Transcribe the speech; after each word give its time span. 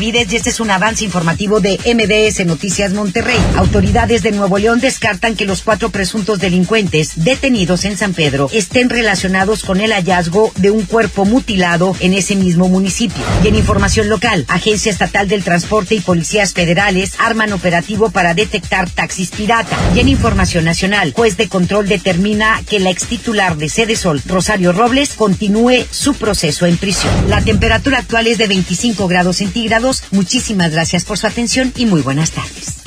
Benavides 0.00 0.32
y 0.32 0.36
este 0.36 0.48
es 0.48 0.60
un 0.60 0.70
avance 0.70 1.04
informativo 1.04 1.60
de 1.60 1.78
MBS 1.84 2.46
Noticias 2.46 2.94
Monterrey. 2.94 3.36
Autoridades 3.56 4.22
de 4.22 4.32
Nuevo 4.32 4.56
León 4.56 4.80
descartan 4.80 5.36
que 5.36 5.44
los 5.44 5.60
cuatro 5.60 5.90
presuntos 5.90 6.38
delincuentes 6.38 7.22
detenidos 7.22 7.84
en 7.84 7.98
San 7.98 8.14
Pedro 8.14 8.48
estén 8.50 8.88
relacionados 8.88 9.62
con 9.62 9.78
el 9.78 9.92
hallazgo 9.92 10.52
de 10.56 10.70
un 10.70 10.86
cuerpo 10.86 11.26
mutilado 11.26 11.94
en 12.00 12.14
ese 12.14 12.34
mismo 12.34 12.70
municipio. 12.70 13.22
Y 13.44 13.48
en 13.48 13.56
información 13.56 14.08
local, 14.08 14.46
Agencia 14.48 14.90
Estatal 14.90 15.28
del 15.28 15.44
Transporte 15.44 15.96
y 15.96 16.00
policías 16.00 16.54
federales 16.54 17.12
arman 17.18 17.52
operativo 17.52 18.10
para 18.10 18.32
detectar 18.32 18.88
taxis 18.88 19.30
pirata. 19.30 19.76
Y 19.94 20.00
en 20.00 20.08
información 20.08 20.64
nacional, 20.64 21.12
juez 21.14 21.36
de 21.36 21.50
control 21.50 21.88
determina 21.88 22.62
que 22.66 22.80
la 22.80 22.88
ex 22.88 23.04
titular 23.04 23.58
de 23.58 23.68
Sede 23.68 23.96
Sol, 23.96 24.22
Rosario 24.24 24.72
Robles, 24.72 25.10
continúe 25.10 25.84
su 25.90 26.14
proceso 26.14 26.64
en 26.64 26.78
prisión. 26.78 27.12
La 27.28 27.42
temperatura 27.42 27.98
actual 27.98 28.28
es 28.28 28.38
de 28.38 28.46
25 28.46 29.06
grados 29.06 29.36
centígrados. 29.36 29.89
Muchísimas 30.10 30.72
gracias 30.72 31.04
por 31.04 31.18
su 31.18 31.26
atención 31.26 31.72
y 31.76 31.86
muy 31.86 32.02
buenas 32.02 32.30
tardes. 32.30 32.82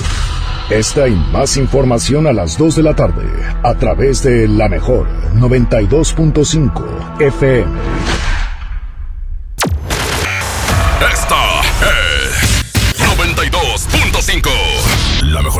Esta 0.70 1.08
y 1.08 1.14
más 1.14 1.58
información 1.58 2.26
a 2.26 2.32
las 2.32 2.56
2 2.56 2.76
de 2.76 2.82
la 2.82 2.96
tarde 2.96 3.26
a 3.62 3.74
través 3.74 4.22
de 4.22 4.48
la 4.48 4.68
mejor 4.68 5.06
92.5 5.34 7.20
FM. 7.20 7.70
Esta 11.12 11.43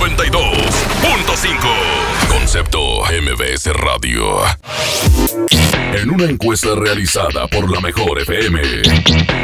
92.5. 0.00 1.58
Concepto 2.26 3.02
MBS 3.04 3.66
Radio. 3.74 4.38
En 5.92 6.10
una 6.10 6.24
encuesta 6.24 6.70
realizada 6.74 7.46
por 7.48 7.70
la 7.70 7.82
Mejor 7.82 8.18
FM, 8.18 8.62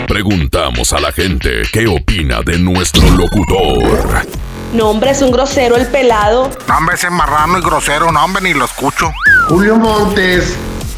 preguntamos 0.08 0.94
a 0.94 1.00
la 1.00 1.12
gente 1.12 1.60
qué 1.70 1.86
opina 1.86 2.40
de 2.40 2.58
nuestro 2.58 3.06
locutor. 3.10 4.26
No, 4.72 4.88
hombre, 4.88 5.10
es 5.10 5.20
un 5.20 5.30
grosero 5.30 5.76
el 5.76 5.88
pelado. 5.88 6.50
No, 6.66 6.78
hombre, 6.78 6.94
ese 6.94 7.10
marrano 7.10 7.58
y 7.58 7.60
grosero, 7.60 8.10
no, 8.10 8.24
hombre, 8.24 8.42
ni 8.42 8.54
lo 8.54 8.64
escucho. 8.64 9.12
Julio 9.48 9.76
Montes. 9.76 10.56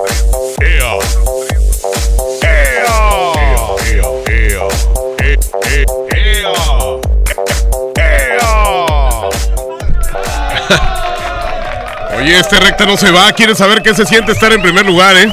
Oye, 12.18 12.38
este 12.38 12.60
recta 12.60 12.86
no 12.86 12.96
se 12.96 13.10
va. 13.10 13.32
¿Quieres 13.32 13.58
saber 13.58 13.82
qué 13.82 13.94
se 13.94 14.06
siente 14.06 14.32
estar 14.32 14.52
en 14.52 14.62
primer 14.62 14.86
lugar, 14.86 15.16
eh? 15.16 15.30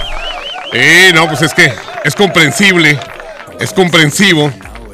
Eh, 0.74 1.12
no, 1.14 1.28
pues 1.28 1.42
es 1.42 1.54
que 1.54 1.74
es 2.04 2.16
comprensible. 2.16 3.00
Es 3.60 3.74
comprensivo. 3.74 4.52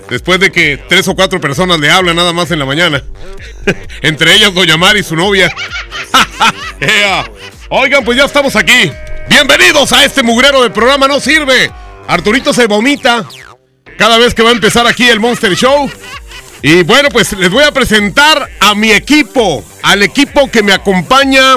Después 0.09 0.39
de 0.39 0.51
que 0.51 0.77
tres 0.87 1.07
o 1.07 1.15
cuatro 1.15 1.41
personas 1.41 1.79
le 1.79 1.89
hablan 1.89 2.15
nada 2.15 2.33
más 2.33 2.51
en 2.51 2.59
la 2.59 2.65
mañana. 2.65 3.03
Entre 4.01 4.35
ellas 4.35 4.53
Doña 4.53 4.77
Mari 4.77 4.99
y 4.99 5.03
su 5.03 5.15
novia. 5.15 5.53
Oigan, 7.69 8.03
pues 8.03 8.17
ya 8.17 8.25
estamos 8.25 8.55
aquí. 8.55 8.91
Bienvenidos 9.29 9.93
a 9.93 10.03
este 10.03 10.21
mugrero 10.21 10.61
de 10.61 10.69
programa 10.69 11.07
No 11.07 11.19
Sirve. 11.19 11.71
Arturito 12.07 12.53
se 12.53 12.67
vomita 12.67 13.25
cada 13.97 14.17
vez 14.17 14.33
que 14.33 14.43
va 14.43 14.49
a 14.49 14.53
empezar 14.53 14.85
aquí 14.85 15.07
el 15.07 15.19
Monster 15.19 15.55
Show. 15.55 15.89
Y 16.61 16.83
bueno, 16.83 17.09
pues 17.09 17.33
les 17.33 17.49
voy 17.49 17.63
a 17.63 17.71
presentar 17.71 18.49
a 18.59 18.75
mi 18.75 18.91
equipo, 18.91 19.63
al 19.81 20.03
equipo 20.03 20.49
que 20.49 20.63
me 20.63 20.73
acompaña 20.73 21.55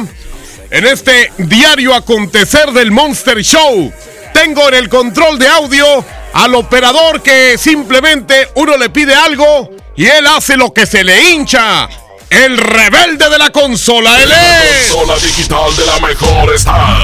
en 0.71 0.87
este 0.87 1.33
diario 1.39 1.95
acontecer 1.95 2.73
del 2.73 2.91
Monster 2.91 3.43
Show. 3.43 3.93
Tengo 4.33 4.69
en 4.69 4.75
el 4.75 4.89
control 4.89 5.39
de 5.39 5.49
audio 5.49 6.05
al 6.35 6.55
operador 6.55 7.23
que 7.23 7.57
simplemente 7.59 8.49
uno 8.55 8.77
le 8.77 8.91
pide 8.91 9.15
algo 9.15 9.71
y 9.97 10.07
él 10.07 10.27
hace 10.27 10.57
lo 10.57 10.73
que 10.73 10.87
se 10.87 11.03
le 11.03 11.31
hincha. 11.31 11.89
El 12.31 12.59
rebelde 12.59 13.29
de 13.31 13.39
la 13.39 13.51
consola, 13.51 14.21
él 14.23 14.31
es. 14.33 14.91
Consola 14.93 15.15
digital 15.21 15.77
de 15.77 15.87
la 15.87 16.01
mejor 16.07 16.53
está. 16.55 17.03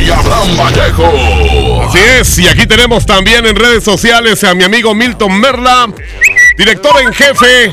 El 0.00 0.10
Abraham 0.12 0.56
Vallejo. 0.56 1.82
Así 1.88 1.98
es, 1.98 2.38
y 2.38 2.48
aquí 2.48 2.66
tenemos 2.66 3.04
también 3.06 3.44
en 3.46 3.54
redes 3.56 3.84
sociales 3.84 4.42
a 4.44 4.54
mi 4.54 4.64
amigo 4.64 4.94
Milton 4.94 5.38
Merla, 5.38 5.88
director 6.56 7.00
en 7.02 7.12
jefe. 7.12 7.72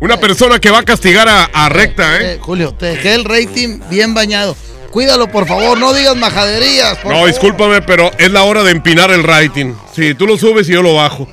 Una 0.00 0.16
persona 0.16 0.58
que 0.58 0.70
va 0.70 0.78
a 0.78 0.82
castigar 0.82 1.28
a, 1.28 1.44
a 1.44 1.68
Recta, 1.68 2.16
¿eh? 2.16 2.32
Eh, 2.34 2.38
Julio, 2.40 2.74
te 2.74 2.86
dejé 2.86 3.14
el 3.14 3.24
rating 3.24 3.80
bien 3.88 4.12
bañado. 4.14 4.56
Cuídalo, 4.90 5.30
por 5.30 5.46
favor, 5.46 5.78
no 5.78 5.92
digas 5.92 6.16
majaderías. 6.16 6.96
por 6.98 7.06
No, 7.12 7.18
favor. 7.18 7.28
discúlpame, 7.28 7.82
pero 7.82 8.10
es 8.18 8.30
la 8.32 8.42
hora 8.42 8.62
de 8.64 8.72
empinar 8.72 9.10
el 9.12 9.22
rating. 9.22 9.74
Sí, 9.94 10.14
tú 10.14 10.26
lo 10.26 10.36
subes 10.36 10.68
y 10.68 10.72
yo 10.72 10.82
lo 10.82 10.94
bajo. 10.96 11.28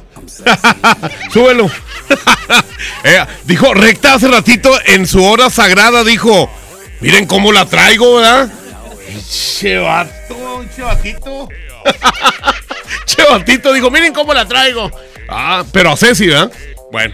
Súbelo. 1.33 1.69
Eh, 3.03 3.25
dijo, 3.43 3.73
recta 3.73 4.15
hace 4.15 4.27
ratito 4.27 4.71
en 4.85 5.07
su 5.07 5.23
hora 5.23 5.49
sagrada, 5.49 6.03
dijo, 6.03 6.49
miren 6.99 7.25
cómo 7.25 7.51
la 7.51 7.65
traigo, 7.65 8.15
¿verdad? 8.15 8.49
Che 9.59 9.77
vato, 9.77 10.65
che 10.75 10.81
vatito. 10.81 11.47
che 13.05 13.23
vatito, 13.23 13.73
dijo, 13.73 13.89
miren 13.89 14.13
cómo 14.13 14.33
la 14.33 14.45
traigo. 14.45 14.91
Ah, 15.29 15.63
pero 15.71 15.91
a 15.91 15.97
Ceci, 15.97 16.27
¿verdad? 16.27 16.51
Bueno, 16.91 17.13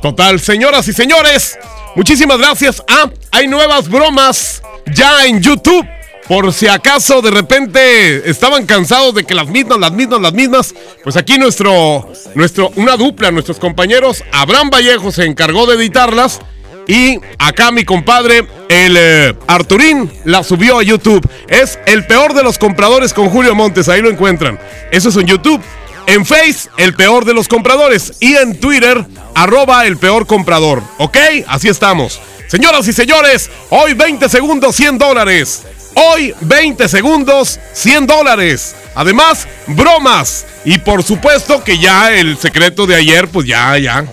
total, 0.00 0.40
señoras 0.40 0.88
y 0.88 0.92
señores, 0.92 1.58
muchísimas 1.94 2.38
gracias. 2.38 2.82
Ah, 2.88 3.10
hay 3.30 3.48
nuevas 3.48 3.88
bromas 3.88 4.62
ya 4.86 5.26
en 5.26 5.42
YouTube. 5.42 5.86
Por 6.30 6.52
si 6.52 6.68
acaso 6.68 7.22
de 7.22 7.32
repente 7.32 8.30
estaban 8.30 8.64
cansados 8.64 9.16
de 9.16 9.24
que 9.24 9.34
las 9.34 9.48
mismas, 9.48 9.80
las 9.80 9.90
mismas, 9.90 10.20
las 10.20 10.32
mismas, 10.32 10.74
pues 11.02 11.16
aquí 11.16 11.38
nuestro, 11.38 12.08
nuestro, 12.36 12.70
una 12.76 12.96
dupla, 12.96 13.32
nuestros 13.32 13.58
compañeros, 13.58 14.22
Abraham 14.30 14.70
Vallejo 14.70 15.10
se 15.10 15.24
encargó 15.24 15.66
de 15.66 15.74
editarlas 15.74 16.38
y 16.86 17.18
acá 17.36 17.72
mi 17.72 17.82
compadre, 17.82 18.46
el 18.68 18.96
eh, 18.96 19.34
Arturín, 19.48 20.08
la 20.24 20.44
subió 20.44 20.78
a 20.78 20.84
YouTube. 20.84 21.28
Es 21.48 21.80
el 21.86 22.06
peor 22.06 22.32
de 22.32 22.44
los 22.44 22.58
compradores 22.58 23.12
con 23.12 23.28
Julio 23.28 23.56
Montes, 23.56 23.88
ahí 23.88 24.00
lo 24.00 24.08
encuentran. 24.08 24.56
Eso 24.92 25.08
es 25.08 25.16
en 25.16 25.26
YouTube. 25.26 25.60
En 26.06 26.24
Face, 26.24 26.68
el 26.76 26.94
peor 26.94 27.24
de 27.24 27.34
los 27.34 27.48
compradores. 27.48 28.12
Y 28.20 28.36
en 28.36 28.60
Twitter, 28.60 29.04
arroba 29.34 29.84
el 29.84 29.96
peor 29.96 30.28
comprador. 30.28 30.80
¿Ok? 30.98 31.16
Así 31.48 31.66
estamos. 31.66 32.20
Señoras 32.46 32.86
y 32.86 32.92
señores, 32.92 33.50
hoy 33.70 33.94
20 33.94 34.28
segundos, 34.28 34.76
100 34.76 34.96
dólares. 34.96 35.64
Hoy 35.94 36.34
20 36.40 36.88
segundos, 36.88 37.58
100 37.72 38.06
dólares. 38.06 38.74
Además, 38.94 39.46
bromas. 39.66 40.46
Y 40.64 40.78
por 40.78 41.02
supuesto 41.02 41.64
que 41.64 41.78
ya 41.78 42.12
el 42.12 42.38
secreto 42.38 42.86
de 42.86 42.96
ayer, 42.96 43.28
pues 43.28 43.46
ya, 43.46 43.76
ya. 43.78 44.04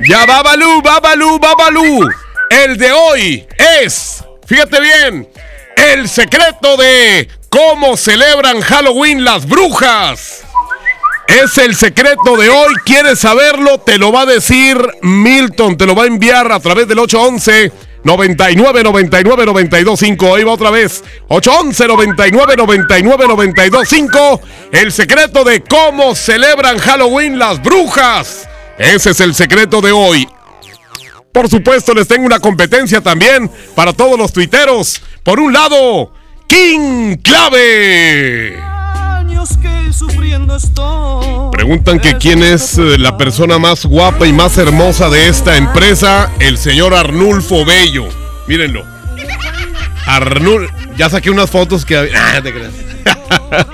Ya, 0.00 0.26
Babalú, 0.26 0.82
Babalú, 0.82 1.38
Babalú. 1.38 2.08
El 2.50 2.76
de 2.76 2.92
hoy 2.92 3.46
es, 3.82 4.24
fíjate 4.46 4.80
bien, 4.80 5.28
el 5.76 6.08
secreto 6.08 6.76
de 6.76 7.28
cómo 7.48 7.96
celebran 7.96 8.60
Halloween 8.60 9.24
las 9.24 9.46
brujas. 9.46 10.42
Es 11.26 11.58
el 11.58 11.74
secreto 11.74 12.36
de 12.36 12.48
hoy. 12.50 12.74
¿Quieres 12.84 13.18
saberlo? 13.18 13.78
Te 13.78 13.98
lo 13.98 14.12
va 14.12 14.22
a 14.22 14.26
decir 14.26 14.78
Milton. 15.02 15.76
Te 15.76 15.86
lo 15.86 15.94
va 15.94 16.04
a 16.04 16.06
enviar 16.06 16.52
a 16.52 16.60
través 16.60 16.86
del 16.86 17.00
811 17.00 17.72
99 18.06 18.84
99 18.84 19.46
92 19.46 19.98
5. 19.98 20.36
Ahí 20.36 20.44
va 20.44 20.52
otra 20.52 20.70
vez. 20.70 21.02
811 21.28 21.88
99 21.88 22.56
99 22.56 23.26
92 23.26 23.88
5. 23.88 24.40
El 24.72 24.92
secreto 24.92 25.42
de 25.42 25.62
cómo 25.62 26.14
celebran 26.14 26.78
Halloween 26.78 27.38
las 27.38 27.60
brujas. 27.60 28.48
Ese 28.78 29.10
es 29.10 29.20
el 29.20 29.34
secreto 29.34 29.80
de 29.80 29.90
hoy. 29.90 30.28
Por 31.32 31.50
supuesto, 31.50 31.92
les 31.94 32.06
tengo 32.06 32.24
una 32.24 32.38
competencia 32.38 33.00
también 33.00 33.50
para 33.74 33.92
todos 33.92 34.16
los 34.16 34.32
tuiteros. 34.32 35.02
Por 35.24 35.40
un 35.40 35.52
lado, 35.52 36.12
King 36.46 37.16
Clave. 37.16 38.75
Preguntan 41.52 42.00
que 42.00 42.16
quién 42.18 42.42
es 42.42 42.78
eh, 42.78 42.98
la 42.98 43.16
persona 43.16 43.58
más 43.58 43.86
guapa 43.86 44.26
y 44.26 44.32
más 44.32 44.58
hermosa 44.58 45.08
de 45.08 45.28
esta 45.28 45.56
empresa, 45.56 46.30
el 46.38 46.58
señor 46.58 46.94
Arnulfo 46.94 47.64
Bello. 47.64 48.08
Mírenlo. 48.46 48.84
Arnul, 50.06 50.70
ya 50.96 51.10
saqué 51.10 51.30
unas 51.30 51.50
fotos 51.50 51.84
que 51.84 51.96
ah, 51.96 52.40
te 52.42 52.52
creas. 52.52 52.72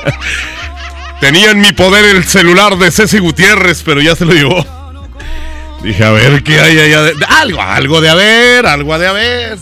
Tenía 1.20 1.50
en 1.50 1.60
mi 1.60 1.72
poder 1.72 2.04
el 2.16 2.24
celular 2.24 2.76
de 2.78 2.90
Ceci 2.90 3.18
Gutiérrez, 3.18 3.82
pero 3.84 4.00
ya 4.00 4.16
se 4.16 4.24
lo 4.24 4.32
llevó. 4.32 4.66
Dije, 5.82 6.04
a 6.04 6.10
ver 6.10 6.42
qué 6.42 6.60
hay 6.60 6.78
allá. 6.78 7.02
De... 7.02 7.14
Algo, 7.28 7.60
algo 7.60 8.00
de 8.00 8.08
haber, 8.08 8.66
algo 8.66 8.98
de 8.98 9.06
haber. 9.06 9.58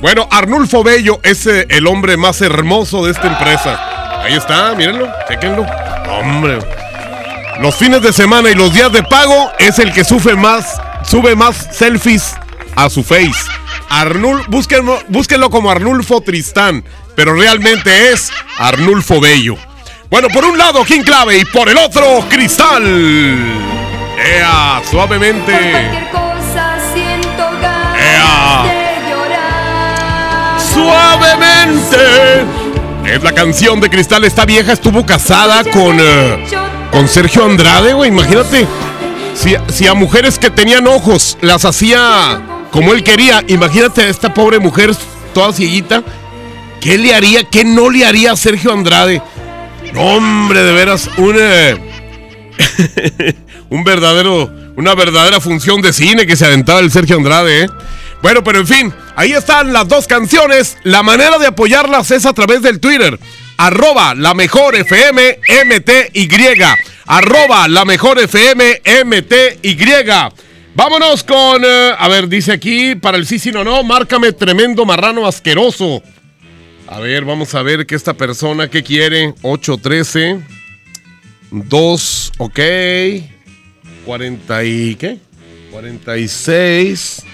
Bueno, 0.00 0.28
Arnulfo 0.30 0.82
Bello 0.82 1.20
es 1.22 1.46
eh, 1.46 1.66
el 1.68 1.86
hombre 1.86 2.16
más 2.16 2.40
hermoso 2.40 3.04
de 3.04 3.12
esta 3.12 3.28
empresa. 3.28 3.95
Ahí 4.26 4.34
está, 4.34 4.74
mírenlo, 4.74 5.08
chequenlo. 5.28 5.64
Hombre. 6.10 6.58
Los 7.60 7.76
fines 7.76 8.02
de 8.02 8.12
semana 8.12 8.50
y 8.50 8.54
los 8.54 8.74
días 8.74 8.90
de 8.90 9.04
pago 9.04 9.52
es 9.56 9.78
el 9.78 9.92
que 9.92 10.02
sube 10.02 10.34
más, 10.34 10.80
sube 11.08 11.36
más 11.36 11.68
selfies 11.70 12.34
a 12.74 12.90
su 12.90 13.04
face. 13.04 13.30
Arnul, 13.88 14.42
búsquenlo, 14.48 14.98
búsquenlo 15.06 15.48
como 15.48 15.70
Arnulfo 15.70 16.22
Tristán, 16.22 16.84
pero 17.14 17.34
realmente 17.34 18.10
es 18.10 18.32
Arnulfo 18.58 19.20
Bello. 19.20 19.54
Bueno, 20.10 20.26
por 20.34 20.44
un 20.44 20.58
lado 20.58 20.84
King 20.84 21.02
Clave 21.02 21.38
y 21.38 21.44
por 21.44 21.68
el 21.68 21.78
otro 21.78 22.24
Cristal. 22.28 22.82
Ea, 24.18 24.82
suavemente. 24.90 25.54
Ea. 27.96 28.64
Suavemente. 30.58 32.65
Es 33.06 33.22
la 33.22 33.32
canción 33.32 33.80
de 33.80 33.88
Cristal. 33.88 34.24
Esta 34.24 34.44
vieja 34.44 34.72
estuvo 34.72 35.06
casada 35.06 35.64
con, 35.64 35.98
eh, 36.00 36.44
con 36.90 37.08
Sergio 37.08 37.44
Andrade, 37.44 37.92
güey. 37.92 38.10
Imagínate. 38.10 38.66
Si, 39.34 39.54
si 39.68 39.86
a 39.86 39.94
mujeres 39.94 40.38
que 40.38 40.50
tenían 40.50 40.86
ojos 40.86 41.36
las 41.42 41.64
hacía 41.64 42.40
como 42.70 42.92
él 42.92 43.02
quería, 43.02 43.44
imagínate 43.48 44.02
a 44.02 44.08
esta 44.08 44.32
pobre 44.32 44.58
mujer 44.58 44.94
toda 45.34 45.52
cieguita. 45.52 46.02
¿Qué 46.80 46.98
le 46.98 47.14
haría? 47.14 47.44
¿Qué 47.44 47.64
no 47.64 47.90
le 47.90 48.04
haría 48.04 48.32
a 48.32 48.36
Sergio 48.36 48.72
Andrade? 48.72 49.22
hombre, 49.94 50.62
de 50.62 50.72
veras, 50.72 51.08
un, 51.16 51.36
eh, 51.38 51.76
un 53.70 53.84
verdadero, 53.84 54.50
una 54.76 54.94
verdadera 54.94 55.40
función 55.40 55.80
de 55.80 55.92
cine 55.92 56.26
que 56.26 56.36
se 56.36 56.46
aventaba 56.46 56.80
el 56.80 56.90
Sergio 56.90 57.16
Andrade, 57.16 57.64
¿eh? 57.64 57.68
Bueno, 58.22 58.42
pero 58.42 58.60
en 58.60 58.66
fin, 58.66 58.94
ahí 59.14 59.32
están 59.32 59.72
las 59.72 59.88
dos 59.88 60.06
canciones. 60.06 60.76
La 60.82 61.02
manera 61.02 61.38
de 61.38 61.46
apoyarlas 61.46 62.10
es 62.10 62.26
a 62.26 62.32
través 62.32 62.62
del 62.62 62.80
Twitter. 62.80 63.18
Arroba 63.56 64.14
la 64.14 64.34
mejor 64.34 64.74
FM 64.74 65.40
MTY. 65.64 66.28
Arroba 67.06 67.68
la 67.68 67.84
mejor 67.84 68.18
FM 68.18 68.82
MTY. 69.04 69.76
Vámonos 70.74 71.24
con, 71.24 71.64
eh, 71.64 71.92
a 71.96 72.06
ver, 72.08 72.28
dice 72.28 72.52
aquí, 72.52 72.96
para 72.96 73.16
el 73.16 73.26
sí, 73.26 73.38
sí, 73.38 73.50
no, 73.50 73.64
no, 73.64 73.82
márcame 73.82 74.32
tremendo 74.32 74.84
marrano 74.84 75.26
asqueroso. 75.26 76.02
A 76.86 77.00
ver, 77.00 77.24
vamos 77.24 77.54
a 77.54 77.62
ver 77.62 77.86
qué 77.86 77.94
esta 77.94 78.12
persona, 78.12 78.68
¿qué 78.68 78.82
quiere? 78.82 79.32
813, 79.40 80.40
2, 81.50 82.32
ok, 82.36 82.60
40 84.04 84.64
y, 84.64 84.94
¿qué? 84.96 85.18
46. 85.70 87.24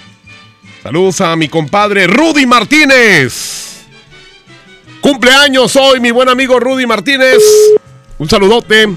Saludos 0.83 1.21
a 1.21 1.37
mi 1.37 1.49
compadre 1.49 2.09
Rudy 2.09 2.45
Martínez. 2.45 3.85
Cumpleaños 5.01 5.77
hoy, 5.77 6.01
mi 6.01 6.11
buen 6.11 6.29
amigo 6.29 6.59
Rudy 6.59 6.87
Martínez. 6.87 7.39
Un 8.19 8.29
saludote. 8.29 8.89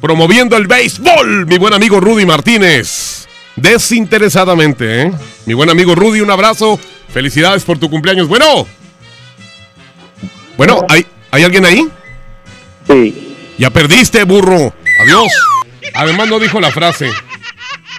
Promoviendo 0.00 0.56
el 0.56 0.66
béisbol, 0.66 1.44
mi 1.44 1.58
buen 1.58 1.74
amigo 1.74 2.00
Rudy 2.00 2.24
Martínez. 2.24 3.28
Desinteresadamente, 3.54 5.02
¿eh? 5.02 5.12
Mi 5.44 5.52
buen 5.52 5.68
amigo 5.68 5.94
Rudy, 5.94 6.22
un 6.22 6.30
abrazo. 6.30 6.80
Felicidades 7.12 7.64
por 7.64 7.78
tu 7.78 7.90
cumpleaños. 7.90 8.26
Bueno. 8.26 8.66
Bueno, 10.56 10.86
¿hay, 10.88 11.04
¿hay 11.30 11.42
alguien 11.42 11.66
ahí? 11.66 11.86
Sí. 12.86 13.36
Ya 13.58 13.68
perdiste, 13.68 14.24
burro. 14.24 14.72
Adiós. 15.02 15.30
Además 15.92 16.28
no 16.28 16.38
dijo 16.38 16.62
la 16.62 16.70
frase. 16.70 17.10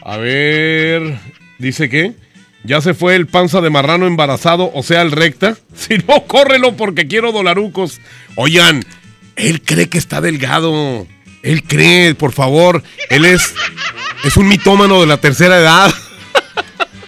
A 0.04 0.18
ver, 0.18 1.20
dice 1.60 1.88
que 1.88 2.16
ya 2.64 2.82
se 2.82 2.94
fue 2.94 3.16
el 3.16 3.28
panza 3.28 3.62
de 3.62 3.70
marrano 3.70 4.06
embarazado, 4.06 4.72
o 4.74 4.84
sea, 4.84 5.02
el 5.02 5.12
recta. 5.12 5.58
Si 5.76 5.98
no, 6.08 6.26
córrelo 6.28 6.76
porque 6.78 7.08
quiero 7.08 7.32
dolarucos. 7.32 8.00
Oigan, 8.36 8.86
él 9.36 9.62
cree 9.62 9.90
que 9.90 9.98
está 9.98 10.22
delgado. 10.22 11.08
Él 11.42 11.64
cree, 11.64 12.14
por 12.14 12.34
favor. 12.34 12.84
Él 13.10 13.26
es, 13.26 13.54
es 14.24 14.38
un 14.38 14.48
mitómano 14.48 15.02
de 15.02 15.08
la 15.08 15.18
tercera 15.18 15.58
edad. 15.58 15.94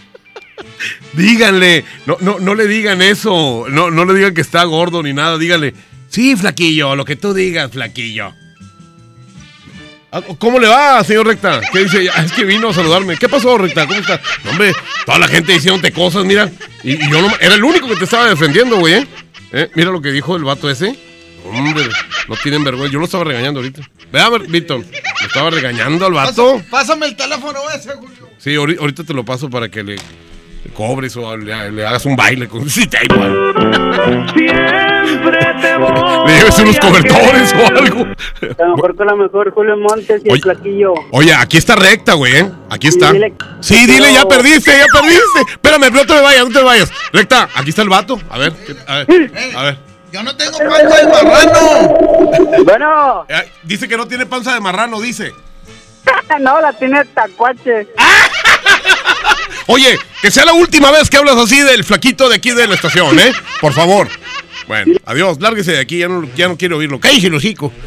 Díganle, 1.13 1.85
no, 2.07 2.17
no, 2.21 2.39
no 2.39 2.55
le 2.55 2.67
digan 2.67 3.01
eso. 3.01 3.65
No, 3.69 3.91
no 3.91 4.05
le 4.05 4.15
digan 4.15 4.33
que 4.33 4.41
está 4.41 4.63
gordo 4.63 5.03
ni 5.03 5.13
nada. 5.13 5.37
Díganle, 5.37 5.75
sí, 6.09 6.35
flaquillo, 6.35 6.95
lo 6.95 7.05
que 7.05 7.15
tú 7.15 7.33
digas, 7.33 7.71
flaquillo. 7.71 8.33
Ah, 10.15 10.21
¿Cómo 10.37 10.59
le 10.59 10.67
va, 10.67 11.03
señor 11.03 11.25
Recta? 11.25 11.59
¿Qué 11.71 11.85
dice? 11.85 12.07
Es 12.23 12.31
que 12.33 12.45
vino 12.45 12.69
a 12.69 12.73
saludarme. 12.73 13.17
¿Qué 13.17 13.27
pasó, 13.27 13.57
Recta? 13.57 13.87
¿Cómo 13.87 13.99
está? 13.99 14.21
No, 14.43 14.51
hombre, 14.51 14.71
toda 15.07 15.17
la 15.17 15.27
gente 15.27 15.53
diciéndote 15.53 15.91
cosas, 15.91 16.23
mira. 16.23 16.51
Y, 16.83 17.03
y 17.03 17.09
yo 17.09 17.19
no, 17.19 17.29
era 17.39 17.55
el 17.55 17.63
único 17.63 17.87
que 17.87 17.95
te 17.95 18.03
estaba 18.03 18.29
defendiendo, 18.29 18.77
güey, 18.77 18.93
¿eh? 18.93 19.07
¿eh? 19.53 19.71
Mira 19.73 19.89
lo 19.89 20.03
que 20.03 20.11
dijo 20.11 20.35
el 20.35 20.43
vato 20.43 20.69
ese. 20.69 20.95
Hombre, 21.43 21.89
no 22.27 22.35
tienen 22.35 22.63
vergüenza. 22.63 22.93
Yo 22.93 22.99
lo 22.99 23.05
estaba 23.05 23.23
regañando 23.23 23.59
ahorita. 23.59 23.81
Vea, 24.11 24.29
Víctor. 24.29 24.85
Lo 25.21 25.27
estaba 25.27 25.49
regañando 25.49 26.05
al 26.05 26.13
vato. 26.13 26.61
Pásame 26.69 27.07
el 27.07 27.15
teléfono 27.15 27.59
ese, 27.75 27.95
Julio. 27.95 28.29
Sí, 28.37 28.53
ahorita 28.53 29.03
te 29.03 29.15
lo 29.15 29.25
paso 29.25 29.49
para 29.49 29.69
que 29.69 29.81
le 29.81 29.95
cobres 30.69 31.15
o 31.17 31.35
le, 31.37 31.71
le, 31.71 31.85
hagas 31.85 32.05
un 32.05 32.15
baile 32.15 32.47
con 32.47 32.69
sí, 32.69 32.85
da 32.87 32.99
igual. 33.03 33.53
Siempre 34.35 35.39
te 35.61 35.77
voy 35.77 36.27
Le 36.27 36.37
lleves 36.37 36.59
unos 36.59 36.79
cobertores 36.79 37.53
o 37.53 37.67
algo. 37.77 38.05
A 38.59 38.63
lo 38.65 38.75
mejor 38.75 38.95
con 38.95 39.07
la 39.07 39.15
mejor 39.15 39.51
Julio 39.53 39.77
Montes 39.77 40.21
y 40.25 40.29
el 40.31 40.41
flaquillo. 40.41 40.93
Oye, 41.11 41.33
aquí 41.33 41.57
está 41.57 41.75
recta, 41.75 42.13
güey, 42.13 42.35
¿eh? 42.37 42.51
Aquí 42.69 42.87
está. 42.87 43.11
Sí, 43.11 43.17
dile- 43.17 43.33
Sí, 43.61 43.85
dile, 43.85 44.13
ya 44.13 44.25
perdiste, 44.25 44.71
ya 44.71 44.85
perdiste. 44.99 45.51
Espérame, 45.51 45.91
no 45.91 46.05
te 46.05 46.19
vayas, 46.21 46.45
no 46.47 46.51
te 46.59 46.63
vayas. 46.63 46.91
Recta, 47.11 47.49
aquí 47.55 47.69
está 47.69 47.81
el 47.81 47.89
vato. 47.89 48.19
A 48.29 48.37
ver, 48.37 48.53
a 48.87 48.95
ver, 49.03 49.31
a 49.55 49.63
ver. 49.63 49.77
Yo 50.11 50.21
no 50.21 50.35
tengo 50.37 50.57
panza 50.59 50.95
de 50.97 51.07
marrano. 51.07 52.63
Bueno, 52.63 53.25
Eh, 53.29 53.51
Dice 53.63 53.87
que 53.87 53.97
no 53.97 54.07
tiene 54.07 54.25
panza 54.27 54.53
de 54.53 54.59
marrano, 54.59 55.01
dice. 55.01 55.33
no, 56.39 56.61
la 56.61 56.71
tiene 56.73 57.03
tacuache. 57.05 57.87
Oye, 59.67 59.97
que 60.21 60.31
sea 60.31 60.45
la 60.45 60.53
última 60.53 60.91
vez 60.91 61.09
que 61.09 61.17
hablas 61.17 61.37
así 61.37 61.61
del 61.61 61.83
flaquito 61.83 62.29
de 62.29 62.35
aquí 62.35 62.51
de 62.51 62.67
la 62.67 62.75
estación, 62.75 63.19
¿eh? 63.19 63.31
Por 63.61 63.73
favor. 63.73 64.07
Bueno, 64.67 64.93
adiós, 65.05 65.39
lárguese 65.39 65.73
de 65.73 65.79
aquí, 65.79 65.99
ya 65.99 66.07
no, 66.07 66.27
ya 66.35 66.47
no 66.47 66.57
quiero 66.57 66.77
oírlo. 66.77 66.99
Cállese 66.99 67.33
hocico. 67.33 67.71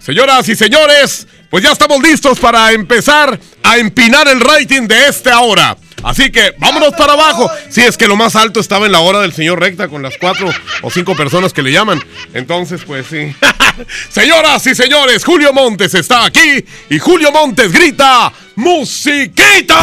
Señoras 0.00 0.48
y 0.48 0.56
señores, 0.56 1.26
pues 1.50 1.64
ya 1.64 1.72
estamos 1.72 2.02
listos 2.02 2.38
para 2.38 2.72
empezar 2.72 3.38
a 3.62 3.78
empinar 3.78 4.28
el 4.28 4.40
rating 4.40 4.86
de 4.86 5.06
esta 5.06 5.40
hora. 5.40 5.76
Así 6.04 6.30
que 6.30 6.54
vámonos 6.58 6.92
para 6.94 7.14
abajo. 7.14 7.50
Si 7.70 7.80
es 7.80 7.96
que 7.96 8.06
lo 8.06 8.14
más 8.16 8.36
alto 8.36 8.60
estaba 8.60 8.86
en 8.86 8.92
la 8.92 9.00
hora 9.00 9.20
del 9.20 9.32
señor 9.32 9.58
Recta 9.58 9.88
con 9.88 10.02
las 10.02 10.16
cuatro 10.18 10.48
o 10.82 10.90
cinco 10.90 11.16
personas 11.16 11.52
que 11.52 11.62
le 11.62 11.72
llaman. 11.72 12.00
Entonces, 12.34 12.82
pues 12.86 13.06
sí. 13.06 13.34
Señoras 14.10 14.66
y 14.66 14.74
señores, 14.74 15.24
Julio 15.24 15.52
Montes 15.52 15.94
está 15.94 16.24
aquí 16.26 16.64
y 16.90 16.98
Julio 16.98 17.32
Montes 17.32 17.72
grita 17.72 18.32
¡Musiquita! 18.56 19.74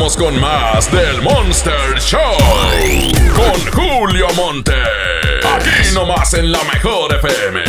Con 0.00 0.40
más 0.40 0.90
del 0.90 1.20
Monster 1.20 2.00
Show. 2.00 2.18
Con 3.34 3.60
Julio 3.70 4.28
Monte. 4.34 4.72
Aquí 5.44 5.92
nomás 5.92 6.32
en 6.32 6.50
la 6.50 6.64
mejor 6.64 7.14
FM. 7.16 7.60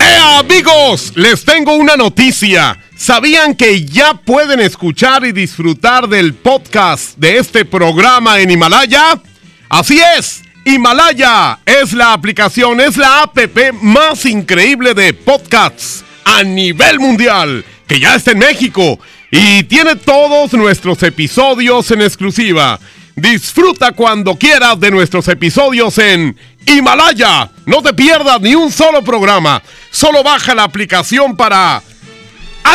¡Eh, 0.00 0.18
amigos! 0.38 1.12
Les 1.14 1.44
tengo 1.44 1.74
una 1.74 1.94
noticia. 1.94 2.78
¿Sabían 2.96 3.54
que 3.54 3.84
ya 3.84 4.14
pueden 4.14 4.60
escuchar 4.60 5.26
y 5.26 5.32
disfrutar 5.32 6.08
del 6.08 6.32
podcast 6.32 7.18
de 7.18 7.36
este 7.36 7.66
programa 7.66 8.40
en 8.40 8.50
Himalaya? 8.50 9.20
Así 9.68 10.00
es. 10.16 10.42
Himalaya 10.64 11.58
es 11.66 11.92
la 11.92 12.14
aplicación, 12.14 12.80
es 12.80 12.96
la 12.96 13.24
app 13.24 13.38
más 13.82 14.24
increíble 14.24 14.94
de 14.94 15.12
podcasts 15.12 16.02
a 16.24 16.42
nivel 16.42 16.98
mundial, 16.98 17.62
que 17.86 18.00
ya 18.00 18.14
está 18.14 18.30
en 18.30 18.38
México 18.38 18.98
y 19.30 19.62
tiene 19.64 19.96
todos 19.96 20.52
nuestros 20.54 21.02
episodios 21.02 21.90
en 21.90 22.02
exclusiva. 22.02 22.78
Disfruta 23.14 23.92
cuando 23.92 24.36
quieras 24.36 24.78
de 24.78 24.90
nuestros 24.90 25.26
episodios 25.28 25.98
en 25.98 26.36
Himalaya. 26.66 27.50
No 27.66 27.82
te 27.82 27.92
pierdas 27.92 28.40
ni 28.40 28.54
un 28.54 28.70
solo 28.70 29.02
programa. 29.02 29.62
Solo 29.90 30.22
baja 30.22 30.54
la 30.54 30.62
aplicación 30.62 31.36
para 31.36 31.82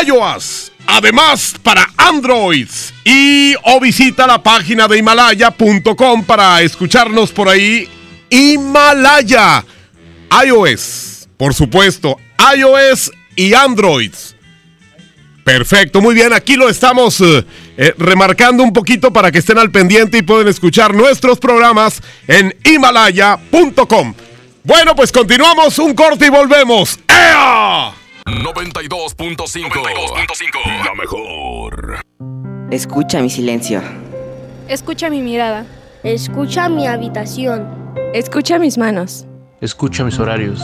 iOS. 0.06 0.72
Además, 0.86 1.56
para 1.64 1.90
Androids. 1.96 2.94
Y 3.06 3.56
o 3.64 3.80
visita 3.80 4.28
la 4.28 4.44
página 4.44 4.88
de 4.88 4.98
himalaya.com 4.98 6.24
para 6.26 6.62
escucharnos 6.62 7.32
por 7.32 7.48
ahí. 7.48 7.88
Himalaya. 8.30 9.64
iOS. 10.46 11.30
Por 11.38 11.54
supuesto, 11.54 12.18
iOS 12.56 13.12
y 13.36 13.54
Androids. 13.54 14.33
Perfecto, 15.44 16.02
muy 16.02 16.16
bien. 16.16 16.34
Aquí 16.34 16.56
lo 16.56 16.70
estamos 16.70 17.20
eh, 17.22 17.46
eh, 17.78 17.94
remarcando 17.98 18.64
un 18.64 18.72
poquito 18.72 19.12
para 19.12 19.32
que 19.32 19.40
estén 19.40 19.58
al 19.58 19.72
pendiente 19.72 20.20
y 20.20 20.22
pueden 20.22 20.48
escuchar 20.48 20.94
nuestros 20.94 21.40
programas 21.40 22.02
en 22.28 22.56
himalaya.com. 22.64 24.14
Bueno, 24.64 24.96
pues 24.96 25.12
continuamos 25.12 25.78
un 25.80 25.94
corte 25.94 26.28
y 26.28 26.30
volvemos. 26.30 26.98
¡Ea! 27.10 27.92
92.5. 28.26 30.86
La 30.86 30.94
mejor. 30.96 32.00
Escucha 32.72 33.22
mi 33.22 33.30
silencio. 33.30 33.82
Escucha 34.70 35.10
mi 35.10 35.22
mirada. 35.22 35.66
Escucha 36.04 36.70
mi 36.70 36.88
habitación. 36.88 37.68
Escucha 38.14 38.60
mis 38.60 38.78
manos. 38.78 39.26
Escucha 39.60 40.06
mis 40.06 40.18
horarios. 40.20 40.62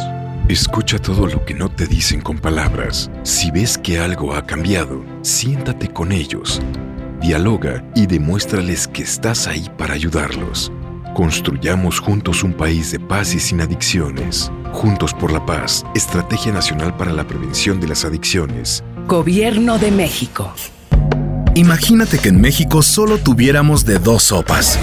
Escucha 0.49 0.97
todo 0.97 1.27
lo 1.27 1.45
que 1.45 1.53
no 1.53 1.69
te 1.69 1.85
dicen 1.85 2.21
con 2.21 2.39
palabras. 2.39 3.11
Si 3.21 3.51
ves 3.51 3.77
que 3.77 3.99
algo 3.99 4.33
ha 4.33 4.47
cambiado, 4.47 5.05
siéntate 5.21 5.89
con 5.89 6.11
ellos. 6.11 6.59
Dialoga 7.21 7.83
y 7.93 8.07
demuéstrales 8.07 8.87
que 8.87 9.03
estás 9.03 9.45
ahí 9.45 9.69
para 9.77 9.93
ayudarlos. 9.93 10.71
Construyamos 11.13 11.99
juntos 11.99 12.41
un 12.41 12.53
país 12.53 12.91
de 12.91 12.99
paz 12.99 13.35
y 13.35 13.39
sin 13.39 13.61
adicciones. 13.61 14.51
Juntos 14.71 15.13
por 15.13 15.31
la 15.31 15.45
paz, 15.45 15.85
Estrategia 15.93 16.51
Nacional 16.51 16.97
para 16.97 17.13
la 17.13 17.27
Prevención 17.27 17.79
de 17.79 17.87
las 17.87 18.03
Adicciones. 18.03 18.83
Gobierno 19.05 19.77
de 19.77 19.91
México. 19.91 20.51
Imagínate 21.53 22.17
que 22.17 22.29
en 22.29 22.41
México 22.41 22.81
solo 22.81 23.19
tuviéramos 23.19 23.85
de 23.85 23.99
dos 23.99 24.23
sopas. 24.23 24.79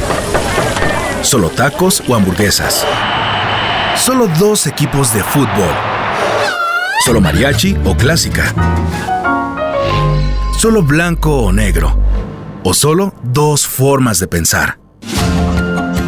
Solo 1.22 1.48
tacos 1.48 2.04
o 2.06 2.14
hamburguesas. 2.14 2.86
Solo 3.98 4.28
dos 4.38 4.66
equipos 4.66 5.12
de 5.12 5.22
fútbol. 5.22 5.74
Solo 7.04 7.20
mariachi 7.20 7.76
o 7.84 7.96
clásica. 7.96 8.54
Solo 10.58 10.82
blanco 10.82 11.42
o 11.42 11.52
negro. 11.52 11.98
O 12.62 12.72
solo 12.72 13.14
dos 13.22 13.66
formas 13.66 14.18
de 14.18 14.28
pensar. 14.28 14.78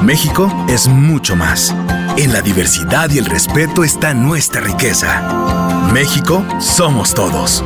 México 0.02 0.52
es 0.68 0.86
mucho 0.86 1.34
más. 1.34 1.74
En 2.16 2.32
la 2.32 2.40
diversidad 2.40 3.10
y 3.10 3.18
el 3.18 3.26
respeto 3.26 3.82
está 3.82 4.14
nuestra 4.14 4.60
riqueza. 4.60 5.90
México 5.92 6.44
somos 6.60 7.14
todos. 7.14 7.64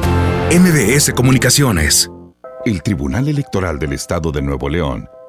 MBS 0.50 1.12
Comunicaciones. 1.14 2.10
El 2.64 2.82
Tribunal 2.82 3.28
Electoral 3.28 3.78
del 3.78 3.92
Estado 3.92 4.30
de 4.32 4.40
Nuevo 4.40 4.68
León 4.68 5.08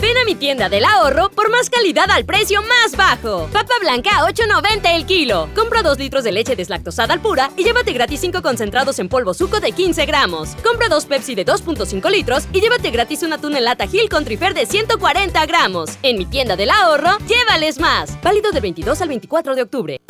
Ven 0.00 0.16
a 0.16 0.24
mi 0.24 0.34
tienda 0.34 0.70
del 0.70 0.84
ahorro 0.84 1.30
por 1.30 1.50
más 1.50 1.68
calidad 1.68 2.10
al 2.10 2.24
precio 2.24 2.62
más 2.62 2.96
bajo. 2.96 3.48
Papa 3.52 3.74
blanca 3.80 4.10
a 4.18 4.30
8.90 4.30 4.94
el 4.94 5.04
kilo. 5.04 5.48
Compra 5.54 5.82
2 5.82 5.98
litros 5.98 6.24
de 6.24 6.32
leche 6.32 6.56
deslactosada 6.56 7.12
al 7.12 7.20
pura 7.20 7.50
y 7.56 7.64
llévate 7.64 7.92
gratis 7.92 8.20
5 8.20 8.40
concentrados 8.40 8.98
en 8.98 9.10
polvo 9.10 9.34
suco 9.34 9.60
de 9.60 9.72
15 9.72 10.06
gramos. 10.06 10.56
Compra 10.64 10.88
2 10.88 11.04
Pepsi 11.04 11.34
de 11.34 11.44
2.5 11.44 12.10
litros 12.10 12.44
y 12.52 12.60
llévate 12.60 12.90
gratis 12.90 13.22
una 13.22 13.38
tuna 13.38 13.58
en 13.58 13.64
lata 13.64 13.86
Gil 13.86 14.08
con 14.08 14.24
trifer 14.24 14.54
de 14.54 14.64
140 14.64 15.44
gramos. 15.44 15.90
En 16.02 16.16
mi 16.16 16.24
tienda 16.24 16.56
del 16.56 16.70
ahorro, 16.70 17.18
llévales 17.26 17.78
más. 17.78 18.20
Válido 18.22 18.52
del 18.52 18.62
22 18.62 19.02
al 19.02 19.08
24 19.08 19.54
de 19.54 19.62
octubre. 19.62 20.00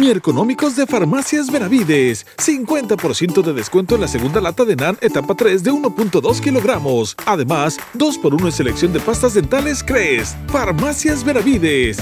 Mi 0.00 0.08
económicos 0.08 0.76
de 0.76 0.86
Farmacias 0.86 1.52
Benavides. 1.52 2.24
50% 2.38 3.42
de 3.42 3.52
descuento 3.52 3.96
en 3.96 4.00
la 4.00 4.08
segunda 4.08 4.40
lata 4.40 4.64
de 4.64 4.74
NAN 4.74 4.96
etapa 5.02 5.34
3 5.34 5.62
de 5.62 5.70
1.2 5.72 6.40
kilogramos. 6.40 7.14
Además, 7.26 7.78
2x1 7.98 8.46
en 8.46 8.52
selección 8.52 8.92
de 8.94 9.00
pastas 9.00 9.34
dentales 9.34 9.84
Cres. 9.84 10.34
Farmacias 10.48 11.22
Benavides. 11.22 11.98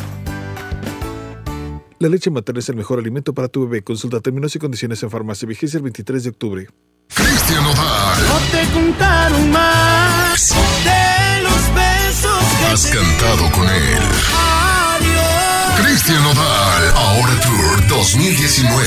La 1.99 2.09
leche 2.09 2.31
materna 2.31 2.61
es 2.61 2.69
el 2.69 2.77
mejor 2.77 3.01
alimento 3.01 3.35
para 3.35 3.49
tu 3.49 3.63
bebé. 3.63 3.83
Consulta 3.83 4.21
términos 4.21 4.55
y 4.55 4.61
condiciones 4.61 5.03
en 5.03 5.11
farmacia. 5.11 5.49
Vigencia 5.49 5.79
el 5.79 5.83
23 5.83 6.23
de 6.23 6.31
octubre. 6.31 6.69
Cristian 7.13 7.65
Nodal. 7.65 8.23
No 8.29 8.39
te 8.53 8.73
contaron 8.75 9.51
más 9.51 10.55
de 10.85 11.43
los 11.43 11.75
besos 11.75 12.45
que 12.61 12.65
Has 12.67 12.87
te 12.87 12.97
cantado 12.97 13.51
con 13.51 13.65
él. 13.65 14.38
Cristian 15.99 16.23
Nodal. 16.23 16.93
Ahora 16.95 17.35
Tour 17.41 17.89
2019. 17.89 18.87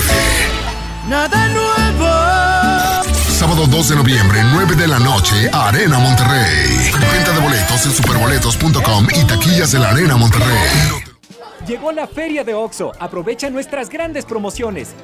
Nada 1.09 1.49
nuevo. 1.49 2.07
Sábado 3.29 3.67
2 3.67 3.89
de 3.89 3.95
noviembre, 3.97 4.39
9 4.53 4.75
de 4.77 4.87
la 4.87 4.97
noche, 4.97 5.49
Arena 5.51 5.99
Monterrey. 5.99 6.89
Venta 7.11 7.33
de 7.33 7.39
boletos 7.41 7.85
en 7.85 7.91
superboletos.com 7.91 9.07
y 9.13 9.25
taquillas 9.25 9.73
de 9.73 9.79
la 9.79 9.89
Arena 9.89 10.15
Monterrey. 10.15 11.03
Llegó 11.67 11.91
la 11.91 12.07
feria 12.07 12.45
de 12.45 12.53
OXO. 12.53 12.93
Aprovecha 12.97 13.49
nuestras 13.49 13.89
grandes 13.89 14.23
promociones. 14.23 14.95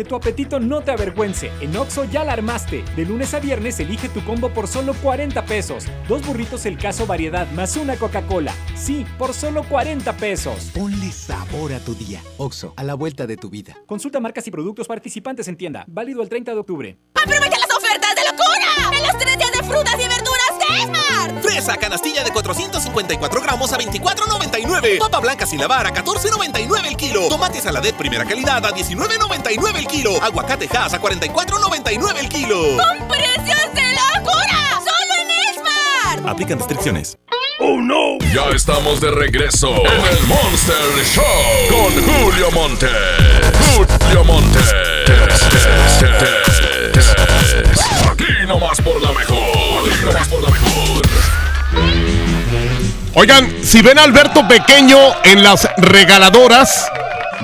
Que 0.00 0.04
tu 0.06 0.16
apetito 0.16 0.58
no 0.58 0.80
te 0.80 0.92
avergüence. 0.92 1.52
En 1.60 1.76
Oxo 1.76 2.04
ya 2.04 2.24
la 2.24 2.32
armaste. 2.32 2.82
De 2.96 3.04
lunes 3.04 3.34
a 3.34 3.38
viernes 3.38 3.78
elige 3.80 4.08
tu 4.08 4.24
combo 4.24 4.48
por 4.48 4.66
solo 4.66 4.94
40 4.94 5.44
pesos. 5.44 5.84
Dos 6.08 6.26
burritos 6.26 6.64
el 6.64 6.78
caso 6.78 7.06
variedad 7.06 7.46
más 7.50 7.76
una 7.76 7.96
Coca-Cola. 7.96 8.54
Sí, 8.74 9.04
por 9.18 9.34
solo 9.34 9.62
40 9.62 10.16
pesos. 10.16 10.70
Ponle 10.72 11.12
sabor 11.12 11.74
a 11.74 11.80
tu 11.80 11.94
día. 11.94 12.22
Oxo, 12.38 12.72
a 12.78 12.82
la 12.82 12.94
vuelta 12.94 13.26
de 13.26 13.36
tu 13.36 13.50
vida. 13.50 13.76
Consulta 13.84 14.20
marcas 14.20 14.46
y 14.46 14.50
productos 14.50 14.88
participantes 14.88 15.48
en 15.48 15.56
tienda. 15.58 15.84
Válido 15.86 16.22
el 16.22 16.30
30 16.30 16.54
de 16.54 16.58
octubre. 16.58 16.98
¡Aprovecha 17.22 17.58
las 17.58 17.76
ofertas 17.76 18.14
de 18.14 18.22
locura! 18.24 18.98
En 18.98 19.06
los 19.06 19.18
tres 19.18 19.36
días 19.36 19.52
de 19.52 19.62
frutas 19.64 19.96
y 19.96 20.08
verduras 20.08 20.39
de 20.70 20.78
Esmar. 20.82 21.42
Fresa 21.42 21.76
canastilla 21.76 22.24
de 22.24 22.30
454 22.32 23.40
gramos 23.40 23.72
a 23.72 23.78
24.99. 23.78 24.98
Papa 24.98 25.20
blanca 25.20 25.46
sin 25.46 25.60
lavar 25.60 25.86
a 25.86 25.92
14.99 25.94 26.86
el 26.86 26.96
kilo. 26.96 27.28
Tomate 27.28 27.60
saladet 27.60 27.94
primera 27.96 28.24
calidad 28.24 28.64
a 28.64 28.74
19.99 28.74 29.76
el 29.76 29.86
kilo. 29.86 30.22
Aguacate 30.22 30.68
Hass 30.76 30.94
a 30.94 31.00
44.99 31.00 32.18
el 32.18 32.28
kilo. 32.28 32.76
¡Con 32.76 33.08
precios 33.08 33.74
de 33.74 33.82
locura! 33.92 34.80
¡Solo 34.80 35.14
en 35.22 35.30
Esmar! 35.56 36.30
Aplican 36.30 36.58
restricciones. 36.58 37.16
¡Oh, 37.62 37.76
no! 37.78 38.18
Ya 38.32 38.48
estamos 38.54 39.00
de 39.00 39.10
regreso 39.10 39.68
en 39.68 40.16
el 40.16 40.26
Monster 40.26 41.04
Show 41.04 41.24
con 41.68 41.92
Julio 42.04 42.50
Monte. 42.52 42.88
Julio 43.76 44.24
Monte. 44.24 44.58
Aquí 48.10 48.46
nomás 48.46 48.80
por 48.80 49.00
la 49.02 49.12
mejor. 49.12 49.59
Oigan, 53.14 53.52
si 53.62 53.82
ven 53.82 53.98
a 53.98 54.04
Alberto 54.04 54.46
Pequeño 54.46 54.98
en 55.24 55.42
las 55.42 55.68
regaladoras, 55.76 56.86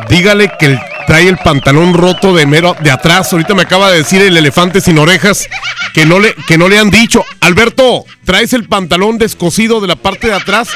dígale 0.09 0.52
que 0.59 0.78
trae 1.07 1.28
el 1.28 1.38
pantalón 1.38 1.95
roto 1.95 2.35
de 2.35 2.46
mero 2.46 2.77
de 2.81 2.90
atrás. 2.90 3.33
Ahorita 3.33 3.55
me 3.55 3.62
acaba 3.62 3.90
de 3.90 3.99
decir 3.99 4.22
el 4.22 4.37
elefante 4.37 4.81
sin 4.81 4.99
orejas 4.99 5.49
que 5.94 6.07
no 6.07 6.18
le, 6.18 6.35
que 6.46 6.59
no 6.59 6.68
le 6.68 6.79
han 6.79 6.90
dicho. 6.90 7.25
Alberto, 7.40 8.05
traes 8.25 8.53
el 8.53 8.68
pantalón 8.68 9.18
descosido 9.18 9.81
de 9.81 9.88
la 9.88 9.96
parte 9.96 10.29
de 10.29 10.35
atrás 10.35 10.68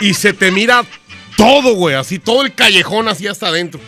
y 0.00 0.14
se 0.14 0.32
te 0.32 0.50
mira 0.50 0.84
todo, 1.36 1.74
güey. 1.74 1.94
Así, 1.94 2.18
todo 2.18 2.42
el 2.42 2.54
callejón 2.54 3.08
así 3.08 3.26
hasta 3.26 3.48
adentro. 3.48 3.80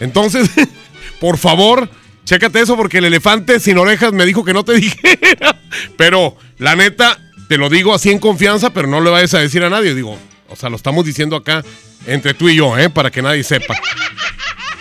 Entonces, 0.00 0.48
por 1.20 1.38
favor, 1.38 1.88
chécate 2.24 2.60
eso 2.60 2.76
porque 2.76 2.98
el 2.98 3.06
elefante 3.06 3.60
sin 3.60 3.78
orejas 3.78 4.12
me 4.12 4.26
dijo 4.26 4.44
que 4.44 4.52
no 4.52 4.64
te 4.64 4.72
dijera. 4.80 5.58
Pero, 5.96 6.36
la 6.58 6.76
neta, 6.76 7.18
te 7.48 7.58
lo 7.58 7.68
digo 7.68 7.94
así 7.94 8.10
en 8.10 8.18
confianza, 8.18 8.70
pero 8.70 8.88
no 8.88 9.00
le 9.00 9.10
vayas 9.10 9.34
a 9.34 9.40
decir 9.40 9.64
a 9.64 9.70
nadie. 9.70 9.94
Digo, 9.94 10.18
o 10.48 10.56
sea, 10.56 10.70
lo 10.70 10.76
estamos 10.76 11.04
diciendo 11.04 11.36
acá 11.36 11.64
entre 12.06 12.34
tú 12.34 12.48
y 12.48 12.56
yo, 12.56 12.76
¿eh? 12.78 12.90
Para 12.90 13.10
que 13.10 13.22
nadie 13.22 13.44
sepa. 13.44 13.74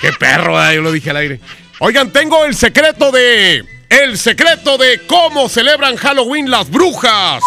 Qué 0.02 0.12
perro, 0.14 0.62
¿eh? 0.64 0.76
yo 0.76 0.82
lo 0.82 0.92
dije 0.92 1.12
al 1.12 1.18
aire. 1.18 1.40
Oigan, 1.80 2.12
tengo 2.12 2.46
el 2.46 2.56
secreto 2.56 3.12
de. 3.12 3.64
El 3.90 4.18
secreto 4.18 4.78
de 4.78 5.02
cómo 5.06 5.50
celebran 5.50 5.96
Halloween 5.98 6.50
las 6.50 6.70
brujas. 6.70 7.44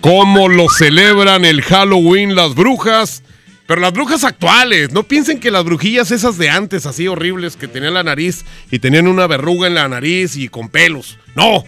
Cómo 0.00 0.48
lo 0.48 0.68
celebran 0.68 1.44
el 1.44 1.62
Halloween 1.62 2.34
las 2.34 2.54
brujas. 2.54 3.22
Pero 3.70 3.82
las 3.82 3.92
brujas 3.92 4.24
actuales, 4.24 4.90
no 4.90 5.04
piensen 5.04 5.38
que 5.38 5.52
las 5.52 5.62
brujillas 5.62 6.10
esas 6.10 6.36
de 6.36 6.50
antes, 6.50 6.86
así 6.86 7.06
horribles, 7.06 7.54
que 7.54 7.68
tenían 7.68 7.94
la 7.94 8.02
nariz 8.02 8.44
y 8.68 8.80
tenían 8.80 9.06
una 9.06 9.28
verruga 9.28 9.68
en 9.68 9.74
la 9.74 9.88
nariz 9.88 10.34
y 10.34 10.48
con 10.48 10.68
pelos. 10.68 11.18
No, 11.36 11.62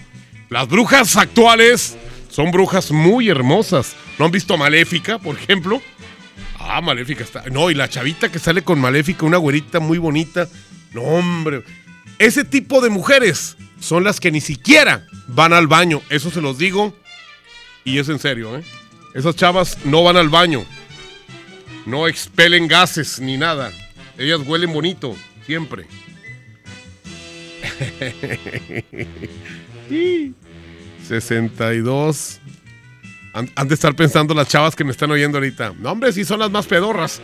las 0.50 0.66
brujas 0.66 1.16
actuales 1.16 1.96
son 2.28 2.50
brujas 2.50 2.90
muy 2.90 3.28
hermosas. 3.28 3.94
¿No 4.18 4.24
han 4.24 4.32
visto 4.32 4.56
Maléfica, 4.56 5.20
por 5.20 5.36
ejemplo? 5.36 5.80
Ah, 6.58 6.80
Maléfica 6.80 7.22
está. 7.22 7.44
No, 7.52 7.70
y 7.70 7.74
la 7.74 7.88
chavita 7.88 8.32
que 8.32 8.40
sale 8.40 8.62
con 8.62 8.80
Maléfica, 8.80 9.24
una 9.24 9.36
güerita 9.36 9.78
muy 9.78 9.98
bonita. 9.98 10.48
No, 10.92 11.02
hombre. 11.02 11.62
Ese 12.18 12.42
tipo 12.42 12.80
de 12.80 12.90
mujeres 12.90 13.56
son 13.78 14.02
las 14.02 14.18
que 14.18 14.32
ni 14.32 14.40
siquiera 14.40 15.06
van 15.28 15.52
al 15.52 15.68
baño. 15.68 16.02
Eso 16.10 16.32
se 16.32 16.40
los 16.40 16.58
digo. 16.58 16.96
Y 17.84 17.98
es 17.98 18.08
en 18.08 18.18
serio, 18.18 18.58
¿eh? 18.58 18.64
Esas 19.14 19.36
chavas 19.36 19.78
no 19.84 20.02
van 20.02 20.16
al 20.16 20.30
baño. 20.30 20.64
No 21.86 22.06
expelen 22.06 22.68
gases 22.68 23.20
ni 23.20 23.36
nada. 23.36 23.72
Ellas 24.18 24.40
huelen 24.46 24.72
bonito, 24.72 25.16
siempre. 25.46 25.86
Sí. 29.88 30.34
62. 31.06 32.40
Han, 33.34 33.50
han 33.56 33.68
de 33.68 33.74
estar 33.74 33.94
pensando 33.94 34.34
las 34.34 34.48
chavas 34.48 34.76
que 34.76 34.84
me 34.84 34.90
están 34.90 35.10
oyendo 35.10 35.38
ahorita. 35.38 35.74
No, 35.78 35.92
hombre, 35.92 36.12
sí 36.12 36.24
son 36.24 36.38
las 36.40 36.50
más 36.50 36.66
pedorras. 36.66 37.20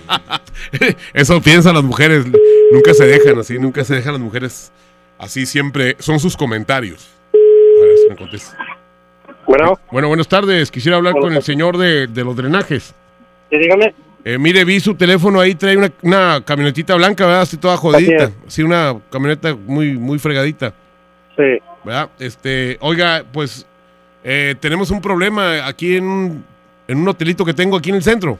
Eso 1.14 1.40
piensan 1.40 1.74
las 1.74 1.84
mujeres. 1.84 2.26
Nunca 2.72 2.94
se 2.94 3.06
dejan 3.06 3.38
así, 3.38 3.58
nunca 3.58 3.84
se 3.84 3.94
dejan 3.94 4.14
las 4.14 4.22
mujeres 4.22 4.72
así 5.18 5.46
siempre. 5.46 5.96
Son 5.98 6.20
sus 6.20 6.36
comentarios. 6.36 7.08
A 7.32 7.86
ver 7.86 7.98
si 7.98 8.08
me 8.10 8.16
contesta. 8.16 8.56
Bueno. 9.46 9.80
Bueno, 9.90 10.08
buenas 10.08 10.28
tardes. 10.28 10.70
Quisiera 10.70 10.96
hablar 10.96 11.14
con 11.14 11.32
el 11.32 11.42
señor 11.42 11.78
de, 11.78 12.06
de 12.06 12.24
los 12.24 12.36
drenajes. 12.36 12.94
Sí, 13.50 13.58
dígame. 13.58 13.94
Eh, 14.24 14.38
mire, 14.38 14.64
vi 14.64 14.80
su 14.80 14.94
teléfono 14.94 15.40
ahí, 15.40 15.54
trae 15.54 15.76
una, 15.76 15.90
una 16.02 16.42
camionetita 16.44 16.94
blanca, 16.94 17.24
¿verdad? 17.24 17.42
Así 17.42 17.56
toda 17.56 17.76
jodidita. 17.76 18.24
Así 18.24 18.34
Sí, 18.46 18.62
una 18.62 18.96
camioneta 19.10 19.54
muy, 19.54 19.96
muy 19.96 20.18
fregadita. 20.18 20.74
Sí. 21.36 21.58
¿Verdad? 21.84 22.10
Este, 22.18 22.76
oiga, 22.80 23.24
pues 23.32 23.66
eh, 24.22 24.54
tenemos 24.60 24.90
un 24.90 25.00
problema 25.00 25.66
aquí 25.66 25.96
en 25.96 26.04
un, 26.04 26.44
en 26.86 26.98
un 26.98 27.08
hotelito 27.08 27.44
que 27.44 27.54
tengo 27.54 27.76
aquí 27.76 27.88
en 27.90 27.96
el 27.96 28.02
centro. 28.02 28.38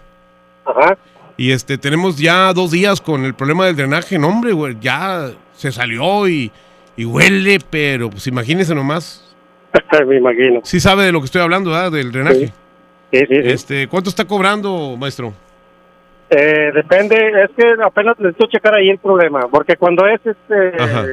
Ajá. 0.67 0.99
Y 1.39 1.53
este, 1.53 1.79
tenemos 1.79 2.19
ya 2.19 2.53
dos 2.53 2.71
días 2.71 3.01
con 3.01 3.25
el 3.25 3.33
problema 3.33 3.65
del 3.65 3.77
drenaje. 3.77 4.19
No, 4.19 4.29
hombre, 4.29 4.53
güey, 4.53 4.77
ya 4.81 5.31
se 5.55 5.73
salió 5.73 6.29
y, 6.29 6.53
y 6.97 7.07
huele, 7.07 7.59
pero 7.71 8.11
pues 8.11 8.27
imagínese 8.27 8.75
nomás. 8.75 9.35
Me 10.07 10.17
imagino. 10.17 10.61
Sí 10.65 10.81
sabe 10.81 11.05
de 11.05 11.13
lo 11.13 11.21
que 11.21 11.27
estoy 11.27 11.41
hablando, 11.41 11.71
¿verdad? 11.71 11.93
Del 11.93 12.13
drenaje. 12.13 12.49
Sí, 12.49 12.53
sí, 13.11 13.19
sí. 13.27 13.35
Este, 13.45 13.89
¿cuánto 13.89 14.11
está 14.11 14.25
cobrando, 14.25 14.97
maestro? 14.99 15.33
Eh, 16.31 16.71
depende, 16.75 17.17
es 17.45 17.51
que 17.57 17.75
apenas 17.83 18.19
necesito 18.19 18.47
checar 18.47 18.75
ahí 18.77 18.89
el 18.89 18.99
problema, 18.99 19.49
porque 19.51 19.77
cuando 19.77 20.07
es 20.07 20.21
este, 20.25 20.81
Ajá. 20.81 21.05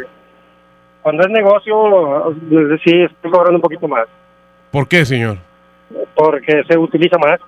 cuando 1.01 1.23
es 1.23 1.29
negocio, 1.29 2.31
eh, 2.31 2.77
sí 2.83 3.01
estoy 3.01 3.31
cobrando 3.31 3.55
un 3.55 3.61
poquito 3.61 3.87
más, 3.87 4.07
¿Por 4.71 4.87
qué, 4.87 5.05
señor? 5.05 5.37
porque 6.15 6.63
se 6.69 6.77
utiliza 6.77 7.17
más. 7.17 7.39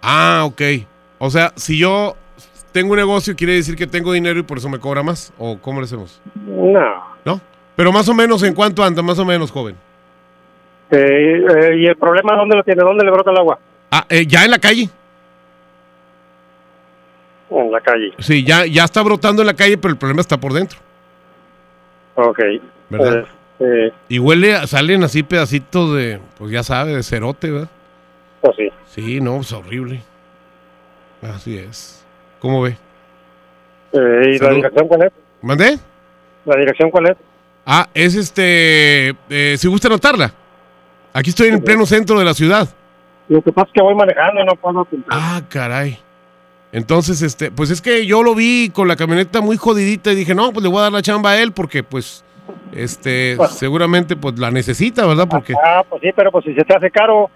Ah, 0.00 0.44
ok. 0.46 0.62
O 1.18 1.28
sea, 1.30 1.52
si 1.56 1.78
yo 1.78 2.14
tengo 2.72 2.92
un 2.92 2.98
negocio, 2.98 3.34
quiere 3.34 3.54
decir 3.54 3.74
que 3.76 3.86
tengo 3.86 4.12
dinero 4.12 4.38
y 4.38 4.44
por 4.44 4.58
eso 4.58 4.68
me 4.68 4.78
cobra 4.78 5.02
más. 5.02 5.32
¿O 5.36 5.58
cómo 5.58 5.80
le 5.80 5.84
hacemos? 5.86 6.22
No. 6.46 7.02
¿No? 7.24 7.40
Pero 7.74 7.90
más 7.92 8.08
o 8.08 8.14
menos, 8.14 8.42
¿en 8.44 8.54
cuánto 8.54 8.84
anda? 8.84 9.02
Más 9.02 9.18
o 9.18 9.24
menos, 9.24 9.50
joven. 9.50 9.74
Eh, 10.90 10.96
eh, 10.96 11.76
¿Y 11.78 11.86
el 11.86 11.96
problema 11.96 12.36
dónde 12.36 12.56
lo 12.56 12.62
tiene? 12.62 12.82
¿Dónde 12.82 13.04
le 13.04 13.10
brota 13.10 13.30
el 13.32 13.36
agua? 13.38 13.58
Ah, 13.90 14.04
eh, 14.08 14.26
ya 14.26 14.44
en 14.44 14.50
la 14.50 14.58
calle. 14.58 14.88
En 17.50 17.72
la 17.72 17.80
calle. 17.80 18.12
Sí, 18.18 18.44
ya, 18.44 18.66
ya 18.66 18.84
está 18.84 19.02
brotando 19.02 19.42
en 19.42 19.46
la 19.46 19.54
calle, 19.54 19.78
pero 19.78 19.92
el 19.92 19.98
problema 19.98 20.20
está 20.20 20.38
por 20.38 20.52
dentro. 20.52 20.78
Ok. 22.14 22.38
¿Verdad? 22.90 23.20
Eh, 23.20 23.26
Sí. 23.58 23.64
Y 24.08 24.18
huele, 24.20 24.64
salen 24.68 25.02
así 25.02 25.24
pedacitos 25.24 25.96
de, 25.96 26.20
pues 26.38 26.52
ya 26.52 26.62
sabe, 26.62 26.94
de 26.94 27.02
cerote, 27.02 27.50
¿verdad? 27.50 27.68
Pues 28.40 28.54
sí. 28.56 28.68
Sí, 28.86 29.20
no, 29.20 29.40
es 29.40 29.50
horrible. 29.52 30.00
Así 31.22 31.58
es. 31.58 32.04
¿Cómo 32.38 32.62
ve? 32.62 32.76
Eh, 33.92 34.34
¿Y 34.36 34.38
la 34.38 34.50
dirección 34.50 34.86
cuál 34.86 35.02
es? 35.02 35.12
¿Mandé? 35.42 35.78
¿La 36.44 36.56
dirección 36.56 36.88
cuál 36.92 37.08
es? 37.10 37.16
Ah, 37.66 37.88
es 37.94 38.14
este, 38.14 39.16
eh, 39.28 39.56
si 39.58 39.66
gusta 39.66 39.88
anotarla. 39.88 40.32
Aquí 41.12 41.30
estoy 41.30 41.48
en 41.48 41.54
el 41.54 41.62
pleno 41.64 41.84
centro 41.84 42.16
de 42.20 42.24
la 42.24 42.34
ciudad. 42.34 42.68
Lo 43.28 43.42
que 43.42 43.52
pasa 43.52 43.66
es 43.68 43.72
que 43.74 43.82
voy 43.82 43.94
manejando 43.94 44.40
y 44.40 44.44
no 44.44 44.54
puedo 44.56 44.80
apuntar. 44.80 45.18
Ah, 45.20 45.42
caray. 45.48 45.98
Entonces, 46.72 47.22
este, 47.22 47.50
pues 47.50 47.70
es 47.70 47.80
que 47.80 48.04
yo 48.06 48.22
lo 48.22 48.34
vi 48.34 48.70
con 48.70 48.88
la 48.88 48.96
camioneta 48.96 49.40
muy 49.40 49.56
jodidita 49.56 50.12
y 50.12 50.16
dije, 50.16 50.34
no, 50.34 50.52
pues 50.52 50.62
le 50.62 50.68
voy 50.68 50.78
a 50.80 50.82
dar 50.84 50.92
la 50.92 51.02
chamba 51.02 51.30
a 51.32 51.42
él 51.42 51.52
porque, 51.52 51.82
pues, 51.82 52.24
este, 52.72 53.36
seguramente, 53.50 54.16
pues 54.16 54.38
la 54.38 54.50
necesita, 54.50 55.06
¿verdad? 55.06 55.26
Porque, 55.28 55.54
Ah, 55.64 55.82
pues 55.88 56.02
sí, 56.02 56.08
pero 56.14 56.30
pues 56.30 56.44
si 56.44 56.54
se 56.54 56.64
te 56.64 56.76
hace 56.76 56.90
caro. 56.90 57.30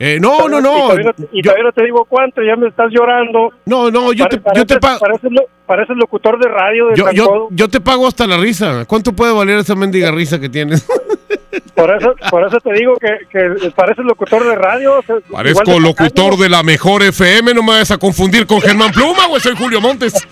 eh, 0.00 0.18
no, 0.20 0.48
no, 0.48 0.58
Y 0.58 0.62
no. 0.62 0.72
todavía 0.82 1.04
no, 1.06 1.12
te- 1.12 1.28
y 1.32 1.42
todavía 1.42 1.64
no 1.64 1.72
te 1.72 1.84
digo 1.84 2.04
cuánto, 2.04 2.42
ya 2.42 2.54
me 2.56 2.68
estás 2.68 2.88
llorando. 2.90 3.52
No, 3.66 3.90
no, 3.90 4.12
yo 4.12 4.26
te, 4.26 4.40
yo 4.54 4.64
te 4.66 4.78
pago. 4.78 5.00
Pareces, 5.00 5.30
lo- 5.32 5.46
pareces 5.66 5.96
locutor 5.96 6.38
de 6.38 6.48
radio 6.48 6.86
de 6.88 6.96
Yo, 6.96 7.10
yo, 7.12 7.48
yo 7.50 7.68
te 7.68 7.80
pago 7.80 8.06
hasta 8.06 8.26
la 8.26 8.36
risa. 8.38 8.84
¿Cuánto 8.86 9.12
puede 9.12 9.32
valer 9.32 9.58
esa 9.58 9.74
mendiga 9.74 10.10
risa 10.12 10.38
que 10.40 10.48
tienes? 10.48 10.86
Por 11.74 11.96
eso, 11.96 12.14
por 12.30 12.46
eso 12.46 12.60
te 12.60 12.72
digo 12.74 12.96
que, 12.96 13.08
que 13.30 13.70
pareces 13.70 14.04
locutor 14.04 14.46
de 14.46 14.54
radio. 14.54 15.02
Parezco 15.30 15.72
de 15.72 15.80
locutor 15.80 16.36
de 16.36 16.48
la 16.48 16.62
mejor 16.62 17.02
FM, 17.02 17.54
no 17.54 17.62
me 17.62 17.72
vayas 17.72 17.90
a 17.90 17.98
confundir 17.98 18.46
con 18.46 18.60
Germán 18.60 18.92
Pluma, 18.92 19.26
güey, 19.26 19.40
soy 19.40 19.56
Julio 19.56 19.80
Montes. 19.80 20.12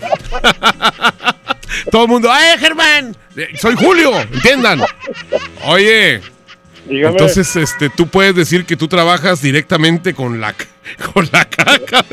Todo 1.90 2.02
el 2.02 2.08
mundo, 2.08 2.28
¡eh, 2.28 2.58
Germán! 2.58 3.16
Soy 3.58 3.74
Julio, 3.76 4.20
entiendan. 4.20 4.80
Oye, 5.66 6.20
Dígame. 6.88 7.12
entonces 7.12 7.56
este, 7.56 7.90
tú 7.90 8.06
puedes 8.06 8.34
decir 8.34 8.64
que 8.64 8.76
tú 8.76 8.88
trabajas 8.88 9.42
directamente 9.42 10.14
con 10.14 10.40
la, 10.40 10.54
con 11.12 11.28
la 11.32 11.44
caca. 11.44 12.04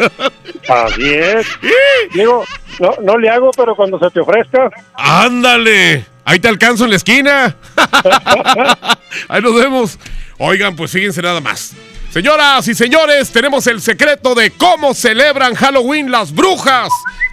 Así 0.67 1.13
es. 1.13 1.47
Digo, 2.13 2.43
no, 2.79 2.95
no 3.01 3.17
le 3.17 3.29
hago, 3.29 3.51
pero 3.55 3.75
cuando 3.75 3.99
se 3.99 4.09
te 4.09 4.19
ofrezca. 4.19 4.69
¡Ándale! 4.95 6.05
Ahí 6.25 6.39
te 6.39 6.47
alcanzo 6.47 6.85
en 6.85 6.91
la 6.91 6.95
esquina. 6.95 7.55
Ahí 9.27 9.41
nos 9.41 9.55
vemos. 9.55 9.99
Oigan, 10.37 10.75
pues 10.75 10.91
fíjense 10.91 11.21
nada 11.21 11.41
más. 11.41 11.73
Señoras 12.13 12.67
y 12.67 12.75
señores, 12.75 13.31
tenemos 13.31 13.65
el 13.65 13.81
secreto 13.81 14.35
de 14.35 14.51
cómo 14.51 14.93
celebran 14.93 15.55
Halloween 15.55 16.11
las 16.11 16.31
brujas. 16.31 16.89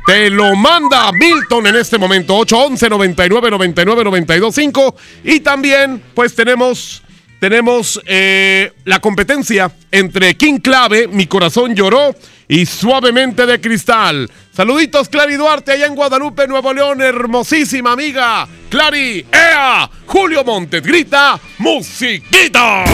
Te 0.06 0.30
lo 0.30 0.56
manda 0.56 1.12
Milton 1.12 1.66
en 1.66 1.76
este 1.76 1.98
momento, 1.98 2.34
811 2.34 2.88
99 2.88 3.50
99 3.50 4.04
925 4.04 4.96
Y 5.24 5.40
también, 5.40 6.02
pues 6.14 6.34
tenemos, 6.34 7.02
tenemos 7.40 8.00
eh, 8.06 8.72
la 8.84 9.00
competencia 9.00 9.72
entre 9.90 10.36
King 10.36 10.58
Clave, 10.58 11.08
Mi 11.08 11.26
Corazón 11.26 11.74
Lloró, 11.74 12.14
y 12.46 12.66
Suavemente 12.66 13.46
de 13.46 13.60
Cristal. 13.60 14.30
Saluditos, 14.52 15.08
Clary 15.08 15.36
Duarte, 15.36 15.72
allá 15.72 15.86
en 15.86 15.94
Guadalupe, 15.94 16.46
Nuevo 16.48 16.72
León, 16.74 17.00
hermosísima 17.00 17.92
amiga. 17.92 18.46
Clary, 18.68 19.24
¡Ea! 19.32 19.88
Julio 20.06 20.44
Montes 20.44 20.82
grita, 20.82 21.40
¡Musiquita! 21.58 22.84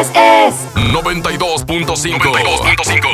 Montes 0.00 0.16
es 0.16 0.54
92.5. 0.94 2.18
92.5. 2.18 3.08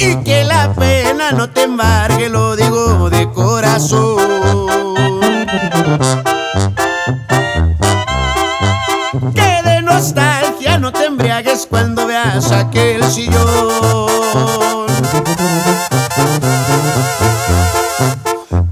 Y 0.00 0.16
que 0.24 0.44
la 0.44 0.74
pena 0.74 1.30
no 1.30 1.48
te 1.50 1.62
embargue, 1.62 2.28
lo 2.28 2.56
digo 2.56 3.08
de 3.08 3.30
corazón. 3.30 4.16
Que 9.32 9.62
de 9.62 9.80
nostalgia 9.82 10.80
no 10.80 10.92
te 10.92 11.04
embriagues 11.04 11.68
cuando 11.70 12.04
veas 12.08 12.50
aquel 12.50 13.04
sillón. 13.04 14.73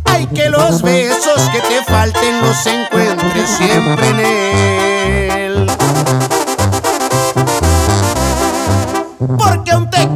Hay 0.05 0.27
que 0.27 0.49
los 0.49 0.83
besos 0.83 1.41
que 1.53 1.61
te 1.61 1.85
falten 1.85 2.41
los 2.41 2.67
encuentres 2.67 3.51
siempre 3.51 4.09
en 4.09 4.21
él. 4.21 5.67
Porque 9.39 9.71
aún 9.73 9.91
te 9.91 10.09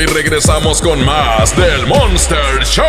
y 0.00 0.06
regresamos 0.06 0.80
con 0.80 1.04
más 1.04 1.56
del 1.56 1.86
Monster 1.86 2.64
Show. 2.64 2.84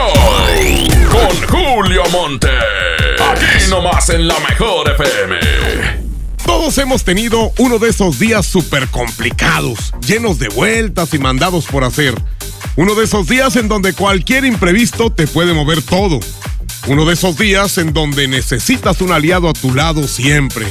Con 1.09 1.47
Julio 1.47 2.03
Monte. 2.11 2.49
Aquí 3.31 3.67
nomás 3.69 4.09
en 4.09 4.27
la 4.27 4.39
mejor 4.39 4.91
FM. 4.91 5.35
Todos 6.45 6.77
hemos 6.77 7.03
tenido 7.03 7.51
uno 7.57 7.79
de 7.79 7.89
esos 7.89 8.19
días 8.19 8.45
súper 8.45 8.87
complicados, 8.89 9.91
llenos 10.05 10.37
de 10.37 10.49
vueltas 10.49 11.13
y 11.13 11.19
mandados 11.19 11.65
por 11.65 11.83
hacer. 11.83 12.13
Uno 12.75 12.93
de 12.93 13.05
esos 13.05 13.27
días 13.27 13.55
en 13.55 13.69
donde 13.69 13.93
cualquier 13.93 14.45
imprevisto 14.45 15.11
te 15.11 15.25
puede 15.25 15.53
mover 15.53 15.81
todo. 15.81 16.19
Uno 16.87 17.05
de 17.05 17.13
esos 17.13 17.37
días 17.37 17.77
en 17.79 17.91
donde 17.91 18.27
necesitas 18.27 19.01
un 19.01 19.11
aliado 19.11 19.49
a 19.49 19.53
tu 19.53 19.73
lado 19.73 20.07
siempre. 20.07 20.67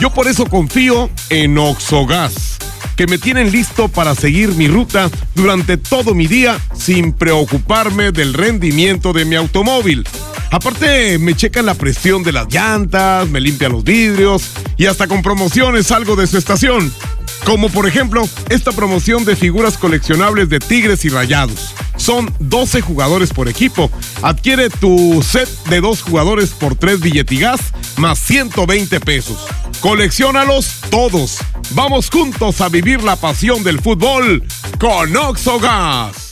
Yo 0.00 0.10
por 0.10 0.26
eso 0.26 0.46
confío 0.46 1.10
en 1.30 1.56
Oxogas, 1.58 2.56
que 2.96 3.06
me 3.06 3.18
tienen 3.18 3.52
listo 3.52 3.88
para 3.88 4.14
seguir 4.14 4.52
mi 4.54 4.68
ruta 4.68 5.10
durante 5.36 5.76
todo 5.76 6.14
mi 6.14 6.26
día 6.26 6.58
sin 6.74 7.12
preocuparme 7.12 8.10
del 8.10 8.34
rendimiento 8.34 9.12
de 9.12 9.24
mi 9.26 9.36
automóvil. 9.36 10.04
Aparte, 10.50 11.18
me 11.18 11.36
checan 11.36 11.66
la 11.66 11.74
presión 11.74 12.22
de 12.22 12.32
las 12.32 12.52
llantas, 12.52 13.28
me 13.28 13.40
limpian 13.40 13.72
los 13.72 13.84
vidrios 13.84 14.50
y 14.76 14.86
hasta 14.86 15.06
con 15.06 15.22
promociones 15.22 15.88
salgo 15.88 16.16
de 16.16 16.26
su 16.26 16.38
estación. 16.38 16.92
Como 17.44 17.68
por 17.68 17.86
ejemplo, 17.86 18.26
esta 18.48 18.72
promoción 18.72 19.24
de 19.24 19.36
figuras 19.36 19.76
coleccionables 19.76 20.48
de 20.48 20.58
Tigres 20.58 21.04
y 21.04 21.10
Rayados. 21.10 21.74
Son 21.96 22.32
12 22.40 22.80
jugadores 22.80 23.32
por 23.32 23.48
equipo. 23.48 23.90
Adquiere 24.22 24.70
tu 24.70 25.22
set 25.22 25.48
de 25.64 25.80
dos 25.80 26.02
jugadores 26.02 26.50
por 26.50 26.74
3 26.74 27.00
billetigas 27.00 27.60
más 27.96 28.18
120 28.18 29.00
pesos. 29.00 29.46
Colecciónalos 29.80 30.80
todos. 30.90 31.38
Vamos 31.70 32.10
juntos 32.10 32.60
a 32.60 32.68
vivir 32.68 33.02
la 33.02 33.16
pasión 33.16 33.62
del 33.62 33.80
fútbol 33.80 34.42
con 34.86 35.16
Oxogas. 35.16 36.25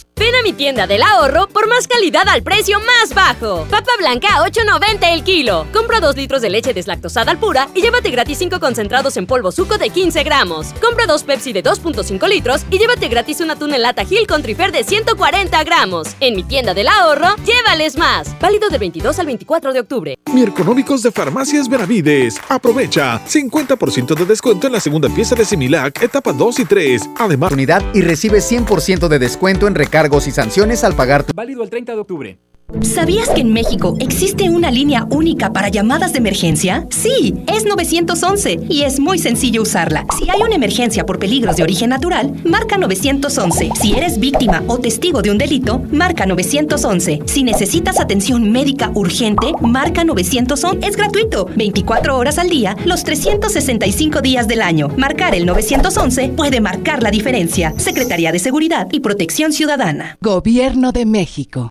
Mi 0.44 0.52
tienda 0.52 0.86
del 0.86 1.02
ahorro 1.02 1.48
por 1.48 1.66
más 1.68 1.88
calidad 1.88 2.28
al 2.28 2.42
precio 2.42 2.78
más 2.78 3.14
bajo. 3.14 3.66
Papa 3.70 3.92
blanca 3.98 4.28
a 4.36 4.46
8.90 4.46 5.14
el 5.14 5.24
kilo. 5.24 5.66
Compra 5.72 6.00
2 6.00 6.16
litros 6.16 6.42
de 6.42 6.50
leche 6.50 6.74
deslactosada 6.74 7.30
al 7.30 7.38
pura 7.38 7.66
y 7.74 7.80
llévate 7.80 8.10
gratis 8.10 8.36
5 8.40 8.60
concentrados 8.60 9.16
en 9.16 9.26
polvo 9.26 9.52
suco 9.52 9.78
de 9.78 9.88
15 9.88 10.22
gramos. 10.22 10.74
Compra 10.82 11.06
2 11.06 11.22
Pepsi 11.22 11.54
de 11.54 11.64
2.5 11.64 12.28
litros 12.28 12.66
y 12.70 12.78
llévate 12.78 13.08
gratis 13.08 13.40
una 13.40 13.56
tuna 13.56 13.76
en 13.76 13.82
lata 13.82 14.04
Gil 14.04 14.26
con 14.26 14.42
trifer 14.42 14.70
de 14.70 14.84
140 14.84 15.64
gramos. 15.64 16.08
En 16.20 16.36
mi 16.36 16.42
tienda 16.42 16.74
del 16.74 16.88
ahorro, 16.88 17.36
llévales 17.46 17.96
más. 17.96 18.38
Válido 18.38 18.68
del 18.68 18.80
22 18.80 19.18
al 19.18 19.24
24 19.24 19.72
de 19.72 19.80
octubre. 19.80 20.18
Mierconómicos 20.30 21.02
de 21.02 21.10
Farmacias 21.10 21.70
Benavides. 21.70 22.38
Aprovecha 22.50 23.18
50% 23.24 24.14
de 24.14 24.26
descuento 24.26 24.66
en 24.66 24.74
la 24.74 24.80
segunda 24.80 25.08
pieza 25.08 25.34
de 25.34 25.46
Similac, 25.46 26.02
etapa 26.02 26.34
2 26.34 26.58
y 26.58 26.64
3. 26.66 27.02
Además, 27.18 27.50
Unidad 27.50 27.82
y 27.94 28.02
recibe 28.02 28.40
100% 28.40 29.08
de 29.08 29.18
descuento 29.18 29.66
en 29.66 29.74
recargos 29.74 30.26
y 30.26 30.33
sanciones 30.34 30.82
al 30.82 30.94
pagar 30.94 31.24
tu... 31.24 31.32
Válido 31.32 31.62
el 31.62 31.70
30 31.70 31.92
de 31.92 31.98
octubre. 31.98 32.38
¿Sabías 32.82 33.28
que 33.30 33.40
en 33.40 33.52
México 33.52 33.96
existe 34.00 34.48
una 34.48 34.70
línea 34.70 35.06
única 35.10 35.52
para 35.52 35.68
llamadas 35.68 36.12
de 36.12 36.18
emergencia? 36.18 36.86
Sí, 36.90 37.34
es 37.46 37.64
911 37.64 38.60
y 38.68 38.82
es 38.82 38.98
muy 38.98 39.18
sencillo 39.18 39.62
usarla. 39.62 40.06
Si 40.18 40.28
hay 40.28 40.42
una 40.42 40.56
emergencia 40.56 41.06
por 41.06 41.18
peligros 41.18 41.56
de 41.56 41.62
origen 41.62 41.90
natural, 41.90 42.34
marca 42.44 42.76
911. 42.76 43.70
Si 43.80 43.94
eres 43.94 44.18
víctima 44.18 44.62
o 44.66 44.78
testigo 44.78 45.22
de 45.22 45.30
un 45.30 45.38
delito, 45.38 45.82
marca 45.92 46.26
911. 46.26 47.20
Si 47.26 47.42
necesitas 47.44 48.00
atención 48.00 48.50
médica 48.50 48.90
urgente, 48.94 49.52
marca 49.60 50.02
911. 50.02 50.86
Es 50.86 50.96
gratuito, 50.96 51.46
24 51.56 52.18
horas 52.18 52.38
al 52.38 52.48
día, 52.48 52.76
los 52.84 53.04
365 53.04 54.20
días 54.20 54.48
del 54.48 54.62
año. 54.62 54.88
Marcar 54.96 55.34
el 55.34 55.46
911 55.46 56.30
puede 56.30 56.60
marcar 56.60 57.02
la 57.02 57.10
diferencia. 57.10 57.72
Secretaría 57.76 58.32
de 58.32 58.38
Seguridad 58.38 58.88
y 58.90 59.00
Protección 59.00 59.52
Ciudadana. 59.52 60.18
Gobierno 60.20 60.92
de 60.92 61.06
México. 61.06 61.70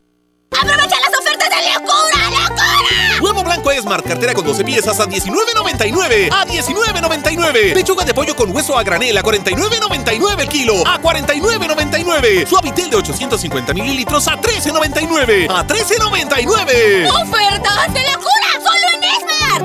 ¡Aprovecha 0.60 0.96
las 1.00 1.20
ofertas 1.20 1.50
de 1.50 1.74
locura, 1.74 2.30
locura! 2.30 3.22
Huevo 3.22 3.44
blanco 3.44 3.72
Esmar, 3.72 4.04
cartera 4.04 4.34
con 4.34 4.46
12 4.46 4.63
piezas 4.63 5.00
a 5.00 5.06
19.99. 5.08 6.30
A 6.32 6.46
19.99. 6.46 7.74
Pechuga 7.74 8.04
de 8.06 8.13
pollo 8.13 8.36
con 8.36 8.54
hueso 8.56 8.78
a 8.78 8.84
granel 8.84 9.18
a 9.18 9.24
49.99 9.24 10.39
el 10.42 10.50
kilo. 10.50 10.88
A 10.88 11.00
49.99. 11.02 12.46
Suavitel 12.48 12.89
de 12.89 12.98
850 12.98 13.74
mililitros 13.74 14.28
a 14.28 14.38
13.99. 14.38 15.48
A 15.50 15.66
13.99. 15.66 17.10
¡Ofertas 17.10 17.94
de 17.94 18.02
locura! 18.02 18.50
¡Solo 18.62 18.83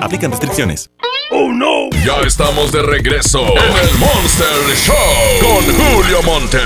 Aplican 0.01 0.31
restricciones. 0.31 0.91
¡Oh, 1.31 1.53
no! 1.53 1.91
Ya 2.05 2.21
estamos 2.27 2.73
de 2.73 2.83
regreso 2.83 3.41
en 3.41 3.89
el 3.89 3.99
Monster 3.99 4.77
Show 4.77 4.95
con 5.41 5.65
Julio 5.75 6.23
Monte. 6.23 6.59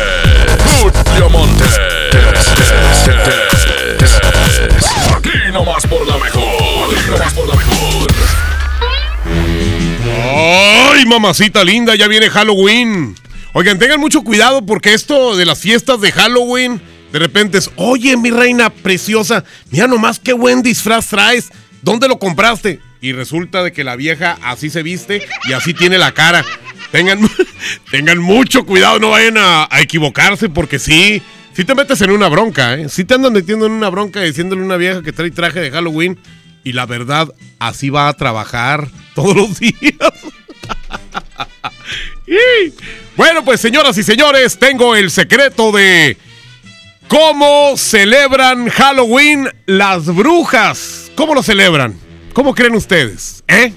Julio 0.81 1.31
Monte. 1.31 1.65
Aquí 5.17 5.53
nomás 5.53 5.87
por 5.87 6.07
la 6.07 6.19
mejor. 6.19 6.95
Aquí 6.95 7.11
nomás 7.11 7.33
por 7.33 7.49
la 7.49 7.55
mejor. 7.55 8.13
¡Ay, 10.95 11.07
mamacita 11.07 11.65
linda! 11.65 11.95
Ya 11.95 12.09
viene 12.09 12.29
Halloween. 12.29 13.15
Oigan, 13.55 13.79
tengan 13.79 14.01
mucho 14.01 14.23
cuidado 14.23 14.65
porque 14.65 14.95
esto 14.95 15.37
de 15.37 15.45
las 15.45 15.61
fiestas 15.61 16.01
de 16.01 16.11
Halloween, 16.13 16.81
de 17.13 17.19
repente 17.19 17.59
es, 17.59 17.71
oye, 17.77 18.17
mi 18.17 18.31
reina 18.31 18.71
preciosa, 18.71 19.45
mira 19.71 19.87
nomás 19.87 20.19
qué 20.19 20.33
buen 20.33 20.63
disfraz 20.63 21.09
traes. 21.09 21.51
¿Dónde 21.83 22.09
lo 22.09 22.19
compraste? 22.19 22.81
Y 23.03 23.13
resulta 23.13 23.65
de 23.65 23.73
que 23.73 23.83
la 23.83 23.97
vieja 23.97 24.39
así 24.45 24.71
se 24.71 24.85
viste 24.85 25.27
y 25.49 25.53
así 25.53 25.75
tiene 25.75 25.99
la 25.99 26.13
cara. 26.13 26.45
Tengan, 26.93 27.19
tengan 27.91 28.19
mucho 28.19 28.65
cuidado, 28.65 29.01
no 29.01 29.11
vayan 29.11 29.37
a, 29.39 29.69
equivocarse 29.81 30.49
porque 30.49 30.79
sí, 30.79 31.21
sí 31.53 31.65
te 31.65 31.75
metes 31.75 32.01
en 32.01 32.13
una 32.13 32.29
bronca, 32.29 32.75
¿eh? 32.75 32.89
Sí 32.89 33.05
te 33.05 33.15
andan 33.15 33.33
metiendo 33.33 33.67
en 33.67 33.73
una 33.73 33.89
bronca 33.89 34.21
diciéndole 34.21 34.63
a 34.63 34.65
una 34.65 34.77
vieja 34.77 35.03
que 35.03 35.13
trae 35.13 35.33
traje 35.33 35.59
de 35.59 35.73
Halloween 35.73 36.17
y 36.63 36.75
la 36.75 36.87
verdad, 36.87 37.35
así 37.59 37.91
va 37.91 38.07
a 38.07 38.13
trabajar 38.13 38.89
todos 39.17 39.37
los 39.37 39.59
días. 39.61 39.75
Y, 42.25 42.73
bueno, 43.17 43.45
pues 43.45 43.61
señoras 43.61 43.99
y 43.99 44.03
señores, 44.03 44.59
tengo 44.59 44.97
el 44.97 45.11
secreto 45.11 45.71
de 45.71 46.17
cómo 47.09 47.77
celebran 47.77 48.71
Halloween 48.71 49.51
las 49.67 50.07
brujas. 50.07 51.11
¿Cómo 51.15 51.35
lo 51.35 51.43
celebran? 51.43 51.99
¿Cómo 52.33 52.55
creen 52.55 52.75
ustedes? 52.75 53.45
¿Eh? 53.47 53.73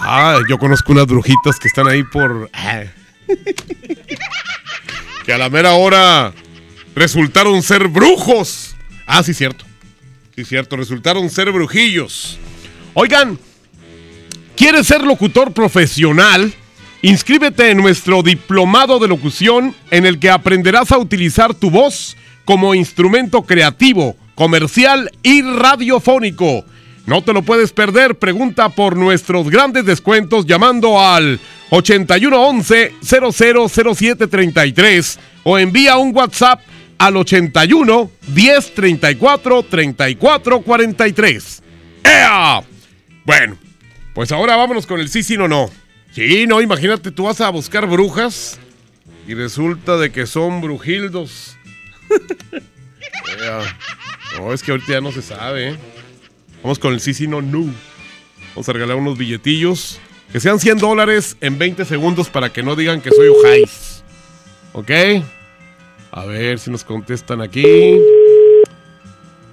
Ah, 0.00 0.38
yo 0.48 0.58
conozco 0.58 0.92
unas 0.92 1.06
brujitas 1.06 1.58
que 1.58 1.68
están 1.68 1.88
ahí 1.88 2.02
por... 2.02 2.50
ah. 2.52 2.84
que 5.24 5.32
a 5.32 5.38
la 5.38 5.50
mera 5.50 5.74
hora 5.74 6.32
resultaron 6.94 7.62
ser 7.62 7.88
brujos. 7.88 8.74
Ah, 9.06 9.22
sí, 9.22 9.34
cierto. 9.34 9.64
Sí, 10.34 10.44
cierto, 10.44 10.76
resultaron 10.76 11.28
ser 11.28 11.50
brujillos. 11.52 12.38
Oigan, 12.94 13.38
¿quieres 14.56 14.86
ser 14.86 15.02
locutor 15.02 15.52
profesional? 15.52 16.52
Inscríbete 17.02 17.70
en 17.70 17.78
nuestro 17.78 18.22
diplomado 18.22 18.98
de 18.98 19.08
locución 19.08 19.74
en 19.90 20.06
el 20.06 20.18
que 20.18 20.30
aprenderás 20.30 20.90
a 20.90 20.98
utilizar 20.98 21.54
tu 21.54 21.70
voz 21.70 22.16
como 22.44 22.74
instrumento 22.74 23.42
creativo, 23.42 24.16
comercial 24.34 25.10
y 25.22 25.42
radiofónico. 25.42 26.64
No 27.08 27.22
te 27.22 27.32
lo 27.32 27.40
puedes 27.40 27.72
perder, 27.72 28.16
pregunta 28.16 28.68
por 28.68 28.94
nuestros 28.94 29.48
grandes 29.48 29.86
descuentos 29.86 30.44
llamando 30.44 31.00
al 31.00 31.40
8111 31.70 32.96
000733 33.00 35.18
o 35.42 35.58
envía 35.58 35.96
un 35.96 36.14
WhatsApp 36.14 36.60
al 36.98 37.16
81 37.16 38.10
10 38.26 38.74
34 38.74 39.62
34 39.62 40.60
43. 40.60 41.62
¡Ea! 42.04 42.60
Bueno, 43.24 43.56
pues 44.12 44.30
ahora 44.30 44.56
vámonos 44.56 44.86
con 44.86 45.00
el 45.00 45.08
sí, 45.08 45.22
sí, 45.22 45.38
no, 45.38 45.48
no. 45.48 45.70
Sí, 46.12 46.46
no, 46.46 46.60
imagínate, 46.60 47.10
tú 47.10 47.24
vas 47.24 47.40
a 47.40 47.48
buscar 47.48 47.86
brujas 47.86 48.58
y 49.26 49.32
resulta 49.32 49.96
de 49.96 50.12
que 50.12 50.26
son 50.26 50.60
brujildos. 50.60 51.56
Ea. 53.40 53.60
No, 54.36 54.52
es 54.52 54.62
que 54.62 54.72
ahorita 54.72 54.92
ya 54.92 55.00
no 55.00 55.10
se 55.10 55.22
sabe, 55.22 55.70
¿eh? 55.70 55.78
Vamos 56.62 56.78
con 56.78 56.92
el 56.92 57.00
sí, 57.00 57.14
sí, 57.14 57.26
no, 57.28 57.40
no. 57.42 57.66
Vamos 58.54 58.68
a 58.68 58.72
regalar 58.72 58.96
unos 58.96 59.16
billetillos. 59.18 60.00
Que 60.32 60.40
sean 60.40 60.58
100 60.60 60.78
dólares 60.78 61.36
en 61.40 61.58
20 61.58 61.84
segundos 61.86 62.28
para 62.28 62.52
que 62.52 62.62
no 62.62 62.76
digan 62.76 63.00
que 63.00 63.10
soy 63.10 63.28
Ojais. 63.28 64.04
¿Ok? 64.74 64.90
A 66.12 66.24
ver 66.26 66.58
si 66.58 66.70
nos 66.70 66.84
contestan 66.84 67.40
aquí. 67.40 67.64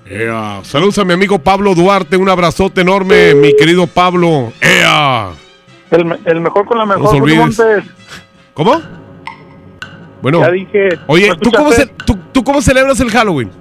Ea. 0.06 0.60
Saludos 0.63 0.98
a 1.00 1.06
mi 1.06 1.13
amigo 1.13 1.39
Pablo 1.39 1.74
Duarte. 1.76 2.18
Un 2.18 2.30
abrazote 2.30 2.82
enorme, 2.82 3.34
mi 3.36 3.56
querido 3.56 3.88
Pablo. 3.88 4.52
¡Ea! 4.62 5.32
El, 5.91 6.06
me- 6.06 6.20
el 6.26 6.41
mejor 6.41 6.65
con 6.65 6.78
la 6.78 6.86
mejor. 6.86 7.84
¿Cómo? 8.54 8.82
Bueno. 10.22 10.41
Ya 10.41 10.52
dije. 10.52 10.89
Oye, 11.08 11.30
¿no 11.30 11.38
¿tú 11.38 11.52
cómo, 11.52 11.70
escuchaste? 11.70 11.94
ce- 11.98 12.04
tú- 12.06 12.20
tú 12.34 12.44
cómo 12.44 12.62
celebras 12.62 13.00
el 13.00 13.10
Halloween? 13.12 13.52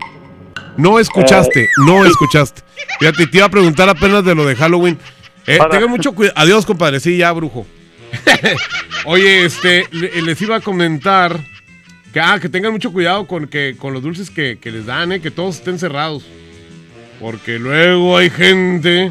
No 0.77 0.99
escuchaste, 0.99 1.65
Eh. 1.65 1.69
no 1.87 2.05
escuchaste. 2.05 2.63
Fíjate, 2.99 3.27
te 3.27 3.37
iba 3.39 3.47
a 3.47 3.51
preguntar 3.51 3.89
apenas 3.89 4.25
de 4.25 4.35
lo 4.35 4.45
de 4.45 4.57
Halloween. 4.57 4.99
Eh, 5.47 5.59
tengan 5.71 5.91
mucho 5.91 6.13
cuidado. 6.13 6.39
Adiós, 6.39 6.65
compadre. 6.67 7.01
Sí, 7.01 7.17
ya, 7.19 7.31
brujo. 7.33 7.67
Oye, 9.07 9.45
este, 9.45 9.87
le- 9.91 10.23
les 10.23 10.41
iba 10.43 10.57
a 10.57 10.61
comentar 10.61 11.39
Que, 12.13 12.21
ah, 12.21 12.39
que 12.41 12.49
tengan 12.49 12.71
mucho 12.73 12.93
cuidado 12.93 13.27
con, 13.27 13.49
que, 13.49 13.75
con 13.77 13.93
los 13.93 14.01
dulces 14.01 14.31
que, 14.31 14.57
que 14.61 14.71
les 14.71 14.87
dan, 14.87 15.11
¿eh? 15.11 15.21
que 15.21 15.33
todos 15.33 15.57
estén 15.57 15.81
cerrados. 15.81 16.25
Porque 17.19 17.59
luego 17.59 18.17
hay 18.17 18.31
gente 18.31 19.11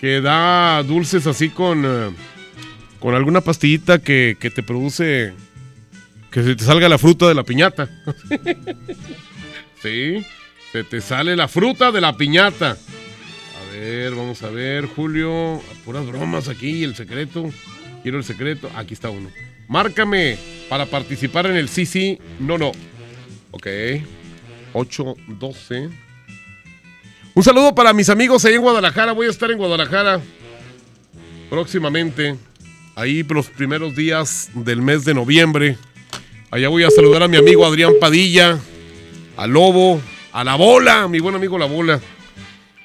que 0.00 0.20
da 0.22 0.82
dulces 0.82 1.26
así 1.26 1.50
con, 1.50 1.84
eh, 1.84 2.10
con 3.00 3.14
alguna 3.14 3.42
pastillita 3.42 3.98
que, 3.98 4.38
que 4.40 4.48
te 4.50 4.62
produce 4.62 5.34
que 6.30 6.42
se 6.42 6.56
te 6.56 6.64
salga 6.64 6.88
la 6.88 6.96
fruta 6.98 7.26
de 7.28 7.34
la 7.34 7.42
piñata. 7.44 7.88
sí, 9.82 10.24
se 10.72 10.84
te 10.84 11.00
sale 11.00 11.36
la 11.36 11.48
fruta 11.48 11.92
de 11.92 12.00
la 12.00 12.16
piñata. 12.16 12.76
A 12.76 13.72
ver, 13.72 14.14
vamos 14.14 14.42
a 14.42 14.50
ver, 14.50 14.86
Julio. 14.86 15.62
Puras 15.84 16.06
bromas 16.06 16.48
aquí, 16.48 16.84
el 16.84 16.94
secreto. 16.94 17.50
Quiero 18.02 18.18
el 18.18 18.24
secreto. 18.24 18.70
Aquí 18.76 18.94
está 18.94 19.10
uno. 19.10 19.30
Márcame 19.68 20.38
para 20.68 20.86
participar 20.86 21.46
en 21.46 21.56
el 21.56 21.68
sí, 21.68 21.86
sí, 21.86 22.18
no, 22.38 22.58
no. 22.58 22.72
Ok. 23.50 23.66
8, 24.72 25.16
12. 25.26 25.88
Un 27.34 27.44
saludo 27.44 27.74
para 27.74 27.92
mis 27.92 28.08
amigos 28.08 28.44
ahí 28.44 28.54
en 28.54 28.62
Guadalajara. 28.62 29.12
Voy 29.12 29.26
a 29.26 29.30
estar 29.30 29.50
en 29.50 29.58
Guadalajara 29.58 30.20
próximamente. 31.48 32.36
Ahí 32.94 33.22
los 33.22 33.46
primeros 33.46 33.94
días 33.94 34.50
del 34.54 34.82
mes 34.82 35.04
de 35.04 35.14
noviembre. 35.14 35.78
Allá 36.50 36.68
voy 36.68 36.82
a 36.82 36.90
saludar 36.90 37.22
a 37.22 37.28
mi 37.28 37.36
amigo 37.36 37.64
Adrián 37.64 37.92
Padilla, 38.00 38.58
a 39.38 39.46
Lobo, 39.46 40.00
a 40.32 40.42
La 40.42 40.56
Bola, 40.56 41.06
mi 41.06 41.20
buen 41.20 41.36
amigo 41.36 41.56
La 41.58 41.66
Bola. 41.66 42.00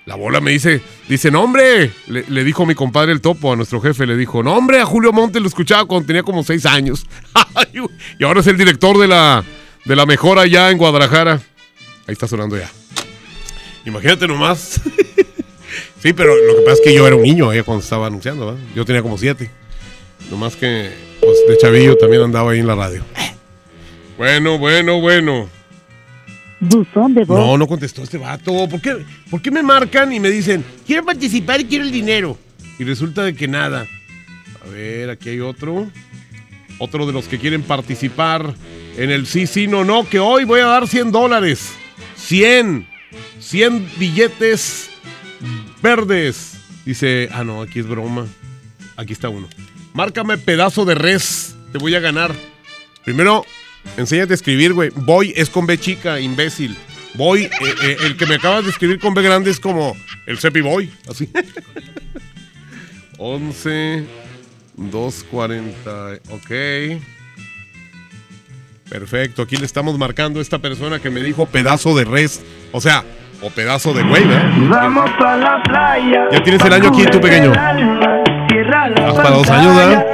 La 0.05 0.15
Bola 0.15 0.39
me 0.39 0.51
dice, 0.51 0.81
dice, 1.09 1.31
no 1.31 1.41
hombre, 1.41 1.91
le, 2.07 2.43
dijo 2.43 2.65
mi 2.67 2.75
compadre 2.75 3.11
el 3.11 3.21
topo, 3.21 3.51
a 3.51 3.55
nuestro 3.55 3.81
jefe, 3.81 4.05
le 4.05 4.15
dijo, 4.15 4.43
no 4.43 4.55
hombre, 4.55 4.79
a 4.79 4.85
Julio 4.85 5.11
Montes 5.11 5.41
lo 5.41 5.47
escuchaba 5.47 5.85
cuando 5.85 6.05
tenía 6.05 6.21
como 6.21 6.43
seis 6.43 6.67
años. 6.67 7.07
y 8.19 8.23
ahora 8.23 8.41
es 8.41 8.47
el 8.47 8.57
director 8.57 8.99
de 8.99 9.07
la, 9.07 9.43
de 9.83 9.95
la 9.95 10.05
mejora 10.05 10.43
allá 10.43 10.69
en 10.69 10.77
Guadalajara. 10.77 11.41
Ahí 12.05 12.13
está 12.13 12.27
sonando 12.27 12.55
ya. 12.55 12.69
Imagínate 13.85 14.27
nomás. 14.27 14.79
sí, 16.03 16.13
pero 16.13 16.35
lo 16.35 16.57
que 16.57 16.61
pasa 16.61 16.73
es 16.73 16.81
que 16.81 16.93
yo 16.93 17.07
era 17.07 17.15
un 17.15 17.23
niño 17.23 17.49
ahí 17.49 17.63
cuando 17.63 17.83
estaba 17.83 18.07
anunciando, 18.07 18.45
¿verdad? 18.45 18.61
Yo 18.75 18.85
tenía 18.85 19.01
como 19.01 19.17
siete. 19.17 19.49
Nomás 20.29 20.55
que, 20.55 20.91
pues, 21.19 21.37
de 21.47 21.57
chavillo 21.57 21.97
también 21.97 22.21
andaba 22.21 22.51
ahí 22.51 22.59
en 22.59 22.67
la 22.67 22.75
radio. 22.75 23.03
Bueno, 24.17 24.59
bueno, 24.59 25.01
bueno. 25.01 25.62
No, 27.35 27.57
no 27.57 27.67
contestó 27.67 28.03
este 28.03 28.17
vato. 28.17 28.67
¿Por 28.69 28.81
qué, 28.81 29.05
¿Por 29.29 29.41
qué 29.41 29.51
me 29.51 29.63
marcan 29.63 30.11
y 30.13 30.19
me 30.19 30.29
dicen, 30.29 30.63
quiero 30.85 31.05
participar 31.05 31.61
y 31.61 31.65
quiero 31.65 31.85
el 31.85 31.91
dinero? 31.91 32.37
Y 32.79 32.83
resulta 32.83 33.23
de 33.23 33.35
que 33.35 33.47
nada. 33.47 33.85
A 34.65 34.69
ver, 34.69 35.09
aquí 35.09 35.29
hay 35.29 35.39
otro. 35.39 35.87
Otro 36.79 37.05
de 37.05 37.13
los 37.13 37.27
que 37.27 37.37
quieren 37.37 37.61
participar 37.61 38.55
en 38.97 39.11
el 39.11 39.25
sí, 39.27 39.47
sí, 39.47 39.67
no, 39.67 39.83
no, 39.83 40.07
que 40.07 40.19
hoy 40.19 40.43
voy 40.43 40.61
a 40.61 40.65
dar 40.65 40.87
100 40.87 41.11
dólares. 41.11 41.71
100. 42.15 42.87
100 43.39 43.89
billetes 43.97 44.89
verdes. 45.81 46.57
Dice, 46.85 47.29
ah, 47.31 47.43
no, 47.43 47.61
aquí 47.61 47.79
es 47.79 47.87
broma. 47.87 48.25
Aquí 48.95 49.13
está 49.13 49.29
uno. 49.29 49.47
Márcame 49.93 50.37
pedazo 50.37 50.85
de 50.85 50.95
res. 50.95 51.55
Te 51.71 51.77
voy 51.77 51.95
a 51.95 51.99
ganar. 51.99 52.33
Primero, 53.03 53.45
enséñate 53.97 54.33
a 54.33 54.35
escribir, 54.35 54.73
güey. 54.73 54.91
Voy 54.95 55.33
es 55.35 55.49
con 55.49 55.65
B 55.65 55.77
chica, 55.77 56.19
imbécil. 56.19 56.77
Voy, 57.15 57.43
eh, 57.43 57.49
eh, 57.83 57.97
el 58.05 58.17
que 58.17 58.25
me 58.25 58.35
acabas 58.35 58.63
de 58.63 58.71
escribir 58.71 58.99
con 58.99 59.13
B 59.13 59.21
grande 59.21 59.51
es 59.51 59.59
como 59.59 59.95
el 60.25 60.39
Cepi 60.39 60.61
Boy. 60.61 60.91
Así. 61.09 61.29
11, 63.17 64.03
240. 64.77 66.19
Ok. 66.31 66.51
Perfecto. 68.89 69.43
Aquí 69.43 69.57
le 69.57 69.65
estamos 69.65 69.97
marcando 69.97 70.39
a 70.39 70.41
esta 70.41 70.59
persona 70.59 70.99
que 70.99 71.09
me 71.09 71.21
dijo 71.21 71.45
pedazo 71.45 71.95
de 71.95 72.05
res. 72.05 72.41
O 72.71 72.81
sea, 72.81 73.03
o 73.41 73.49
pedazo 73.49 73.93
de 73.93 74.03
güey, 74.03 74.23
¿verdad? 74.23 74.51
Vamos 74.69 75.09
a 75.19 75.37
la 75.37 75.61
playa. 75.63 76.27
Ya 76.31 76.43
tienes 76.43 76.63
el 76.63 76.73
año 76.73 76.89
aquí, 76.89 77.05
tú 77.11 77.19
pequeño. 77.21 77.51
Para 77.53 79.29
dos 79.31 79.49
años, 79.49 79.75
¿verdad? 79.75 80.05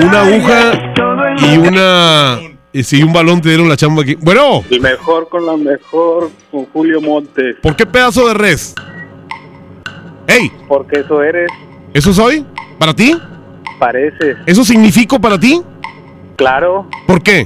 Una 0.00 0.20
aguja 0.20 0.92
y 1.38 1.58
una. 1.58 2.38
Y 2.74 2.82
si 2.84 3.02
un 3.02 3.12
balón 3.12 3.42
te 3.42 3.50
dieron 3.50 3.68
la 3.68 3.76
chamba 3.76 4.02
aquí. 4.02 4.14
Bueno, 4.14 4.62
El 4.70 4.80
mejor 4.80 5.28
con 5.28 5.44
la 5.44 5.56
mejor, 5.56 6.30
con 6.50 6.64
Julio 6.66 7.00
Montes. 7.02 7.56
¿por 7.62 7.76
qué 7.76 7.84
pedazo 7.84 8.26
de 8.28 8.34
res? 8.34 8.74
¡Ey! 10.26 10.50
Porque 10.68 11.00
eso 11.00 11.22
eres, 11.22 11.50
¿Eso 11.92 12.12
soy? 12.14 12.46
¿Para 12.78 12.94
ti? 12.94 13.14
pareces. 13.78 14.36
¿Eso 14.46 14.64
significo 14.64 15.20
para 15.20 15.38
ti? 15.38 15.60
Claro, 16.36 16.88
¿Por 17.06 17.22
qué? 17.22 17.44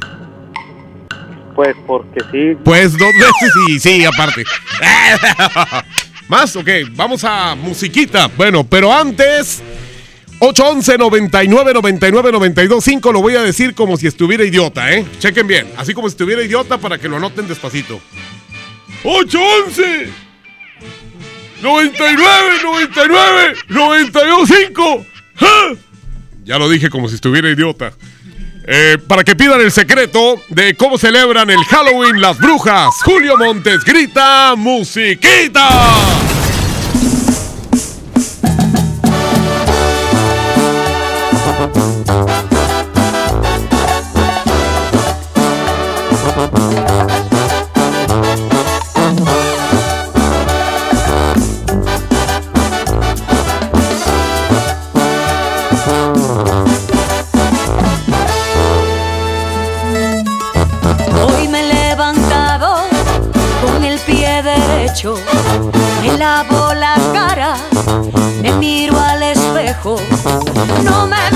pues 1.54 1.74
porque 1.86 2.20
sí. 2.30 2.54
Pues 2.62 2.92
dos 2.92 3.08
veces 3.18 3.52
y 3.68 3.80
sí, 3.80 4.04
aparte. 4.04 4.44
Más, 6.28 6.54
ok, 6.54 6.68
vamos 6.92 7.24
a 7.24 7.54
musiquita. 7.54 8.28
Bueno, 8.36 8.62
pero 8.64 8.92
antes, 8.92 9.62
811 10.38 10.98
99 10.98 11.72
99 11.74 12.32
92 12.32 12.84
5 12.84 13.12
lo 13.12 13.22
voy 13.22 13.36
a 13.36 13.42
decir 13.42 13.74
como 13.74 13.96
si 13.96 14.06
estuviera 14.06 14.44
idiota, 14.44 14.92
¿eh? 14.92 15.04
Chequen 15.18 15.46
bien, 15.46 15.72
así 15.76 15.94
como 15.94 16.08
si 16.08 16.12
estuviera 16.12 16.42
idiota 16.42 16.78
para 16.78 16.98
que 16.98 17.08
lo 17.08 17.16
anoten 17.16 17.48
despacito. 17.48 18.00
811 19.04 20.10
99 21.62 22.48
99 22.62 23.54
92 23.68 24.48
5 24.68 25.06
Ya 26.44 26.58
lo 26.58 26.68
dije 26.68 26.90
como 26.90 27.08
si 27.08 27.14
estuviera 27.14 27.50
idiota. 27.50 27.92
Eh, 28.68 28.98
para 29.06 29.22
que 29.22 29.36
pidan 29.36 29.60
el 29.60 29.70
secreto 29.70 30.42
de 30.48 30.74
cómo 30.74 30.98
celebran 30.98 31.48
el 31.50 31.64
Halloween 31.64 32.20
las 32.20 32.36
brujas. 32.38 32.88
Julio 33.04 33.36
Montes 33.36 33.84
grita 33.84 34.54
musiquita. 34.56 36.15
Lavo 66.26 66.74
la 66.74 66.96
cara, 67.12 67.54
me 68.42 68.50
miro 68.54 68.98
al 68.98 69.22
espejo, 69.22 69.94
no 70.82 71.06
me 71.06 71.35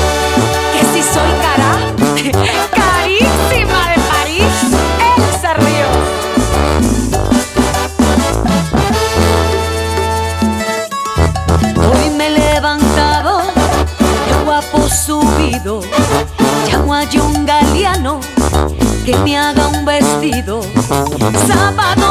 Zapatos 21.29 22.10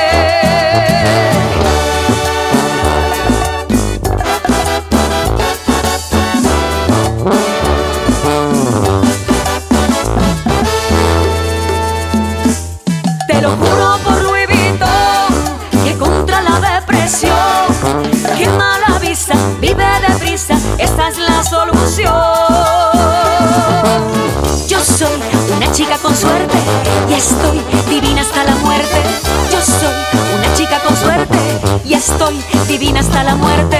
Divina 32.71 33.01
hasta 33.01 33.21
la 33.23 33.35
muerte. 33.35 33.77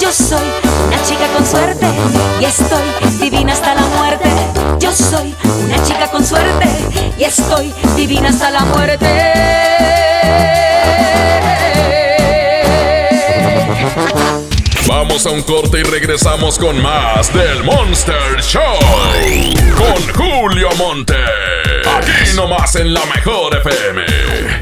Yo 0.00 0.10
soy 0.10 0.44
una 0.88 1.00
chica 1.04 1.28
con 1.32 1.46
suerte 1.46 1.86
y 2.40 2.44
estoy 2.44 2.82
divina 3.20 3.52
hasta 3.52 3.72
la 3.72 3.82
muerte. 3.82 4.28
Yo 4.80 4.90
soy 4.90 5.32
una 5.64 5.80
chica 5.84 6.10
con 6.10 6.26
suerte 6.26 6.66
y 7.16 7.22
estoy 7.22 7.72
divina 7.94 8.30
hasta 8.30 8.50
la 8.50 8.64
muerte. 8.64 9.06
Vamos 14.88 15.24
a 15.24 15.30
un 15.30 15.42
corte 15.42 15.78
y 15.78 15.84
regresamos 15.84 16.58
con 16.58 16.82
más 16.82 17.32
del 17.32 17.62
Monster 17.62 18.42
Show. 18.42 18.60
Con 19.76 20.14
Julio 20.14 20.68
Monte. 20.78 21.14
Aquí 21.96 22.34
nomás 22.34 22.74
en 22.74 22.92
la 22.92 23.06
mejor 23.06 23.56
FM. 23.56 24.61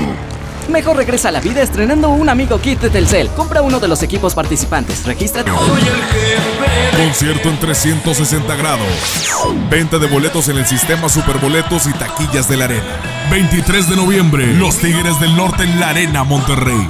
Mejor 0.71 0.95
regresa 0.95 1.27
a 1.27 1.31
la 1.31 1.41
vida 1.41 1.61
estrenando 1.61 2.09
un 2.09 2.29
amigo 2.29 2.59
kit 2.59 2.79
de 2.79 2.89
Telcel. 2.89 3.27
Compra 3.35 3.61
uno 3.61 3.81
de 3.81 3.89
los 3.89 4.01
equipos 4.03 4.33
participantes. 4.33 5.05
Regístrate. 5.05 5.51
Concierto 6.95 7.49
en 7.49 7.59
360 7.59 8.55
grados. 8.55 8.87
Venta 9.69 9.99
de 9.99 10.07
boletos 10.07 10.47
en 10.47 10.57
el 10.57 10.65
sistema 10.65 11.09
Superboletos 11.09 11.87
y 11.87 11.93
taquillas 11.93 12.47
de 12.47 12.55
la 12.57 12.65
arena. 12.65 13.01
23 13.29 13.89
de 13.89 13.95
noviembre, 13.97 14.47
Los 14.53 14.77
Tigres 14.77 15.19
del 15.19 15.35
Norte 15.35 15.63
en 15.63 15.77
la 15.79 15.89
Arena 15.89 16.23
Monterrey. 16.23 16.87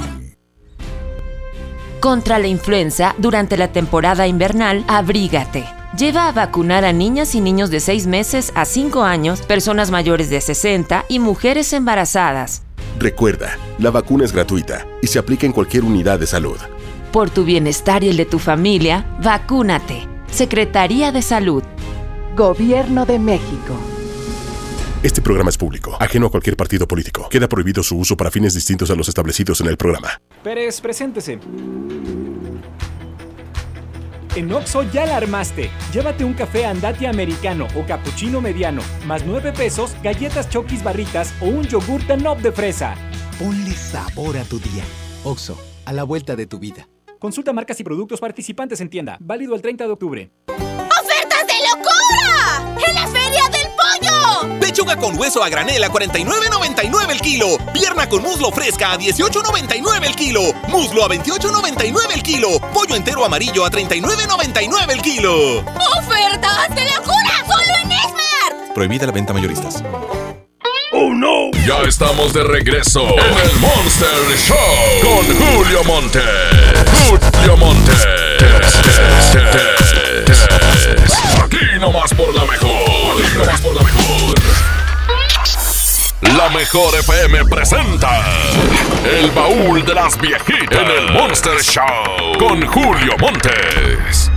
Contra 1.98 2.38
la 2.38 2.46
influenza, 2.46 3.14
durante 3.18 3.56
la 3.56 3.72
temporada 3.72 4.28
invernal, 4.28 4.84
abrígate. 4.86 5.64
Lleva 5.98 6.28
a 6.28 6.32
vacunar 6.32 6.84
a 6.84 6.92
niñas 6.92 7.34
y 7.34 7.40
niños 7.40 7.70
de 7.70 7.80
6 7.80 8.06
meses 8.06 8.52
a 8.54 8.64
5 8.64 9.02
años, 9.02 9.42
personas 9.42 9.90
mayores 9.90 10.30
de 10.30 10.40
60 10.40 11.04
y 11.08 11.18
mujeres 11.18 11.72
embarazadas. 11.72 12.62
Recuerda, 13.02 13.58
la 13.80 13.90
vacuna 13.90 14.24
es 14.24 14.30
gratuita 14.30 14.86
y 15.02 15.08
se 15.08 15.18
aplica 15.18 15.44
en 15.44 15.50
cualquier 15.52 15.82
unidad 15.82 16.20
de 16.20 16.26
salud. 16.28 16.56
Por 17.10 17.30
tu 17.30 17.44
bienestar 17.44 18.04
y 18.04 18.08
el 18.08 18.16
de 18.16 18.26
tu 18.26 18.38
familia, 18.38 19.18
vacúnate. 19.20 20.06
Secretaría 20.30 21.10
de 21.10 21.20
Salud. 21.20 21.64
Gobierno 22.36 23.04
de 23.04 23.18
México. 23.18 23.76
Este 25.02 25.20
programa 25.20 25.50
es 25.50 25.58
público, 25.58 25.96
ajeno 25.98 26.28
a 26.28 26.30
cualquier 26.30 26.56
partido 26.56 26.86
político. 26.86 27.28
Queda 27.28 27.48
prohibido 27.48 27.82
su 27.82 27.98
uso 27.98 28.16
para 28.16 28.30
fines 28.30 28.54
distintos 28.54 28.88
a 28.88 28.94
los 28.94 29.08
establecidos 29.08 29.60
en 29.60 29.66
el 29.66 29.76
programa. 29.76 30.20
Pérez, 30.44 30.80
preséntese. 30.80 31.40
En 34.34 34.50
Oxo 34.50 34.82
ya 34.84 35.04
la 35.04 35.16
armaste. 35.16 35.70
Llévate 35.92 36.24
un 36.24 36.32
café 36.32 36.64
andati 36.64 37.04
americano 37.04 37.66
o 37.76 37.84
cappuccino 37.84 38.40
mediano, 38.40 38.80
más 39.06 39.26
9 39.26 39.52
pesos, 39.52 39.94
galletas 40.02 40.48
chokis 40.48 40.82
barritas 40.82 41.34
o 41.40 41.46
un 41.46 41.64
yogur 41.64 42.06
Danop 42.06 42.40
de 42.40 42.50
fresa. 42.50 42.94
Ponle 43.38 43.72
sabor 43.72 44.38
a 44.38 44.44
tu 44.44 44.58
día. 44.58 44.84
Oxo, 45.24 45.58
a 45.84 45.92
la 45.92 46.04
vuelta 46.04 46.34
de 46.34 46.46
tu 46.46 46.58
vida. 46.58 46.88
Consulta 47.18 47.52
marcas 47.52 47.78
y 47.80 47.84
productos 47.84 48.20
participantes 48.20 48.80
en 48.80 48.88
tienda. 48.88 49.18
Válido 49.20 49.54
el 49.54 49.60
30 49.60 49.84
de 49.84 49.90
octubre. 49.90 50.30
Pechuga 54.62 54.96
con 54.96 55.18
hueso 55.18 55.42
a 55.42 55.48
granel 55.48 55.82
a 55.82 55.88
49.99 55.88 57.10
el 57.10 57.20
kilo. 57.20 57.58
Pierna 57.72 58.08
con 58.08 58.22
muslo 58.22 58.52
fresca 58.52 58.92
a 58.92 58.96
18.99 58.96 60.06
el 60.06 60.14
kilo. 60.14 60.52
Muslo 60.68 61.04
a 61.04 61.08
28.99 61.08 62.14
el 62.14 62.22
kilo. 62.22 62.60
Pollo 62.72 62.94
entero 62.94 63.24
amarillo 63.24 63.64
a 63.64 63.70
39.99 63.72 64.92
el 64.92 65.02
kilo. 65.02 65.58
¡Ofertas 65.98 66.68
de 66.76 66.84
locura! 66.84 67.44
¡Solo 67.44 67.74
en 67.82 67.90
Esmart! 67.90 68.72
Prohibida 68.72 69.06
la 69.06 69.12
venta 69.12 69.32
mayoristas. 69.32 69.82
¡Oh, 70.92 71.12
no! 71.12 71.50
Ya 71.66 71.78
estamos 71.88 72.32
de 72.32 72.44
regreso 72.44 73.02
en 73.02 73.50
el 73.50 73.58
Monster 73.58 74.38
Show 74.46 74.56
con 75.02 75.26
Julio 75.38 75.82
Monte. 75.82 76.22
Julio 77.08 77.56
Monte. 77.56 77.92
Aquí 81.42 81.78
nomás 81.80 82.12
por 82.14 82.34
la 82.34 82.44
mejor. 82.44 83.22
Aquí 83.24 83.38
nomás 83.38 83.60
por 83.60 83.74
la 83.74 83.82
mejor. 83.82 84.34
La 86.36 86.48
mejor 86.50 86.94
FM 87.00 87.44
presenta 87.46 88.22
El 89.04 89.30
baúl 89.32 89.84
de 89.84 89.94
las 89.94 90.18
viejitas 90.20 90.78
en 90.80 90.88
el 90.88 91.12
Monster 91.12 91.60
Show 91.60 92.38
con 92.38 92.64
Julio 92.66 93.16
Montes. 93.18 94.30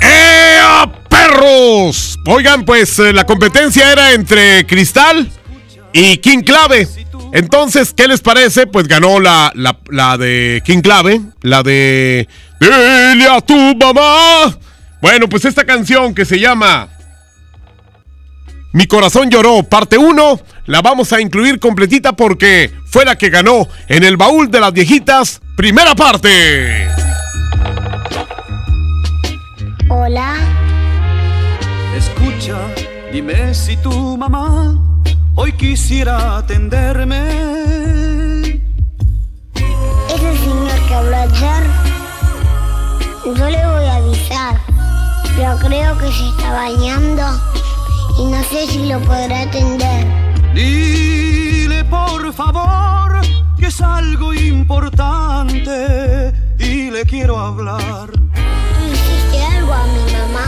¡Ea, 0.00 0.90
perros! 1.08 2.18
Oigan, 2.26 2.64
pues 2.64 2.98
eh, 2.98 3.12
la 3.12 3.24
competencia 3.24 3.92
era 3.92 4.12
entre 4.12 4.66
Cristal 4.66 5.30
y 5.92 6.16
King 6.18 6.42
Clave. 6.42 6.88
Entonces, 7.32 7.92
¿qué 7.94 8.08
les 8.08 8.20
parece? 8.20 8.66
Pues 8.66 8.88
ganó 8.88 9.20
la, 9.20 9.52
la, 9.54 9.78
la 9.90 10.16
de 10.16 10.62
King 10.64 10.80
Clave, 10.80 11.20
la 11.42 11.62
de 11.62 12.26
Dile 12.60 13.26
a 13.28 13.40
tu 13.40 13.54
mamá. 13.76 14.54
Bueno, 15.00 15.28
pues 15.28 15.44
esta 15.44 15.64
canción 15.64 16.14
que 16.14 16.24
se 16.24 16.38
llama 16.38 16.88
Mi 18.72 18.86
corazón 18.86 19.30
lloró, 19.30 19.62
parte 19.62 19.98
1, 19.98 20.40
la 20.66 20.82
vamos 20.82 21.12
a 21.12 21.20
incluir 21.20 21.58
completita 21.58 22.12
porque 22.12 22.72
fue 22.86 23.04
la 23.04 23.16
que 23.16 23.30
ganó 23.30 23.66
en 23.88 24.04
el 24.04 24.16
baúl 24.16 24.50
de 24.50 24.60
las 24.60 24.72
viejitas, 24.72 25.40
primera 25.56 25.94
parte. 25.94 26.88
Hola. 29.88 30.36
Escucha, 31.96 32.56
dime 33.12 33.52
si 33.54 33.76
tu 33.78 34.16
mamá 34.16 34.78
hoy 35.34 35.52
quisiera 35.52 36.36
atenderme. 36.38 37.20
Ese 39.54 40.38
señor 40.38 40.86
que 40.86 40.94
habló 40.94 41.16
ayer, 41.16 41.62
yo 43.24 43.50
le 43.50 43.66
voy 43.66 43.84
a 43.84 43.94
avisar, 43.96 44.09
pero 45.40 45.56
creo 45.56 45.96
que 45.96 46.12
se 46.12 46.28
está 46.28 46.52
bañando 46.52 47.22
y 48.18 48.26
no 48.26 48.44
sé 48.44 48.66
si 48.66 48.86
lo 48.86 49.00
podrá 49.00 49.40
atender. 49.40 50.06
Dile 50.52 51.82
por 51.84 52.30
favor 52.34 53.22
que 53.58 53.68
es 53.68 53.80
algo 53.80 54.34
importante 54.34 56.34
y 56.58 56.90
le 56.90 57.06
quiero 57.06 57.38
hablar. 57.38 58.10
¿Tú 58.10 58.20
hiciste 58.92 59.42
algo 59.56 59.72
a 59.72 59.86
mi 59.86 60.12
mamá? 60.12 60.44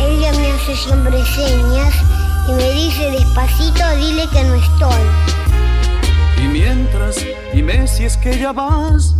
Ella 0.00 0.32
me 0.32 0.52
hace 0.52 0.74
siempre 0.74 1.22
señas 1.26 1.94
y 2.48 2.52
me 2.52 2.70
dice 2.70 3.10
despacito, 3.10 3.96
dile 3.96 4.26
que 4.32 4.44
no 4.44 4.54
estoy. 4.54 5.02
Y 6.42 6.48
mientras, 6.48 7.22
dime 7.52 7.86
si 7.86 8.04
es 8.04 8.16
que 8.16 8.38
ya 8.38 8.52
vas 8.52 9.14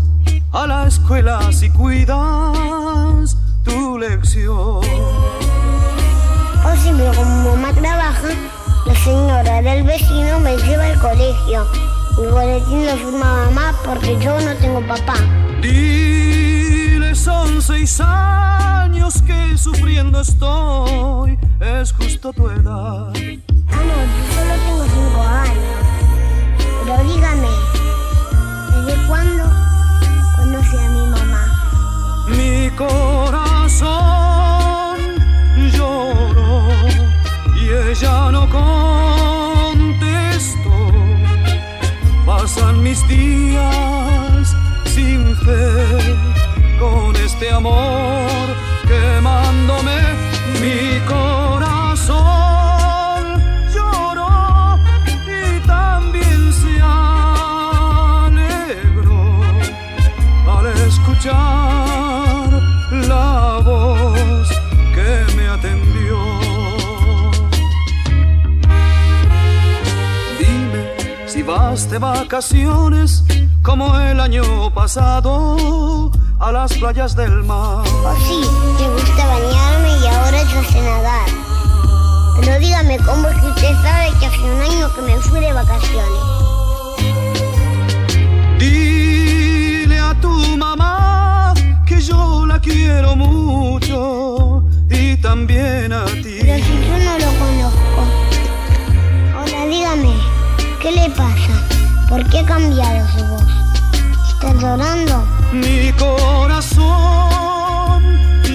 a 0.52 0.66
la 0.66 0.86
escuela 0.86 1.52
si 1.52 1.68
cuidas 1.68 3.15
tu 3.66 3.98
lección. 3.98 4.80
O 6.64 6.76
siempre 6.82 7.10
como 7.16 7.50
mamá 7.50 7.72
trabaja, 7.72 8.28
la 8.86 8.94
señora 8.94 9.60
del 9.62 9.82
vecino 9.82 10.38
me 10.40 10.56
lleva 10.56 10.84
al 10.84 10.98
colegio. 11.00 11.66
Mi 12.18 12.26
boletín 12.28 12.86
lo 12.86 12.96
firma 12.96 13.46
mamá 13.46 13.74
porque 13.84 14.16
yo 14.20 14.40
no 14.40 14.54
tengo 14.54 14.80
papá. 14.86 15.16
Dile 15.60 17.14
son 17.14 17.60
seis 17.60 18.00
años 18.00 19.20
que 19.22 19.58
sufriendo 19.58 20.20
estoy, 20.20 21.38
es 21.60 21.92
justo 21.92 22.32
tu 22.32 22.48
edad. 22.48 23.12
Ah, 23.72 23.82
no, 23.88 23.96
yo 24.14 24.22
solo 24.34 24.54
tengo 24.64 24.84
cinco 24.94 25.22
años. 25.22 25.76
Pero 26.84 27.02
dígame, 27.04 27.48
¿desde 28.86 29.06
cuándo 29.08 29.44
conoce 30.36 30.76
a 30.78 30.88
mi 30.90 31.06
mamá? 31.10 31.42
Mi 32.28 32.70
corazón 32.70 33.55
lloró 35.72 36.68
y 37.56 37.68
ella 37.90 38.30
no 38.30 38.48
contestó. 38.48 39.90
Pasan 42.24 42.82
mis 42.82 43.06
días 43.08 44.54
sin 44.84 45.36
fe 45.36 46.16
con 46.78 47.16
este 47.16 47.50
amor 47.50 48.46
quemándome. 48.86 50.05
De 71.76 71.98
vacaciones 71.98 73.22
como 73.62 74.00
el 74.00 74.18
año 74.18 74.72
pasado 74.72 76.10
a 76.40 76.50
las 76.50 76.72
playas 76.72 77.14
del 77.14 77.44
mar. 77.44 77.84
Oh 77.86 78.16
sí, 78.26 78.40
me 78.80 78.88
gusta 78.94 79.26
bañarme 79.26 79.90
y 80.02 80.06
ahora 80.06 80.42
yo 80.44 80.64
sé 80.64 80.80
nadar. 80.80 81.28
Pero 82.40 82.58
dígame, 82.60 82.96
¿cómo 83.00 83.28
es 83.28 83.38
que 83.40 83.46
usted 83.48 83.74
sabe 83.82 84.10
que 84.18 84.24
hace 84.24 84.40
un 84.40 84.60
año 84.62 84.94
que 84.94 85.02
me 85.02 85.16
fui 85.16 85.38
de 85.38 85.52
vacaciones? 85.52 86.22
Dile 88.58 89.98
a 89.98 90.14
tu 90.18 90.30
mamá 90.56 91.52
que 91.86 92.00
yo 92.00 92.46
la 92.46 92.58
quiero 92.58 93.16
mucho 93.16 94.64
y 94.88 95.14
también 95.18 95.92
a 95.92 96.06
ti. 96.06 96.38
Pero 96.40 96.56
si 96.56 96.72
yo 96.88 96.98
no 97.04 97.18
lo 97.18 97.30
conozco. 97.38 98.00
Ahora 99.36 99.66
dígame, 99.66 100.14
¿qué 100.80 100.90
le 100.90 101.10
pasa? 101.10 101.65
¿Por 102.08 102.24
qué 102.30 102.44
cambiado 102.44 103.06
su 103.08 103.24
voz? 103.26 103.42
¿Está 104.28 104.52
llorando? 104.54 105.24
Mi 105.52 105.92
corazón 105.92 106.86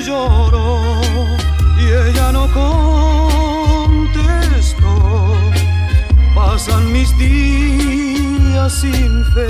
lloró 0.05 0.91
y 1.77 1.85
ella 2.09 2.31
no 2.31 2.47
contestó. 3.83 4.13
Pasan 6.33 6.93
mis 6.93 7.17
días 7.17 8.71
sin 8.73 9.25
fe 9.33 9.49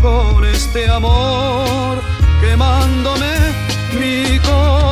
con 0.00 0.44
este 0.44 0.88
amor 0.88 2.00
quemándome. 2.40 3.34
Mi 3.98 4.38
corazón 4.38 4.85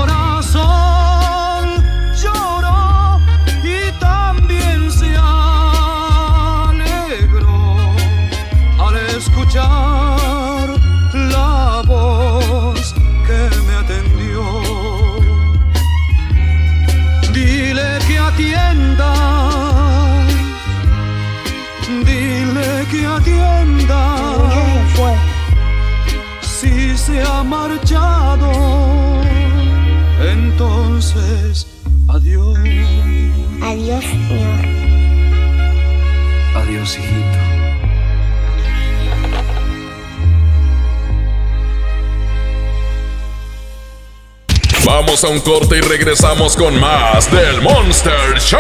Vamos 45.07 45.23
a 45.23 45.29
un 45.29 45.41
corte 45.41 45.77
y 45.77 45.81
regresamos 45.83 46.57
con 46.57 46.81
más 46.81 47.31
del 47.31 47.61
Monster 47.61 48.39
Show. 48.39 48.59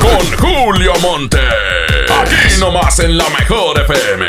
Con 0.00 0.36
Julio 0.36 0.92
Monte. 1.00 1.38
Aquí 2.20 2.58
nomás 2.58 2.98
en 2.98 3.16
la 3.16 3.28
mejor 3.38 3.80
FM. 3.80 4.26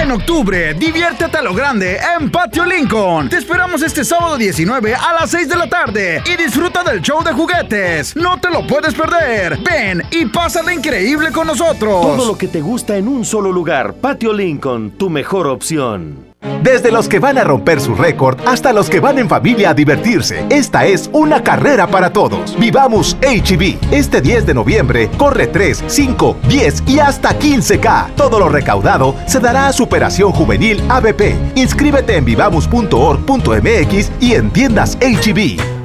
En 0.00 0.12
octubre, 0.12 0.74
diviértete 0.74 1.38
a 1.38 1.42
lo 1.42 1.54
grande 1.54 1.98
en 2.20 2.30
Patio 2.30 2.64
Lincoln. 2.64 3.28
Te 3.28 3.38
esperamos 3.38 3.82
este 3.82 4.04
sábado 4.04 4.36
19 4.36 4.94
a 4.94 5.14
las 5.14 5.30
6 5.30 5.48
de 5.48 5.56
la 5.56 5.68
tarde 5.68 6.22
y 6.24 6.36
disfruta 6.40 6.84
del 6.84 7.02
show 7.02 7.24
de 7.24 7.32
juguetes. 7.32 8.14
No 8.14 8.38
te 8.38 8.50
lo 8.50 8.64
puedes 8.64 8.94
perder. 8.94 9.58
Ven 9.58 10.04
y 10.12 10.26
pásala 10.26 10.72
increíble 10.72 11.32
con 11.32 11.48
nosotros. 11.48 12.00
Todo 12.00 12.26
lo 12.26 12.38
que 12.38 12.46
te 12.46 12.60
gusta 12.60 12.96
en 12.96 13.08
un 13.08 13.24
solo 13.24 13.50
lugar. 13.50 13.94
Patio 13.94 14.32
Lincoln, 14.32 14.92
tu 14.92 15.10
mejor 15.10 15.48
opción. 15.48 16.27
Desde 16.62 16.90
los 16.90 17.08
que 17.08 17.18
van 17.18 17.38
a 17.38 17.44
romper 17.44 17.80
su 17.80 17.94
récord 17.94 18.38
hasta 18.46 18.72
los 18.72 18.90
que 18.90 19.00
van 19.00 19.18
en 19.18 19.28
familia 19.28 19.70
a 19.70 19.74
divertirse, 19.74 20.44
esta 20.50 20.86
es 20.86 21.08
una 21.12 21.42
carrera 21.42 21.86
para 21.86 22.12
todos. 22.12 22.58
Vivamos 22.58 23.16
HB. 23.22 23.92
Este 23.92 24.20
10 24.20 24.46
de 24.46 24.54
noviembre 24.54 25.10
corre 25.16 25.46
3, 25.46 25.84
5, 25.86 26.36
10 26.48 26.82
y 26.86 26.98
hasta 26.98 27.38
15K. 27.38 28.14
Todo 28.16 28.38
lo 28.38 28.48
recaudado 28.48 29.14
se 29.26 29.40
dará 29.40 29.68
a 29.68 29.72
Superación 29.72 30.32
Juvenil 30.32 30.82
ABP. 30.88 31.34
Inscríbete 31.54 32.16
en 32.16 32.24
vivamos.org.mx 32.24 34.10
y 34.20 34.34
en 34.34 34.50
tiendas 34.50 34.98
HB. 35.00 35.77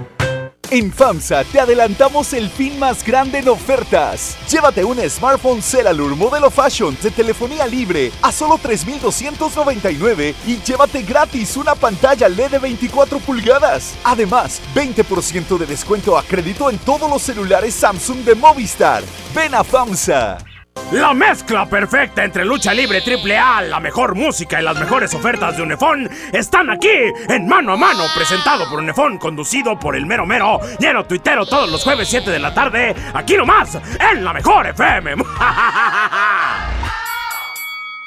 En 0.72 0.92
FAMSA 0.92 1.44
te 1.44 1.60
adelantamos 1.60 2.34
el 2.34 2.50
fin 2.50 2.80
más 2.80 3.06
grande 3.06 3.40
en 3.40 3.50
ofertas. 3.50 4.38
Llévate 4.50 4.84
un 4.84 4.98
smartphone 5.10 5.62
Celalur 5.62 6.16
modelo 6.16 6.50
Fashion 6.50 6.98
de 7.02 7.12
telefonía 7.12 7.68
libre 7.68 8.12
a 8.22 8.32
solo 8.32 8.58
3,299 8.58 10.34
y 10.48 10.58
llévate 10.58 11.04
gratis 11.04 11.58
una 11.58 11.76
pantalla 11.76 12.28
LED 12.28 12.52
de 12.52 12.60
24 12.60 13.20
pulgadas. 13.20 13.94
Además, 14.04 14.62
20% 14.74 15.58
de 15.58 15.66
descuento 15.66 16.18
a 16.18 16.24
crédito 16.24 16.70
en 16.70 16.80
todos 16.80 17.10
los 17.10 17.22
celulares 17.22 17.74
Samsung 17.76 18.20
de 18.20 18.36
Movistar. 18.36 19.04
Ven 19.36 19.54
a 19.54 19.64
FAMSA. 19.64 20.53
La 20.92 21.14
mezcla 21.14 21.66
perfecta 21.66 22.24
entre 22.24 22.46
lucha 22.46 22.74
libre 22.74 23.02
triple 23.02 23.38
A, 23.38 23.62
la 23.62 23.80
mejor 23.80 24.16
música 24.16 24.62
y 24.62 24.64
las 24.64 24.80
mejores 24.80 25.14
ofertas 25.14 25.58
de 25.58 25.64
Unefón 25.64 26.10
están 26.32 26.70
aquí 26.70 26.88
en 27.30 27.48
Mano 27.48 27.74
a 27.74 27.78
Mano, 27.78 28.04
presentado 28.16 28.70
por 28.70 28.80
Unefón, 28.80 29.18
conducido 29.18 29.80
por 29.80 29.96
el 29.96 30.06
mero 30.06 30.26
mero, 30.26 30.60
lleno 30.80 31.06
tuitero 31.06 31.46
todos 31.46 31.72
los 31.72 31.84
jueves 31.84 32.08
7 32.10 32.30
de 32.30 32.40
la 32.40 32.54
tarde, 32.54 32.96
aquí 33.14 33.36
nomás, 33.36 33.78
en 34.12 34.24
la 34.24 34.34
mejor 34.34 34.68
FM. 34.68 35.16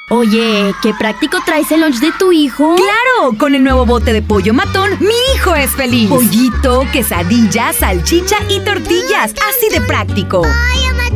Oye, 0.09 0.73
qué 0.81 0.93
práctico 0.93 1.39
traes 1.45 1.69
el 1.73 1.81
lunch 1.81 1.99
de 1.99 2.13
tu 2.13 2.31
hijo. 2.31 2.75
¡Claro! 2.75 3.37
Con 3.37 3.53
el 3.53 3.61
nuevo 3.61 3.85
bote 3.85 4.13
de 4.13 4.21
pollo 4.21 4.53
matón, 4.53 4.91
mi 5.01 5.35
hijo 5.35 5.53
es 5.53 5.71
feliz. 5.71 6.09
Pollito, 6.09 6.85
quesadilla, 6.93 7.73
salchicha 7.73 8.37
y 8.47 8.61
tortillas. 8.61 9.33
Así 9.49 9.69
de 9.69 9.81
práctico. 9.81 10.43
Pollo 10.43 11.06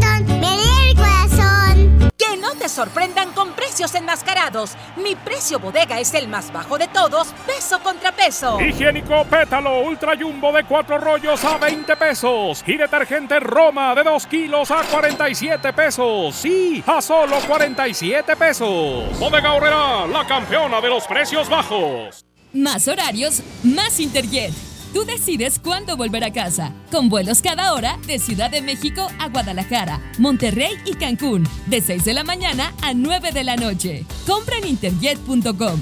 no 2.42 2.56
te 2.56 2.68
sorprendan 2.68 3.32
con 3.34 3.54
precios 3.54 3.94
enmascarados. 3.96 4.72
Mi 4.98 5.16
precio 5.16 5.60
bodega 5.60 6.00
es 6.00 6.14
el 6.14 6.28
más 6.28 6.52
bajo 6.52 6.78
de 6.78 6.88
todos, 6.88 7.28
peso 7.46 7.80
contra 7.82 8.12
peso. 8.12 8.60
Higiénico 8.60 9.24
Pétalo 9.26 9.82
Ultra 9.82 10.18
Jumbo 10.20 10.52
de 10.52 10.64
4 10.64 10.98
rollos 10.98 11.46
a 11.46 11.58
20 11.58 11.96
pesos. 11.96 12.64
Y 12.66 12.78
detergente 12.78 13.40
Roma 13.40 13.94
de 13.96 14.04
2 14.04 14.26
kilos 14.28 14.72
a 14.72 14.82
47 14.84 15.72
pesos. 15.74 16.36
Sí, 16.36 16.84
a 16.86 17.02
solo 17.02 17.38
47 17.48 18.36
pesos. 18.36 19.20
Bodega 19.20 19.54
Horrera, 19.54 20.08
la 20.08 20.26
campeona 20.28 20.82
de 20.82 20.90
los 20.90 21.06
precios 21.06 21.48
bajos. 21.48 22.26
Más 22.54 22.88
horarios, 22.88 23.42
más 23.64 24.00
Interjet. 24.00 24.71
Tú 24.94 25.06
decides 25.06 25.58
cuándo 25.60 25.96
volver 25.96 26.24
a 26.24 26.34
casa, 26.34 26.74
con 26.92 27.08
vuelos 27.08 27.42
cada 27.42 27.74
hora 27.74 27.98
de 28.08 28.20
Ciudad 28.20 28.52
de 28.52 28.62
México 28.62 29.08
a 29.20 29.30
Guadalajara, 29.30 30.02
Monterrey 30.18 30.74
y 30.86 30.96
Cancún, 30.96 31.48
de 31.68 31.82
6 31.82 32.04
de 32.04 32.14
la 32.14 32.24
mañana 32.26 32.74
a 32.82 32.94
9 32.94 33.32
de 33.32 33.44
la 33.46 33.56
noche. 33.56 34.06
Compra 34.28 34.58
en 34.58 34.68
interjet.com. 34.68 35.80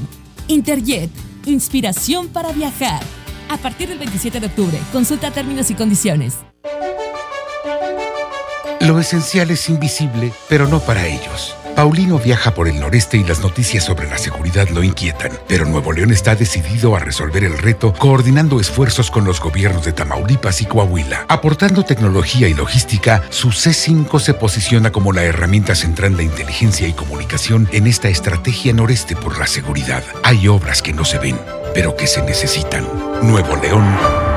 Interjet, 0.47 1.10
inspiración 1.45 2.28
para 2.28 2.51
viajar. 2.51 3.01
A 3.49 3.57
partir 3.57 3.89
del 3.89 3.97
27 3.97 4.39
de 4.39 4.45
octubre, 4.45 4.80
consulta 4.91 5.32
términos 5.32 5.72
y 5.72 5.74
condiciones. 5.74 6.36
Lo 8.82 8.99
esencial 8.99 9.49
es 9.49 9.70
invisible, 9.70 10.32
pero 10.47 10.68
no 10.68 10.80
para 10.80 11.07
ellos. 11.07 11.55
Paulino 11.80 12.20
viaja 12.20 12.54
por 12.54 12.68
el 12.68 12.78
noreste 12.78 13.16
y 13.16 13.24
las 13.24 13.40
noticias 13.40 13.86
sobre 13.86 14.10
la 14.10 14.18
seguridad 14.18 14.68
lo 14.68 14.84
inquietan, 14.84 15.32
pero 15.48 15.64
Nuevo 15.64 15.94
León 15.94 16.12
está 16.12 16.36
decidido 16.36 16.94
a 16.94 17.00
resolver 17.00 17.46
el 17.46 17.58
reto 17.58 17.94
coordinando 17.94 18.60
esfuerzos 18.60 19.10
con 19.10 19.24
los 19.24 19.40
gobiernos 19.40 19.86
de 19.86 19.94
Tamaulipas 19.94 20.60
y 20.60 20.66
Coahuila. 20.66 21.26
Aportando 21.30 21.86
tecnología 21.86 22.50
y 22.50 22.54
logística, 22.54 23.24
su 23.30 23.52
C5 23.52 24.20
se 24.20 24.34
posiciona 24.34 24.92
como 24.92 25.14
la 25.14 25.24
herramienta 25.24 25.74
central 25.74 26.18
de 26.18 26.26
inteligencia 26.26 26.86
y 26.86 26.92
comunicación 26.92 27.70
en 27.72 27.88
esta 27.88 28.10
estrategia 28.10 28.74
noreste 28.74 29.16
por 29.16 29.40
la 29.40 29.48
seguridad. 29.48 30.04
Hay 30.24 30.50
obras 30.50 30.82
que 30.82 30.92
no 30.92 31.06
se 31.06 31.18
ven, 31.18 31.40
pero 31.74 31.96
que 31.96 32.08
se 32.08 32.22
necesitan. 32.24 32.86
Nuevo 33.24 33.56
León, 33.56 33.86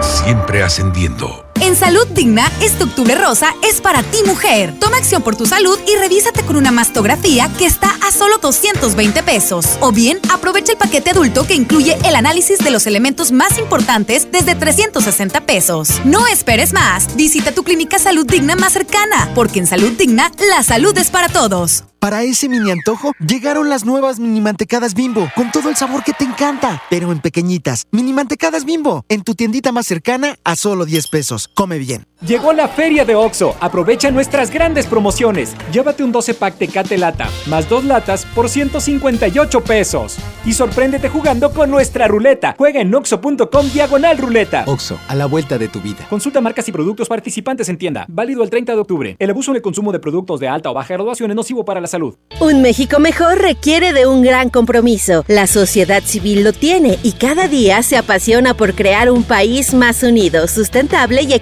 siempre 0.00 0.62
ascendiendo. 0.62 1.41
En 1.62 1.76
Salud 1.76 2.08
Digna, 2.08 2.50
este 2.60 2.82
octubre 2.82 3.14
rosa 3.14 3.54
es 3.62 3.80
para 3.80 4.02
ti 4.02 4.18
mujer. 4.26 4.74
Toma 4.80 4.96
acción 4.96 5.22
por 5.22 5.36
tu 5.36 5.46
salud 5.46 5.78
y 5.86 5.96
revísate 5.96 6.42
con 6.42 6.56
una 6.56 6.72
mastografía 6.72 7.48
que 7.56 7.66
está 7.66 7.96
a 8.04 8.10
solo 8.10 8.38
220 8.38 9.22
pesos. 9.22 9.78
O 9.78 9.92
bien, 9.92 10.18
aprovecha 10.28 10.72
el 10.72 10.78
paquete 10.78 11.10
adulto 11.10 11.46
que 11.46 11.54
incluye 11.54 11.96
el 12.04 12.16
análisis 12.16 12.58
de 12.58 12.72
los 12.72 12.88
elementos 12.88 13.30
más 13.30 13.58
importantes 13.58 14.26
desde 14.32 14.56
360 14.56 15.42
pesos. 15.42 16.00
No 16.04 16.26
esperes 16.26 16.72
más. 16.72 17.14
Visita 17.14 17.52
tu 17.52 17.62
clínica 17.62 18.00
Salud 18.00 18.26
Digna 18.26 18.56
más 18.56 18.72
cercana, 18.72 19.30
porque 19.32 19.60
en 19.60 19.68
Salud 19.68 19.92
Digna, 19.92 20.32
la 20.50 20.64
salud 20.64 20.98
es 20.98 21.10
para 21.10 21.28
todos. 21.28 21.84
Para 22.02 22.24
ese 22.24 22.48
mini 22.48 22.72
antojo, 22.72 23.12
llegaron 23.24 23.70
las 23.70 23.84
nuevas 23.84 24.18
mini 24.18 24.40
mantecadas 24.40 24.92
bimbo, 24.94 25.30
con 25.36 25.52
todo 25.52 25.68
el 25.68 25.76
sabor 25.76 26.02
que 26.02 26.12
te 26.12 26.24
encanta, 26.24 26.82
pero 26.90 27.12
en 27.12 27.20
pequeñitas. 27.20 27.86
Mini 27.92 28.12
mantecadas 28.12 28.64
bimbo, 28.64 29.04
en 29.08 29.22
tu 29.22 29.36
tiendita 29.36 29.70
más 29.70 29.86
cercana 29.86 30.36
a 30.42 30.56
solo 30.56 30.84
10 30.84 31.06
pesos. 31.06 31.48
Come 31.54 31.78
bien. 31.78 32.06
Llegó 32.26 32.52
la 32.52 32.68
feria 32.68 33.04
de 33.04 33.16
OXO. 33.16 33.56
Aprovecha 33.60 34.10
nuestras 34.12 34.50
grandes 34.50 34.86
promociones. 34.86 35.54
Llévate 35.72 36.04
un 36.04 36.12
12 36.12 36.34
pack 36.34 36.56
Tecate 36.56 36.96
Lata, 36.96 37.28
más 37.46 37.68
dos 37.68 37.84
latas 37.84 38.24
por 38.26 38.48
158 38.48 39.60
pesos. 39.62 40.16
Y 40.46 40.52
sorpréndete 40.52 41.08
jugando 41.08 41.52
con 41.52 41.70
nuestra 41.70 42.06
ruleta. 42.06 42.54
Juega 42.56 42.80
en 42.80 42.94
oxo.com 42.94 43.68
diagonal 43.72 44.18
ruleta. 44.18 44.64
OXO, 44.66 44.98
a 45.08 45.14
la 45.16 45.26
vuelta 45.26 45.58
de 45.58 45.68
tu 45.68 45.80
vida. 45.80 46.06
Consulta 46.08 46.40
marcas 46.40 46.68
y 46.68 46.72
productos 46.72 47.08
participantes 47.08 47.68
en 47.68 47.76
tienda. 47.76 48.06
Válido 48.08 48.44
el 48.44 48.50
30 48.50 48.72
de 48.72 48.80
octubre. 48.80 49.16
El 49.18 49.30
abuso 49.30 49.50
en 49.50 49.56
el 49.56 49.62
consumo 49.62 49.90
de 49.90 49.98
productos 49.98 50.38
de 50.38 50.48
alta 50.48 50.70
o 50.70 50.74
baja 50.74 50.94
graduación 50.94 51.30
es 51.30 51.36
nocivo 51.36 51.64
para 51.64 51.80
la 51.80 51.88
salud. 51.88 52.14
Un 52.40 52.62
México 52.62 53.00
mejor 53.00 53.38
requiere 53.38 53.92
de 53.92 54.06
un 54.06 54.22
gran 54.22 54.48
compromiso. 54.48 55.24
La 55.26 55.48
sociedad 55.48 56.02
civil 56.04 56.44
lo 56.44 56.52
tiene 56.52 56.98
y 57.02 57.12
cada 57.12 57.48
día 57.48 57.82
se 57.82 57.96
apasiona 57.96 58.54
por 58.54 58.74
crear 58.74 59.10
un 59.10 59.24
país 59.24 59.74
más 59.74 60.04
unido, 60.04 60.46
sustentable 60.46 61.22
y 61.22 61.32
equitativo. 61.32 61.41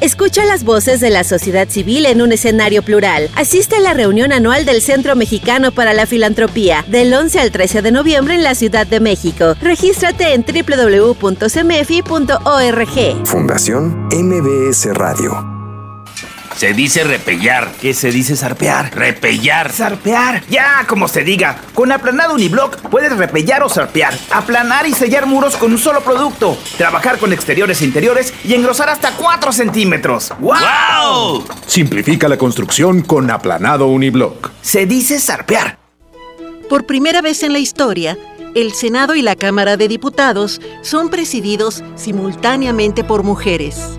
Escucha 0.00 0.44
las 0.44 0.64
voces 0.64 1.00
de 1.00 1.10
la 1.10 1.24
sociedad 1.24 1.68
civil 1.68 2.06
en 2.06 2.22
un 2.22 2.32
escenario 2.32 2.82
plural. 2.82 3.30
Asiste 3.34 3.76
a 3.76 3.80
la 3.80 3.94
reunión 3.94 4.32
anual 4.32 4.64
del 4.64 4.82
Centro 4.82 5.16
Mexicano 5.16 5.72
para 5.72 5.92
la 5.92 6.06
Filantropía 6.06 6.84
del 6.88 7.12
11 7.12 7.40
al 7.40 7.50
13 7.50 7.82
de 7.82 7.92
noviembre 7.92 8.34
en 8.34 8.42
la 8.42 8.54
Ciudad 8.54 8.86
de 8.86 9.00
México. 9.00 9.56
Regístrate 9.60 10.34
en 10.34 10.44
www.cmefi.org. 10.44 11.22
Fundación 13.26 14.08
MBS 14.12 14.86
Radio. 14.94 15.51
Se 16.56 16.72
dice 16.72 17.04
repellar. 17.04 17.72
¿Qué 17.80 17.94
se 17.94 18.10
dice 18.10 18.36
zarpear? 18.36 18.94
Repellar. 18.94 19.72
Zarpear. 19.72 20.44
Ya, 20.48 20.84
como 20.88 21.08
se 21.08 21.24
diga. 21.24 21.58
Con 21.74 21.92
aplanado 21.92 22.34
uniblock 22.34 22.76
puedes 22.88 23.16
repellar 23.16 23.62
o 23.62 23.68
zarpear. 23.68 24.14
Aplanar 24.30 24.86
y 24.86 24.92
sellar 24.92 25.26
muros 25.26 25.56
con 25.56 25.72
un 25.72 25.78
solo 25.78 26.02
producto. 26.02 26.56
Trabajar 26.76 27.18
con 27.18 27.32
exteriores 27.32 27.80
e 27.80 27.84
interiores 27.84 28.32
y 28.44 28.54
engrosar 28.54 28.88
hasta 28.88 29.12
4 29.12 29.52
centímetros. 29.52 30.32
¡Wow! 30.40 31.44
Simplifica 31.66 32.28
la 32.28 32.36
construcción 32.36 33.02
con 33.02 33.30
aplanado 33.30 33.86
uniblock. 33.88 34.50
Se 34.62 34.86
dice 34.86 35.18
zarpear. 35.18 35.78
Por 36.68 36.86
primera 36.86 37.20
vez 37.20 37.42
en 37.42 37.52
la 37.52 37.58
historia, 37.58 38.16
el 38.54 38.72
Senado 38.72 39.14
y 39.14 39.22
la 39.22 39.36
Cámara 39.36 39.76
de 39.76 39.88
Diputados 39.88 40.60
son 40.82 41.08
presididos 41.08 41.82
simultáneamente 41.96 43.04
por 43.04 43.22
mujeres. 43.22 43.98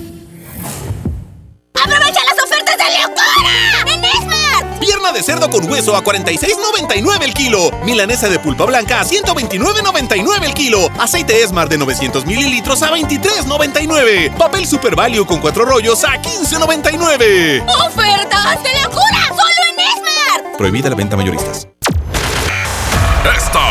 Pierna 5.01 5.17
de 5.17 5.23
cerdo 5.23 5.49
con 5.49 5.67
hueso 5.67 5.95
a 5.95 6.03
46.99 6.03 7.23
el 7.23 7.33
kilo. 7.33 7.71
Milanesa 7.83 8.29
de 8.29 8.37
pulpa 8.37 8.65
blanca 8.65 8.99
a 8.99 9.03
129.99 9.03 10.43
el 10.43 10.53
kilo. 10.53 10.89
Aceite 10.99 11.41
Esmar 11.41 11.67
de 11.69 11.79
900 11.79 12.23
mililitros 12.27 12.83
a 12.83 12.91
23.99. 12.91 14.37
Papel 14.37 14.67
Super 14.67 14.95
Value 14.95 15.25
con 15.25 15.39
cuatro 15.39 15.65
rollos 15.65 16.03
a 16.03 16.21
15.99. 16.21 17.65
¡Ofertas 17.87 18.63
de 18.63 18.81
locura! 18.83 19.27
¡Solo 19.29 19.61
en 19.71 19.79
Esmart! 19.79 20.57
Prohibida 20.57 20.89
la 20.89 20.95
venta 20.95 21.17
mayoristas. 21.17 21.67
Esta 23.35 23.70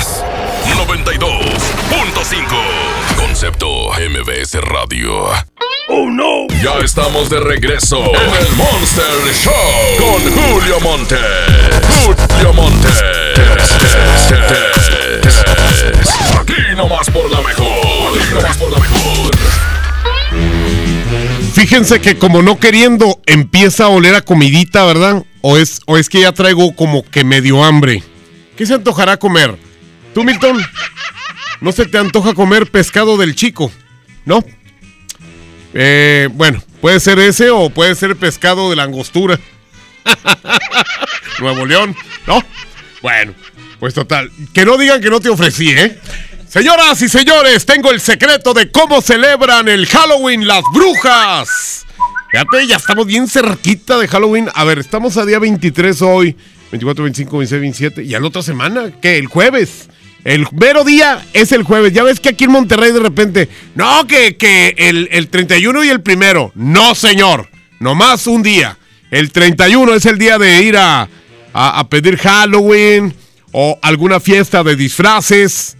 92.5. 0.91 3.15
Concepto 3.15 3.91
MBS 3.93 4.55
Radio. 4.55 5.29
¡Oh, 5.87 6.09
no! 6.09 6.47
Ya 6.61 6.79
estamos 6.83 7.29
de 7.29 7.39
regreso 7.39 7.97
en 7.97 8.45
el 8.45 8.51
Monster 8.57 9.05
Show 9.41 9.53
con 9.97 10.21
Julio 10.33 10.81
Monte. 10.81 11.15
Julio 12.03 12.53
Monte. 12.53 12.89
Aquí 16.37 16.61
nomás 16.75 17.09
por 17.09 17.31
la 17.31 17.39
mejor. 17.41 18.19
Aquí 18.19 18.33
nomás 18.33 18.57
por 18.57 18.71
la 18.71 18.79
mejor. 18.79 19.31
fíjense 21.53 22.01
que 22.01 22.17
como 22.17 22.41
no 22.41 22.59
queriendo 22.59 23.21
empieza 23.27 23.85
a 23.85 23.87
oler 23.87 24.15
a 24.15 24.23
comidita, 24.23 24.83
¿verdad? 24.83 25.23
O 25.39 25.55
es, 25.55 25.79
o 25.85 25.97
es 25.97 26.09
que 26.09 26.19
ya 26.19 26.33
traigo 26.33 26.75
como 26.75 27.03
que 27.03 27.23
medio 27.23 27.63
hambre. 27.63 28.03
¿Qué 28.57 28.65
se 28.65 28.73
antojará 28.73 29.15
comer? 29.15 29.70
¿Tú, 30.13 30.23
Milton? 30.23 30.61
¿No 31.61 31.71
se 31.71 31.85
te 31.85 31.97
antoja 31.97 32.33
comer 32.33 32.69
pescado 32.69 33.17
del 33.17 33.35
chico? 33.35 33.71
¿No? 34.25 34.43
Eh, 35.73 36.27
bueno, 36.33 36.61
puede 36.81 36.99
ser 36.99 37.19
ese 37.19 37.49
o 37.49 37.69
puede 37.69 37.95
ser 37.95 38.15
pescado 38.15 38.69
de 38.69 38.75
la 38.75 38.83
angostura. 38.83 39.39
Nuevo 41.39 41.65
León, 41.65 41.95
¿no? 42.27 42.43
Bueno, 43.01 43.33
pues 43.79 43.93
total. 43.93 44.31
Que 44.53 44.65
no 44.65 44.77
digan 44.77 45.01
que 45.01 45.09
no 45.09 45.19
te 45.19 45.29
ofrecí, 45.29 45.69
¿eh? 45.69 45.97
Señoras 46.47 47.01
y 47.01 47.07
señores, 47.07 47.65
tengo 47.65 47.91
el 47.91 48.01
secreto 48.01 48.53
de 48.53 48.69
cómo 48.71 49.01
celebran 49.01 49.69
el 49.69 49.85
Halloween 49.87 50.45
las 50.45 50.63
brujas. 50.73 51.85
Fíjate, 52.31 52.67
ya 52.67 52.75
estamos 52.75 53.05
bien 53.05 53.27
cerquita 53.27 53.97
de 53.97 54.07
Halloween. 54.07 54.49
A 54.53 54.63
ver, 54.65 54.79
estamos 54.79 55.15
a 55.17 55.25
día 55.25 55.39
23 55.39 56.01
hoy. 56.01 56.35
24, 56.71 57.03
25, 57.03 57.37
26, 57.37 57.61
27. 57.61 58.03
Y 58.03 58.15
a 58.15 58.19
la 58.19 58.27
otra 58.27 58.41
semana, 58.41 58.91
¿qué? 59.01 59.17
El 59.17 59.27
jueves. 59.27 59.89
El 60.23 60.47
mero 60.51 60.83
día 60.83 61.25
es 61.33 61.51
el 61.51 61.63
jueves. 61.63 61.93
Ya 61.93 62.03
ves 62.03 62.19
que 62.19 62.29
aquí 62.29 62.43
en 62.43 62.51
Monterrey 62.51 62.91
de 62.91 62.99
repente, 62.99 63.49
no, 63.75 64.05
que, 64.07 64.37
que 64.37 64.75
el, 64.77 65.09
el 65.11 65.29
31 65.29 65.83
y 65.83 65.89
el 65.89 66.01
primero. 66.01 66.51
No, 66.55 66.95
señor. 66.95 67.49
Nomás 67.79 68.27
un 68.27 68.43
día. 68.43 68.77
El 69.09 69.31
31 69.31 69.93
es 69.95 70.05
el 70.05 70.17
día 70.17 70.37
de 70.37 70.61
ir 70.61 70.77
a, 70.77 71.09
a, 71.53 71.79
a 71.79 71.89
pedir 71.89 72.17
Halloween 72.17 73.13
o 73.51 73.77
alguna 73.81 74.19
fiesta 74.19 74.63
de 74.63 74.75
disfraces 74.75 75.75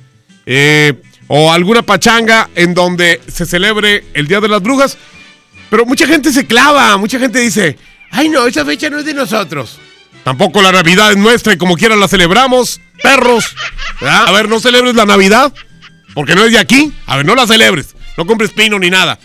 eh, 0.46 0.94
o 1.28 1.52
alguna 1.52 1.82
pachanga 1.82 2.50
en 2.56 2.74
donde 2.74 3.22
se 3.28 3.46
celebre 3.46 4.04
el 4.14 4.28
Día 4.28 4.42
de 4.42 4.50
las 4.50 4.62
Brujas. 4.62 4.98
Pero 5.70 5.86
mucha 5.86 6.06
gente 6.06 6.34
se 6.34 6.46
clava, 6.46 6.98
mucha 6.98 7.20
gente 7.20 7.40
dice, 7.40 7.78
ay 8.10 8.28
no, 8.28 8.46
esa 8.46 8.66
fecha 8.66 8.90
no 8.90 9.00
es 9.00 9.06
de 9.06 9.14
nosotros. 9.14 9.80
Tampoco 10.24 10.62
la 10.62 10.72
Navidad 10.72 11.12
es 11.12 11.18
nuestra 11.18 11.54
y 11.54 11.58
como 11.58 11.76
quiera 11.76 11.96
la 11.96 12.08
celebramos, 12.08 12.80
perros. 13.02 13.56
¿verdad? 14.00 14.28
A 14.28 14.32
ver, 14.32 14.50
no 14.50 14.60
celebres 14.60 14.96
la 14.96 15.06
Navidad, 15.06 15.52
porque 16.14 16.36
no 16.36 16.46
es 16.46 16.52
de 16.52 16.60
aquí. 16.60 16.94
A 17.08 17.18
ver, 17.18 17.26
no 17.26 17.36
la 17.36 17.48
celebres. 17.48 17.96
No 18.18 18.26
compres 18.26 18.52
pino 18.52 18.78
ni 18.78 18.90
nada. 18.90 19.18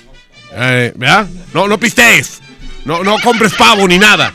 Eh, 0.52 0.92
¿Verdad? 0.96 1.28
No, 1.52 1.68
no 1.68 1.78
pistees. 1.78 2.40
No, 2.84 3.02
no 3.04 3.18
compres 3.20 3.52
pavo 3.54 3.86
ni 3.86 3.98
nada. 3.98 4.32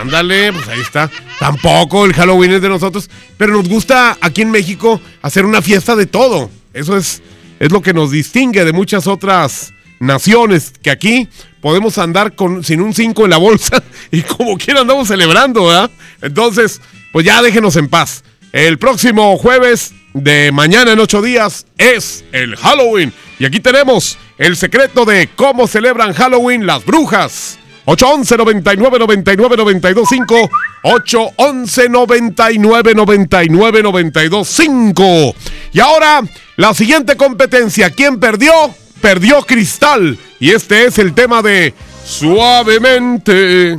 Ándale, 0.00 0.52
pues 0.52 0.66
ahí 0.68 0.80
está. 0.80 1.10
Tampoco 1.38 2.04
el 2.04 2.14
Halloween 2.14 2.52
es 2.52 2.62
de 2.62 2.68
nosotros, 2.68 3.10
pero 3.36 3.52
nos 3.52 3.68
gusta 3.68 4.16
aquí 4.20 4.42
en 4.42 4.50
México 4.50 5.00
hacer 5.22 5.44
una 5.44 5.62
fiesta 5.62 5.94
de 5.94 6.06
todo. 6.06 6.50
Eso 6.72 6.96
es, 6.96 7.22
es 7.58 7.70
lo 7.70 7.82
que 7.82 7.92
nos 7.92 8.10
distingue 8.10 8.64
de 8.64 8.72
muchas 8.72 9.06
otras 9.06 9.72
naciones, 10.00 10.72
que 10.82 10.90
aquí 10.90 11.28
podemos 11.60 11.98
andar 11.98 12.34
con, 12.34 12.64
sin 12.64 12.80
un 12.80 12.92
5 12.92 13.24
en 13.24 13.30
la 13.30 13.36
bolsa 13.36 13.82
y 14.10 14.22
como 14.22 14.58
quiera 14.58 14.80
andamos 14.80 15.06
celebrando, 15.06 15.66
¿verdad? 15.66 15.90
Entonces, 16.20 16.80
pues 17.12 17.24
ya 17.24 17.40
déjenos 17.42 17.76
en 17.76 17.88
paz. 17.88 18.24
El 18.52 18.78
próximo 18.78 19.36
jueves 19.38 19.94
de 20.12 20.50
mañana 20.50 20.92
en 20.92 20.98
ocho 20.98 21.22
días 21.22 21.66
es 21.78 22.24
el 22.32 22.56
Halloween. 22.56 23.12
Y 23.38 23.44
aquí 23.44 23.60
tenemos 23.60 24.18
el 24.38 24.56
secreto 24.56 25.04
de 25.04 25.28
cómo 25.36 25.68
celebran 25.68 26.12
Halloween 26.12 26.66
las 26.66 26.84
brujas. 26.84 27.58
811 27.86 28.36
99 28.36 28.98
99 28.98 29.56
92 29.56 30.08
5 30.08 30.50
811 30.82 31.88
99 31.88 32.94
99 32.94 33.82
92 33.82 34.48
5 34.48 35.34
Y 35.72 35.80
ahora 35.80 36.22
la 36.56 36.74
siguiente 36.74 37.16
competencia, 37.16 37.90
¿quién 37.90 38.20
perdió? 38.20 38.52
Perdió 39.00 39.42
Cristal 39.42 40.18
y 40.38 40.50
este 40.50 40.84
es 40.84 40.98
el 40.98 41.14
tema 41.14 41.42
de 41.42 41.74
Suavemente. 42.04 43.78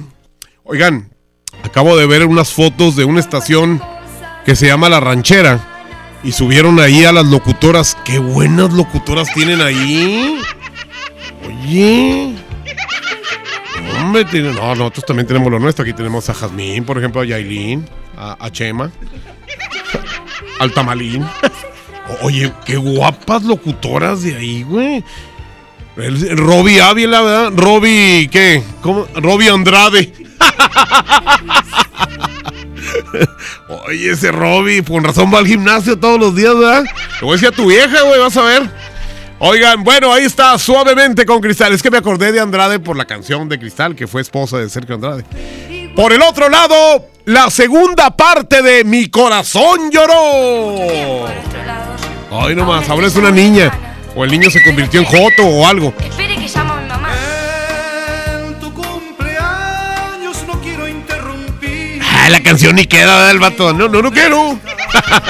Oigan, 0.64 1.12
acabo 1.64 1.96
de 1.96 2.08
ver 2.08 2.26
unas 2.26 2.52
fotos 2.52 2.96
de 2.96 3.06
una 3.06 3.20
estación 3.20 3.82
que 4.46 4.56
se 4.56 4.68
llama 4.68 4.90
La 4.90 5.00
Ranchera 5.00 5.60
y 6.24 6.32
subieron 6.32 6.80
ahí 6.80 7.06
a 7.06 7.12
las 7.12 7.26
locutoras. 7.26 7.98
Qué 8.04 8.20
buenas 8.20 8.74
locutoras 8.74 9.32
tienen 9.34 9.62
ahí. 9.62 10.42
Oye. 11.48 12.36
No, 14.04 14.76
nosotros 14.76 15.06
también 15.06 15.28
tenemos 15.28 15.52
lo 15.52 15.60
nuestro. 15.60 15.84
Aquí 15.84 15.94
tenemos 15.94 16.30
a 16.30 16.34
Jazmín, 16.34 16.84
por 16.84 16.98
ejemplo, 16.98 17.22
a 17.22 17.26
Yailin, 17.26 17.88
a 18.18 18.50
Chema, 18.52 18.92
al 20.60 20.72
Tamalín. 20.74 21.26
Oye, 22.22 22.52
qué 22.66 22.78
guapas 22.78 23.44
locutoras 23.44 24.24
de 24.24 24.36
ahí, 24.36 24.64
güey. 24.64 25.04
Robbie 25.96 26.82
Ávila, 26.82 27.22
¿verdad? 27.22 27.52
Robbie, 27.56 28.30
¿qué? 28.32 28.64
¿Cómo? 28.82 29.06
Robbie 29.16 29.50
Andrade. 29.50 30.14
Oye, 33.88 34.12
ese 34.12 34.32
Robbie, 34.32 34.84
con 34.84 35.04
razón 35.04 35.34
va 35.34 35.40
al 35.40 35.48
gimnasio 35.48 36.00
todos 36.00 36.20
los 36.20 36.36
días, 36.36 36.58
¿verdad? 36.58 36.84
Le 36.84 37.22
voy 37.22 37.32
a 37.32 37.34
decir 37.34 37.50
a 37.50 37.52
tu 37.52 37.68
vieja, 37.68 38.04
güey, 38.04 38.20
vas 38.20 38.38
a 38.38 38.44
ver. 38.44 38.70
Oigan, 39.40 39.84
bueno, 39.84 40.14
ahí 40.14 40.24
está, 40.24 40.58
suavemente 40.60 41.26
con 41.26 41.42
Cristal. 41.42 41.74
Es 41.74 41.82
que 41.82 41.90
me 41.90 41.98
acordé 41.98 42.32
de 42.32 42.40
Andrade 42.40 42.80
por 42.80 42.96
la 42.96 43.06
canción 43.06 43.50
de 43.50 43.60
Cristal, 43.60 43.96
que 43.96 44.08
fue 44.08 44.22
esposa 44.22 44.58
de 44.58 44.70
Sergio 44.70 44.96
Andrade. 44.96 45.26
Por 45.96 46.14
el 46.14 46.22
otro 46.22 46.48
lado, 46.48 47.08
la 47.26 47.50
segunda 47.50 48.16
parte 48.16 48.62
de 48.62 48.84
Mi 48.84 49.10
Corazón 49.10 49.90
Lloró. 49.92 51.26
Ay, 52.32 52.56
nomás, 52.56 52.88
ahora 52.88 53.08
es 53.08 53.16
una 53.18 53.30
niña. 53.30 53.72
O 54.16 54.24
el 54.24 54.32
niño 54.32 54.50
se 54.50 54.64
convirtió 54.64 55.02
en 55.02 55.06
Joto 55.06 55.46
o 55.46 55.68
algo. 55.68 55.94
Espere 56.02 56.36
que 56.36 56.48
llamo 56.48 56.74
a 56.74 56.82
mi 56.82 56.88
mamá. 56.88 57.10
Ah, 62.04 62.30
la 62.30 62.42
canción 62.42 62.76
ni 62.76 62.86
queda 62.86 63.28
del 63.28 63.40
vato. 63.40 63.74
No, 63.74 63.90
no, 63.90 64.02
no 64.02 64.12
quiero. 64.12 64.58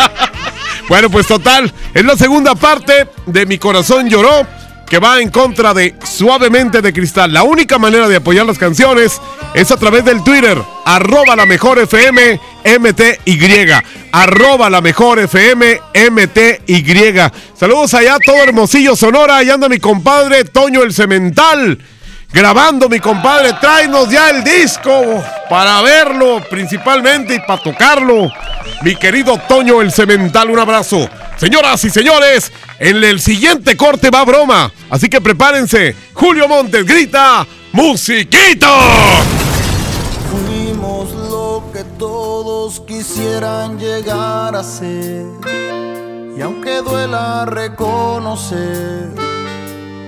bueno, 0.90 1.10
pues 1.10 1.26
total, 1.26 1.74
es 1.94 2.06
la 2.06 2.16
segunda 2.16 2.54
parte 2.54 3.08
de 3.26 3.46
Mi 3.48 3.58
Corazón 3.58 4.08
Lloró, 4.08 4.46
que 4.92 5.00
va 5.00 5.22
en 5.22 5.30
contra 5.30 5.74
de 5.74 5.96
Suavemente 6.04 6.82
de 6.82 6.92
Cristal. 6.92 7.32
La 7.32 7.44
única 7.44 7.80
manera 7.80 8.10
de 8.10 8.18
apoyar 8.18 8.46
las 8.46 8.58
canciones 8.58 9.22
es 9.54 9.72
a 9.72 9.78
través 9.78 10.04
del 10.04 10.22
Twitter, 10.22 10.62
arroba 10.84 11.34
la 11.38 11.46
mejor 11.46 11.80
FM 11.80 12.38
MTY. 12.78 13.72
Arroba 14.12 14.70
la 14.70 14.82
mejor 14.82 15.20
FM 15.20 15.80
MTY. 16.12 17.16
Saludos 17.58 17.94
allá, 17.94 18.18
todo 18.20 18.44
Hermosillo, 18.44 18.98
Sonora. 18.98 19.38
Allá 19.38 19.54
anda 19.54 19.70
mi 19.70 19.80
compadre 19.80 20.44
Toño 20.44 20.84
el 20.84 20.94
Cemental 20.94 21.80
grabando, 22.34 22.90
mi 22.90 23.00
compadre. 23.00 23.54
Tráenos 23.60 24.10
ya 24.10 24.30
el 24.30 24.44
disco 24.44 25.24
para 25.50 25.82
verlo 25.82 26.42
principalmente 26.50 27.36
y 27.36 27.40
para 27.40 27.62
tocarlo. 27.62 28.30
Mi 28.84 28.96
querido 28.96 29.38
Toño 29.48 29.82
el 29.82 29.92
Cemental, 29.92 30.50
un 30.50 30.60
abrazo. 30.60 31.10
Señoras 31.38 31.84
y 31.86 31.90
señores, 31.90 32.52
en 32.80 33.04
el 33.04 33.20
siguiente 33.20 33.76
corte 33.78 34.10
va 34.10 34.24
broma. 34.26 34.72
Así 34.90 35.10
que 35.10 35.22
prepárense. 35.22 35.96
Julio 36.14 36.48
Montes 36.48 36.86
grita, 36.86 37.46
¡Musiquito! 37.74 38.68
Fuimos 40.30 41.12
lo 41.14 41.64
que 41.72 41.84
todos 41.98 42.82
quisieran 42.82 43.80
llegar 43.80 44.56
a 44.56 44.64
ser. 44.64 45.26
Y 46.38 46.42
aunque 46.42 46.82
duela 46.82 47.46
reconocer, 47.46 49.10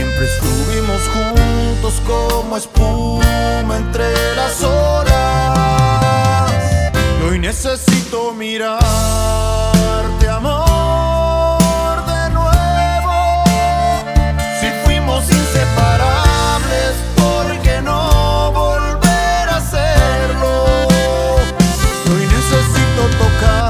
Siempre 0.00 0.24
estuvimos 0.24 1.02
juntos 1.12 2.00
como 2.06 2.56
espuma 2.56 3.76
entre 3.76 4.34
las. 4.34 4.64
Y 7.20 7.22
hoy 7.28 7.38
necesito 7.38 8.32
mirarte, 8.32 8.80
amor, 10.26 12.06
de 12.06 12.30
nuevo. 12.30 13.44
Si 14.58 14.70
fuimos 14.86 15.30
inseparables, 15.30 16.94
¿por 17.16 17.58
qué 17.60 17.82
no 17.82 18.52
volver 18.52 19.50
a 19.50 19.56
hacerlo? 19.58 20.64
Hoy 22.10 22.24
necesito 22.24 23.02
tocar 23.18 23.69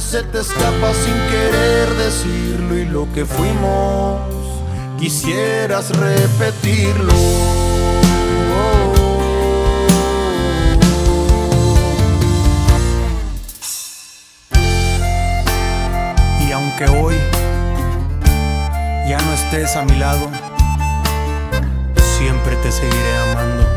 se 0.00 0.22
te 0.22 0.38
escapa 0.38 0.94
sin 0.94 1.14
querer 1.28 1.92
decirlo 1.96 2.76
y 2.76 2.84
lo 2.84 3.12
que 3.12 3.24
fuimos 3.24 4.20
quisieras 4.98 5.90
repetirlo. 5.90 7.12
Y 16.46 16.52
aunque 16.52 16.84
hoy 16.86 17.16
ya 19.08 19.18
no 19.20 19.32
estés 19.32 19.74
a 19.74 19.84
mi 19.84 19.96
lado, 19.96 20.30
siempre 22.18 22.54
te 22.56 22.70
seguiré 22.70 23.16
amando. 23.32 23.67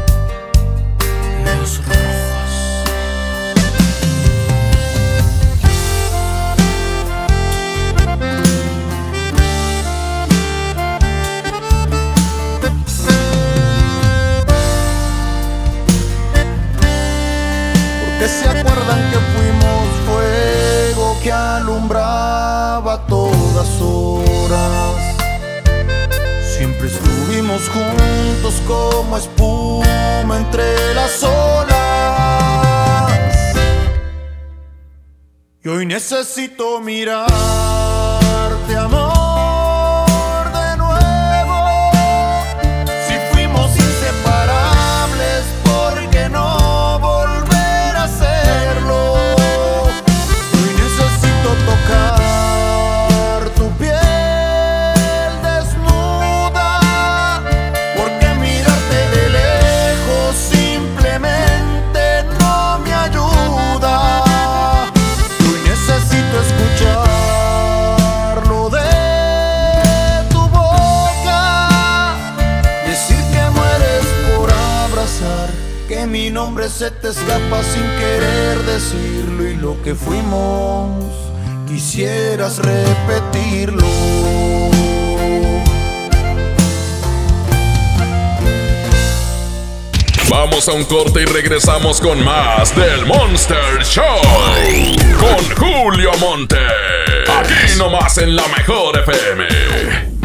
Necesito 36.22 36.80
mirarte, 36.80 37.71
se 76.82 76.90
te 76.90 77.10
escapa 77.10 77.62
sin 77.62 77.84
querer 78.00 78.58
decirlo 78.64 79.48
y 79.48 79.56
lo 79.56 79.80
que 79.84 79.94
fuimos 79.94 81.14
quisieras 81.68 82.58
repetirlo. 82.58 83.86
Vamos 90.28 90.68
a 90.70 90.72
un 90.72 90.84
corte 90.86 91.22
y 91.22 91.26
regresamos 91.26 92.02
con 92.02 92.26
más 92.26 92.76
del 92.76 93.06
Monster 93.06 93.84
Show. 93.84 94.04
Con 95.20 95.56
Julio 95.56 96.10
Monte. 96.20 96.58
Aquí 97.32 97.78
nomás 97.78 98.18
en 98.18 98.36
la 98.36 98.48
mejor 98.48 98.98
FM. 98.98 100.11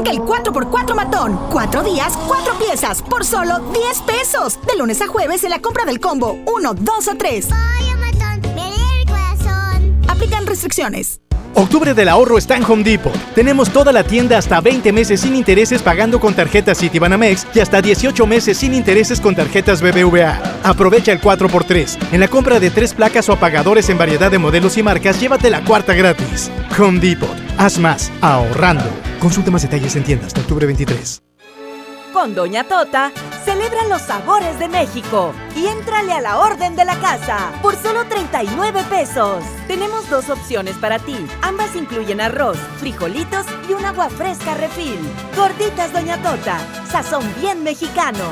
Arranca 0.00 0.10
el 0.12 0.20
4x4 0.20 0.94
matón. 0.94 1.38
Cuatro 1.50 1.82
días, 1.82 2.18
cuatro 2.26 2.54
piezas, 2.58 3.02
por 3.02 3.24
solo 3.24 3.58
10 3.72 4.02
pesos. 4.02 4.58
De 4.66 4.76
lunes 4.78 5.00
a 5.02 5.06
jueves 5.06 5.44
en 5.44 5.50
la 5.50 5.60
compra 5.60 5.84
del 5.84 6.00
combo 6.00 6.38
1, 6.46 6.74
2 6.74 7.08
o 7.08 7.16
3. 7.16 7.48
Aplican 10.08 10.46
restricciones. 10.46 11.20
Octubre 11.54 11.92
del 11.94 12.08
ahorro 12.08 12.38
está 12.38 12.56
en 12.56 12.64
Home 12.64 12.84
Depot. 12.84 13.12
Tenemos 13.34 13.70
toda 13.70 13.92
la 13.92 14.04
tienda 14.04 14.38
hasta 14.38 14.60
20 14.60 14.92
meses 14.92 15.20
sin 15.20 15.34
intereses 15.34 15.82
pagando 15.82 16.20
con 16.20 16.32
tarjetas 16.32 16.78
Citibanamex 16.78 17.46
y 17.52 17.60
hasta 17.60 17.82
18 17.82 18.26
meses 18.26 18.56
sin 18.56 18.72
intereses 18.72 19.20
con 19.20 19.34
tarjetas 19.34 19.82
BBVA. 19.82 20.40
Aprovecha 20.62 21.12
el 21.12 21.20
4x3. 21.20 22.12
En 22.12 22.20
la 22.20 22.28
compra 22.28 22.60
de 22.60 22.70
tres 22.70 22.94
placas 22.94 23.28
o 23.28 23.32
apagadores 23.32 23.90
en 23.90 23.98
variedad 23.98 24.30
de 24.30 24.38
modelos 24.38 24.78
y 24.78 24.82
marcas, 24.82 25.20
llévate 25.20 25.50
la 25.50 25.62
cuarta 25.64 25.92
gratis. 25.92 26.50
Home 26.78 27.00
Depot. 27.00 27.36
Haz 27.58 27.78
más 27.78 28.10
ahorrando. 28.22 29.09
Consulta 29.20 29.50
más 29.50 29.62
detalles 29.62 29.94
en 29.96 30.02
tiendas 30.02 30.28
hasta 30.28 30.40
octubre 30.40 30.64
23. 30.64 31.22
Con 32.14 32.34
Doña 32.34 32.64
Tota, 32.64 33.12
celebra 33.44 33.86
los 33.86 34.00
sabores 34.00 34.58
de 34.58 34.68
México 34.68 35.32
y 35.54 35.66
éntrale 35.66 36.12
a 36.12 36.22
la 36.22 36.38
orden 36.38 36.74
de 36.74 36.86
la 36.86 36.98
casa 36.98 37.52
por 37.62 37.76
solo 37.76 38.06
39 38.06 38.82
pesos. 38.88 39.44
Tenemos 39.68 40.08
dos 40.08 40.30
opciones 40.30 40.74
para 40.76 40.98
ti. 40.98 41.16
Ambas 41.42 41.76
incluyen 41.76 42.20
arroz, 42.22 42.56
frijolitos 42.78 43.44
y 43.68 43.74
un 43.74 43.84
agua 43.84 44.08
fresca 44.08 44.54
refil. 44.54 44.98
Gorditas 45.36 45.92
Doña 45.92 46.16
Tota, 46.22 46.58
sazón 46.90 47.22
bien 47.40 47.62
mexicano. 47.62 48.24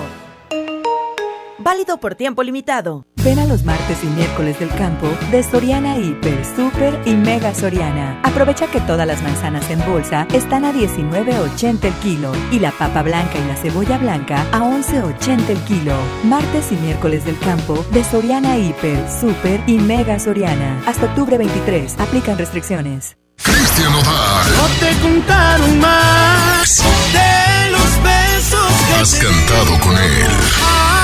Válido 1.59 1.99
por 1.99 2.15
tiempo 2.15 2.43
limitado. 2.43 3.05
Ven 3.25 3.39
a 3.41 3.47
los 3.47 3.65
martes 3.65 3.99
y 4.05 4.07
miércoles 4.07 4.59
del 4.61 4.69
campo 4.71 5.09
de 5.33 5.43
Soriana 5.43 5.99
Hiper, 5.99 6.45
Super 6.57 7.01
y 7.05 7.15
Mega 7.15 7.53
Soriana. 7.53 8.21
Aprovecha 8.23 8.69
que 8.69 8.81
todas 8.81 9.07
las 9.07 9.23
manzanas 9.23 9.69
en 9.71 9.85
bolsa 9.85 10.27
están 10.33 10.65
a 10.65 10.73
19.80 10.73 11.85
el 11.85 11.95
kilo 11.95 12.33
y 12.53 12.61
la 12.61 12.71
papa 12.71 13.03
blanca 13.03 13.39
y 13.39 13.49
la 13.49 13.57
cebolla 13.57 13.99
blanca 13.99 14.47
a 14.53 14.61
11.80 14.61 15.49
el 15.49 15.59
kilo. 15.65 15.97
Martes 16.25 16.71
y 16.71 16.77
miércoles 16.77 17.25
del 17.25 17.39
campo 17.41 17.85
de 17.91 18.05
Soriana 18.05 18.57
Hiper, 18.57 19.05
Super 19.11 19.61
y 19.67 19.79
Mega 19.79 20.19
Soriana. 20.21 20.81
Hasta 20.87 21.07
octubre 21.07 21.39
23. 21.39 21.99
Aplican 21.99 22.39
restricciones. 22.39 23.17
Cristian 23.43 23.95
Odal. 23.95 24.57
No 24.57 24.67
te 24.79 25.01
contaron 25.01 25.81
más 25.81 26.85
de 27.13 27.71
los 27.73 28.03
besos 28.03 28.73
que 28.87 28.95
Has 28.95 29.11
te 29.11 29.27
cantado 29.27 29.79
con 29.81 29.97
él. 29.97 30.98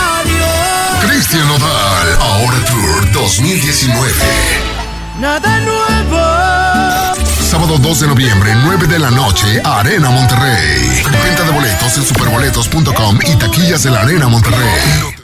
Cristian 1.07 1.49
Odal. 1.51 2.17
Ahora 2.21 2.59
Tour 2.65 3.13
2019. 3.13 4.13
Nada 5.19 5.61
nuevo. 5.61 7.25
Sábado 7.41 7.79
2 7.79 8.01
de 8.01 8.07
noviembre, 8.09 8.55
9 8.65 8.87
de 8.87 8.99
la 8.99 9.11
noche, 9.11 9.61
Arena 9.65 10.11
Monterrey. 10.11 11.03
Venta 11.23 11.45
de 11.45 11.53
boletos 11.53 11.97
en 11.99 12.05
superboletos.com 12.05 13.19
y 13.27 13.37
taquillas 13.37 13.83
de 13.83 13.91
la 13.91 14.01
Arena 14.01 14.29
Monterrey. 14.29 15.24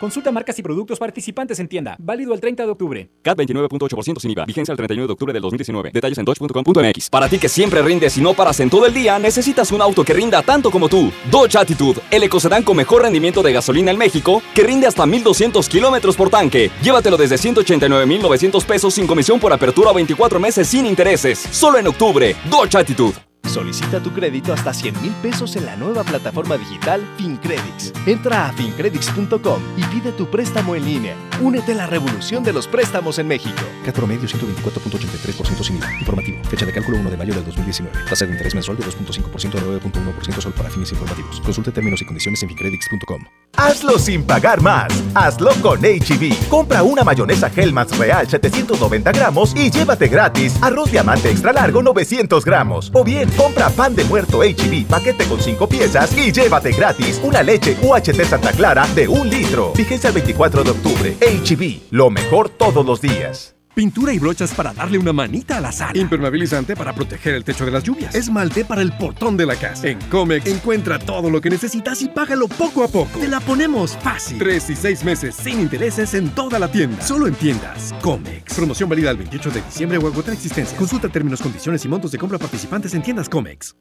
Consulta 0.00 0.30
marcas 0.30 0.56
y 0.58 0.62
productos 0.62 0.98
participantes 0.98 1.58
en 1.58 1.66
tienda. 1.68 1.96
Válido 1.98 2.32
el 2.32 2.40
30 2.40 2.64
de 2.64 2.70
octubre. 2.70 3.10
CAT 3.22 3.36
29.8% 3.38 4.20
sin 4.20 4.30
IVA. 4.30 4.44
Vigencia 4.46 4.72
el 4.72 4.76
31 4.76 5.06
de 5.06 5.12
octubre 5.12 5.32
del 5.32 5.42
2019. 5.42 5.90
Detalles 5.92 6.18
en 6.18 6.24
dodge.com.mx. 6.24 7.10
Para 7.10 7.28
ti 7.28 7.38
que 7.38 7.48
siempre 7.48 7.82
rindes 7.82 8.16
y 8.16 8.20
no 8.20 8.34
paras 8.34 8.60
en 8.60 8.70
todo 8.70 8.86
el 8.86 8.94
día, 8.94 9.18
necesitas 9.18 9.72
un 9.72 9.82
auto 9.82 10.04
que 10.04 10.14
rinda 10.14 10.42
tanto 10.42 10.70
como 10.70 10.88
tú. 10.88 11.10
Dodge 11.30 11.56
Attitude, 11.56 12.00
el 12.10 12.22
ecocedán 12.22 12.62
con 12.62 12.76
mejor 12.76 13.02
rendimiento 13.02 13.42
de 13.42 13.52
gasolina 13.52 13.90
en 13.90 13.98
México, 13.98 14.40
que 14.54 14.62
rinde 14.62 14.86
hasta 14.86 15.04
1200 15.04 15.68
kilómetros 15.68 16.16
por 16.16 16.30
tanque. 16.30 16.70
Llévatelo 16.82 17.16
desde 17.16 17.36
189,900 17.36 18.64
pesos 18.64 18.94
sin 18.94 19.06
comisión 19.06 19.40
por 19.40 19.52
apertura 19.52 19.90
o 19.90 19.94
24 19.94 20.38
meses 20.38 20.68
sin 20.68 20.86
intereses. 20.86 21.38
Solo 21.38 21.78
en 21.78 21.88
octubre. 21.88 22.36
Dodge 22.48 22.76
Attitude. 22.76 23.27
Solicita 23.48 24.00
tu 24.00 24.12
crédito 24.12 24.52
hasta 24.52 24.74
100 24.74 25.02
mil 25.02 25.12
pesos 25.22 25.56
en 25.56 25.64
la 25.64 25.74
nueva 25.74 26.04
plataforma 26.04 26.58
digital 26.58 27.02
FinCredits. 27.16 27.92
Entra 28.06 28.48
a 28.48 28.52
fincredits.com 28.52 29.62
y 29.76 29.82
pide 29.84 30.12
tu 30.12 30.26
préstamo 30.30 30.74
en 30.74 30.84
línea. 30.84 31.16
Únete 31.40 31.72
a 31.72 31.76
la 31.76 31.86
revolución 31.86 32.44
de 32.44 32.52
los 32.52 32.68
préstamos 32.68 33.18
en 33.18 33.26
México. 33.26 33.62
Cat 33.84 33.94
promedio 33.94 34.28
124.83% 34.28 35.64
sin 35.64 35.76
IVA. 35.76 35.98
Informativo. 35.98 36.44
Fecha 36.44 36.66
de 36.66 36.72
cálculo 36.72 36.98
1 36.98 37.10
de 37.10 37.16
mayo 37.16 37.34
del 37.34 37.44
2019. 37.44 37.96
Tasa 38.08 38.26
de 38.26 38.32
interés 38.32 38.54
mensual 38.54 38.76
de 38.76 38.84
2.5% 38.84 39.54
a 39.54 39.80
9.1% 39.80 40.40
solo 40.40 40.54
para 40.54 40.68
fines 40.68 40.92
informativos. 40.92 41.40
Consulte 41.40 41.72
términos 41.72 42.02
y 42.02 42.04
condiciones 42.04 42.42
en 42.42 42.48
fincredits.com. 42.50 43.24
Hazlo 43.56 43.98
sin 43.98 44.24
pagar 44.24 44.60
más. 44.60 44.92
Hazlo 45.14 45.50
con 45.62 45.80
HB. 45.80 46.48
Compra 46.48 46.82
una 46.82 47.02
mayonesa 47.02 47.50
Hellmann's 47.54 47.96
Real 47.96 48.28
790 48.28 49.10
gramos 49.12 49.54
y 49.56 49.70
llévate 49.70 50.08
gratis 50.08 50.54
arroz 50.60 50.90
diamante 50.90 51.30
extra 51.30 51.52
largo 51.52 51.82
900 51.82 52.44
gramos. 52.44 52.90
O 52.92 53.04
bien, 53.04 53.28
compra 53.38 53.70
pan 53.70 53.94
de 53.94 54.04
muerto 54.04 54.40
HB 54.40 54.86
paquete 54.88 55.24
con 55.26 55.40
5 55.40 55.68
piezas 55.68 56.12
y 56.18 56.32
llévate 56.32 56.72
gratis 56.72 57.20
una 57.22 57.42
leche 57.42 57.76
UHT 57.80 58.24
Santa 58.24 58.52
Clara 58.52 58.86
de 58.94 59.06
un 59.08 59.30
litro. 59.30 59.72
Fíjense 59.74 60.08
el 60.08 60.14
24 60.14 60.64
de 60.64 60.70
octubre. 60.70 61.16
HB. 61.20 61.92
Lo 61.92 62.10
mejor 62.10 62.48
todos 62.48 62.84
los 62.84 63.00
días. 63.00 63.57
Pintura 63.78 64.12
y 64.12 64.18
brochas 64.18 64.52
para 64.54 64.74
darle 64.74 64.98
una 64.98 65.12
manita 65.12 65.58
a 65.58 65.60
la 65.60 65.70
sala. 65.70 65.96
Impermeabilizante 65.96 66.74
para 66.74 66.92
proteger 66.92 67.34
el 67.34 67.44
techo 67.44 67.64
de 67.64 67.70
las 67.70 67.84
lluvias. 67.84 68.12
Esmalte 68.12 68.64
para 68.64 68.82
el 68.82 68.90
portón 68.90 69.36
de 69.36 69.46
la 69.46 69.54
casa. 69.54 69.86
En 69.86 70.00
Comex 70.10 70.48
encuentra 70.48 70.98
todo 70.98 71.30
lo 71.30 71.40
que 71.40 71.48
necesitas 71.48 72.02
y 72.02 72.08
págalo 72.08 72.48
poco 72.48 72.82
a 72.82 72.88
poco. 72.88 73.20
Te 73.20 73.28
la 73.28 73.38
ponemos 73.38 73.96
fácil. 73.98 74.36
Tres 74.36 74.68
y 74.68 74.74
seis 74.74 75.04
meses 75.04 75.36
sin 75.36 75.60
intereses 75.60 76.14
en 76.14 76.30
toda 76.30 76.58
la 76.58 76.66
tienda. 76.66 77.00
Solo 77.00 77.28
en 77.28 77.34
tiendas. 77.36 77.94
Comex. 78.02 78.52
Promoción 78.52 78.88
válida 78.88 79.12
el 79.12 79.16
28 79.18 79.50
de 79.50 79.62
diciembre 79.62 79.98
o 79.98 80.08
agotar 80.08 80.34
existencia. 80.34 80.76
Consulta 80.76 81.08
términos, 81.08 81.40
condiciones 81.40 81.84
y 81.84 81.88
montos 81.88 82.10
de 82.10 82.18
compra 82.18 82.36
participantes 82.36 82.94
en 82.94 83.02
tiendas 83.04 83.28
Comex. 83.28 83.76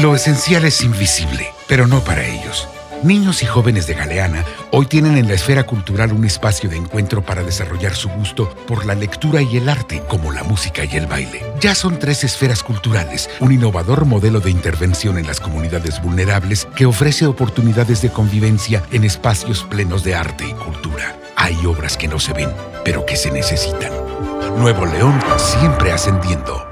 Lo 0.00 0.14
esencial 0.14 0.64
es 0.66 0.82
invisible, 0.82 1.48
pero 1.66 1.88
no 1.88 1.98
para 2.04 2.24
ellos. 2.24 2.68
Niños 3.02 3.42
y 3.42 3.46
jóvenes 3.46 3.88
de 3.88 3.94
Galeana 3.94 4.44
hoy 4.70 4.86
tienen 4.86 5.16
en 5.16 5.26
la 5.26 5.34
esfera 5.34 5.64
cultural 5.64 6.12
un 6.12 6.24
espacio 6.24 6.70
de 6.70 6.76
encuentro 6.76 7.20
para 7.22 7.42
desarrollar 7.42 7.96
su 7.96 8.08
gusto 8.08 8.48
por 8.68 8.86
la 8.86 8.94
lectura 8.94 9.42
y 9.42 9.56
el 9.56 9.68
arte, 9.68 10.02
como 10.08 10.30
la 10.30 10.44
música 10.44 10.84
y 10.84 10.96
el 10.96 11.06
baile. 11.06 11.44
Ya 11.60 11.74
son 11.74 11.98
tres 11.98 12.22
esferas 12.22 12.62
culturales, 12.62 13.28
un 13.40 13.52
innovador 13.52 14.04
modelo 14.04 14.38
de 14.38 14.50
intervención 14.50 15.18
en 15.18 15.26
las 15.26 15.40
comunidades 15.40 16.00
vulnerables 16.00 16.68
que 16.76 16.86
ofrece 16.86 17.26
oportunidades 17.26 18.02
de 18.02 18.10
convivencia 18.10 18.84
en 18.92 19.02
espacios 19.02 19.64
plenos 19.64 20.04
de 20.04 20.14
arte 20.14 20.46
y 20.46 20.52
cultura. 20.52 21.16
Hay 21.36 21.56
obras 21.66 21.96
que 21.96 22.06
no 22.06 22.20
se 22.20 22.32
ven, 22.32 22.50
pero 22.84 23.04
que 23.04 23.16
se 23.16 23.32
necesitan. 23.32 23.90
Nuevo 24.58 24.86
León 24.86 25.20
siempre 25.38 25.90
ascendiendo. 25.90 26.71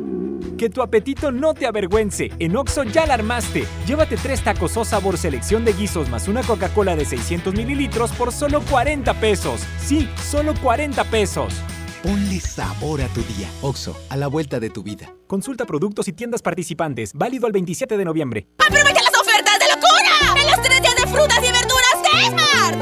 Que 0.61 0.69
tu 0.69 0.83
apetito 0.83 1.31
no 1.31 1.55
te 1.55 1.65
avergüence. 1.65 2.29
En 2.37 2.55
Oxo 2.55 2.83
ya 2.83 3.07
la 3.07 3.15
armaste. 3.15 3.65
Llévate 3.87 4.15
tres 4.15 4.43
tacos 4.43 4.77
o 4.77 4.85
sabor 4.85 5.17
selección 5.17 5.65
de 5.65 5.73
guisos 5.73 6.07
más 6.07 6.27
una 6.27 6.43
Coca-Cola 6.43 6.95
de 6.95 7.03
600 7.03 7.55
mililitros 7.55 8.11
por 8.11 8.31
solo 8.31 8.61
40 8.69 9.11
pesos. 9.15 9.61
Sí, 9.83 10.07
solo 10.23 10.53
40 10.61 11.03
pesos. 11.05 11.55
Ponle 12.03 12.39
sabor 12.39 13.01
a 13.01 13.07
tu 13.07 13.23
día. 13.23 13.49
Oxo, 13.63 13.97
a 14.09 14.17
la 14.17 14.27
vuelta 14.27 14.59
de 14.59 14.69
tu 14.69 14.83
vida. 14.83 15.11
Consulta 15.25 15.65
productos 15.65 16.07
y 16.07 16.13
tiendas 16.13 16.43
participantes. 16.43 17.13
Válido 17.15 17.47
al 17.47 17.53
27 17.53 17.97
de 17.97 18.05
noviembre. 18.05 18.47
¡Aprovecha 18.59 19.01
las 19.01 19.19
ofertas 19.19 19.57
de 19.57 19.65
locura! 19.65 20.41
¡En 20.43 20.51
los 20.51 20.61
tres 20.61 20.79
días 20.79 20.95
de 20.95 21.07
frutas 21.07 21.39
y 21.39 21.51
verduras 21.51 21.80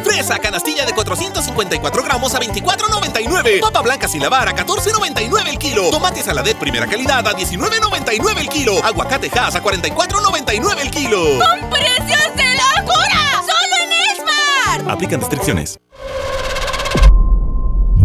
Fresa 0.04 0.40
canastilla 0.40 0.86
de 0.86 0.94
454 0.94 2.04
gramos 2.04 2.34
a 2.36 2.40
24.99. 2.40 3.60
Papa 3.62 3.82
blanca 3.82 4.08
sin 4.08 4.22
lavar 4.22 4.48
a 4.48 4.56
14.99 4.56 5.48
el 5.48 5.58
kilo. 5.58 5.90
Tomate 5.90 6.24
saladet 6.24 6.58
primera 6.58 6.88
calidad 6.88 7.28
a 7.28 7.34
19.99 7.34 8.38
el 8.40 8.50
kilo. 8.50 8.84
Aguacate 8.84 9.30
Hass 9.38 9.56
a 9.56 9.64
44.99 9.64 10.80
el 10.82 10.92
kilo. 10.92 11.20
¡Con 11.40 11.70
precios 11.70 12.36
de 12.36 12.56
locura! 12.56 13.42
¡Solo 13.42 13.76
en 13.84 13.92
Esmar! 14.82 14.92
Aplican 14.92 15.20
restricciones. 15.20 15.80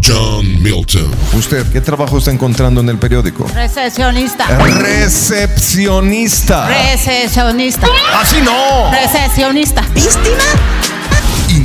John 0.07 0.63
Milton. 0.63 1.11
¿Usted 1.33 1.65
qué 1.73 1.81
trabajo 1.81 2.19
está 2.19 2.31
encontrando 2.31 2.83
en 2.83 2.91
el 2.91 2.99
periódico? 2.99 3.47
Recepcionista. 3.55 4.47
Recepcionista. 4.59 6.69
Recepcionista. 6.69 7.87
Así 8.13 8.37
no. 8.43 8.91
Recepcionista. 8.91 9.81
¿Víctima? 9.95 10.45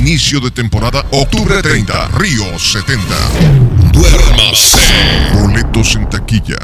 Inicio 0.00 0.40
de 0.40 0.50
temporada 0.50 1.04
octubre 1.10 1.60
30, 1.60 2.08
Río 2.14 2.58
70. 2.58 3.02
Duérmase. 3.92 4.78
Boletos 5.34 5.94
en 5.94 6.08
taquilla. 6.08 6.56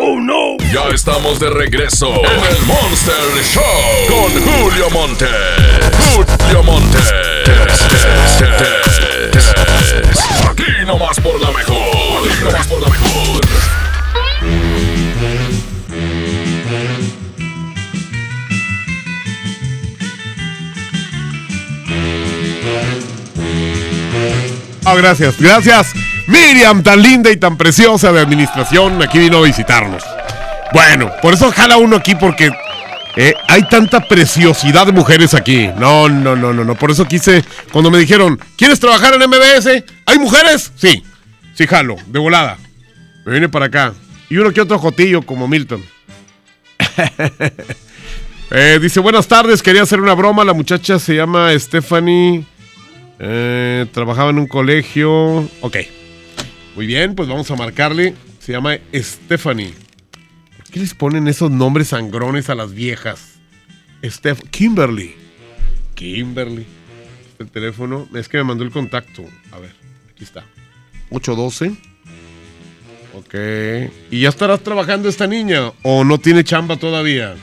¡Oh 0.00 0.18
no! 0.18 0.56
Ya 0.72 0.92
estamos 0.92 1.38
de 1.38 1.50
regreso 1.50 2.08
en 2.08 2.56
el 2.56 2.66
Monster 2.66 3.14
Show 3.44 3.62
con 4.08 4.32
Julio 4.42 4.90
Monte. 4.90 5.28
Julio 6.16 6.64
Monte. 6.64 6.98
Aquí 10.50 10.64
nomás 10.84 11.20
por 11.20 11.40
la 11.40 11.52
mejor. 11.52 12.28
Aquí 12.28 12.42
nomás 12.42 12.66
por 12.66 12.80
la 12.82 12.88
mejor. 12.88 13.40
Ah, 24.86 24.94
gracias, 24.94 25.40
gracias. 25.40 25.94
Miriam, 26.26 26.82
tan 26.82 27.00
linda 27.00 27.30
y 27.30 27.36
tan 27.38 27.56
preciosa 27.56 28.12
de 28.12 28.20
administración, 28.20 29.02
aquí 29.02 29.18
vino 29.18 29.38
a 29.38 29.42
visitarnos. 29.42 30.02
Bueno, 30.74 31.10
por 31.22 31.32
eso 31.32 31.50
jala 31.50 31.78
uno 31.78 31.96
aquí 31.96 32.14
porque 32.14 32.50
eh, 33.16 33.34
hay 33.48 33.66
tanta 33.68 34.00
preciosidad 34.00 34.84
de 34.86 34.92
mujeres 34.92 35.32
aquí. 35.32 35.70
No, 35.78 36.08
no, 36.08 36.36
no, 36.36 36.52
no, 36.52 36.64
no. 36.64 36.74
Por 36.74 36.90
eso 36.90 37.06
quise, 37.06 37.42
cuando 37.72 37.90
me 37.90 37.98
dijeron, 37.98 38.38
¿quieres 38.56 38.78
trabajar 38.78 39.14
en 39.14 39.28
MBS? 39.28 39.84
¿Hay 40.04 40.18
mujeres? 40.18 40.72
Sí, 40.76 41.02
sí, 41.54 41.66
jalo, 41.66 41.96
de 42.06 42.18
volada. 42.18 42.58
Me 43.24 43.32
vine 43.32 43.48
para 43.48 43.66
acá. 43.66 43.94
Y 44.28 44.36
uno 44.36 44.52
que 44.52 44.60
otro 44.60 44.78
jotillo 44.78 45.22
como 45.22 45.48
Milton. 45.48 45.82
Eh, 48.50 48.78
dice, 48.80 49.00
buenas 49.00 49.26
tardes, 49.26 49.62
quería 49.62 49.82
hacer 49.82 50.00
una 50.00 50.14
broma. 50.14 50.44
La 50.44 50.52
muchacha 50.52 51.00
se 51.00 51.16
llama 51.16 51.50
Stephanie. 51.58 52.44
Eh, 53.18 53.86
trabajaba 53.92 54.30
en 54.30 54.38
un 54.38 54.46
colegio. 54.46 55.48
Ok. 55.60 55.76
Muy 56.74 56.86
bien, 56.86 57.14
pues 57.14 57.28
vamos 57.28 57.50
a 57.50 57.56
marcarle. 57.56 58.14
Se 58.40 58.52
llama 58.52 58.76
Stephanie. 58.92 59.74
¿Por 60.56 60.66
qué 60.70 60.80
les 60.80 60.94
ponen 60.94 61.28
esos 61.28 61.50
nombres 61.50 61.88
sangrones 61.88 62.50
a 62.50 62.54
las 62.54 62.74
viejas? 62.74 63.34
Steph 64.04 64.40
Kimberly. 64.50 65.14
Kimberly. 65.94 66.66
El 67.38 67.50
teléfono. 67.50 68.08
Es 68.14 68.28
que 68.28 68.38
me 68.38 68.44
mandó 68.44 68.64
el 68.64 68.70
contacto. 68.70 69.24
A 69.52 69.58
ver, 69.58 69.72
aquí 70.10 70.24
está. 70.24 70.44
812. 71.10 71.74
Ok. 73.14 73.34
¿Y 74.10 74.20
ya 74.22 74.28
estarás 74.28 74.60
trabajando 74.60 75.08
esta 75.08 75.26
niña? 75.26 75.72
¿O 75.82 76.04
no 76.04 76.18
tiene 76.18 76.42
chamba 76.42 76.76
todavía? 76.76 77.36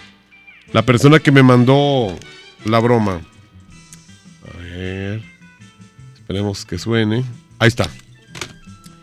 La 0.73 0.81
persona 0.83 1.19
que 1.19 1.31
me 1.31 1.43
mandó 1.43 2.15
la 2.65 2.79
broma. 2.79 3.21
A 4.45 4.57
ver. 4.57 5.30
Esperemos 6.31 6.65
que 6.65 6.77
suene. 6.77 7.25
Ahí 7.59 7.67
está. 7.67 7.83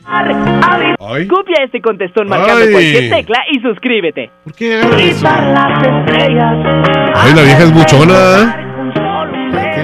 Ay. 0.06 1.26
Copia 1.26 1.62
este 1.62 1.82
contestón 1.82 2.26
marcando 2.26 2.64
Ay. 2.64 2.72
cualquier 2.72 3.10
tecla 3.10 3.40
y 3.52 3.60
suscríbete. 3.60 4.30
¿Por 4.44 4.54
qué 4.54 4.76
hagan 4.76 4.98
eso? 4.98 5.28
Ay, 7.14 7.34
la 7.34 7.42
vieja 7.42 7.64
es 7.64 7.74
buchona. 7.74 8.56
¿Qué? 9.74 9.82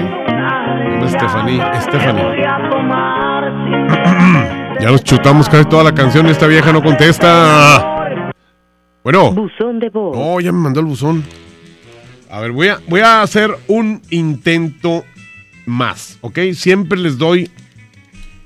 Stephanie, 1.07 1.61
Stephanie. 1.81 2.23
ya 4.81 4.89
nos 4.89 5.03
chutamos 5.03 5.47
casi 5.47 5.65
toda 5.65 5.83
la 5.83 5.93
canción 5.93 6.25
y 6.25 6.31
esta 6.31 6.47
vieja 6.47 6.73
no 6.73 6.81
contesta. 6.81 8.31
Bueno. 9.03 9.33
Buzón 9.33 9.79
de 9.79 9.89
voz. 9.89 10.17
No, 10.17 10.39
ya 10.39 10.51
me 10.51 10.57
mandó 10.57 10.79
el 10.79 10.87
buzón. 10.87 11.23
A 12.31 12.39
ver, 12.39 12.53
voy 12.53 12.69
a, 12.69 12.79
voy 12.87 13.01
a 13.01 13.21
hacer 13.21 13.51
un 13.67 14.01
intento 14.09 15.03
más, 15.65 16.17
¿ok? 16.21 16.39
Siempre 16.53 16.97
les 16.99 17.17
doy 17.17 17.49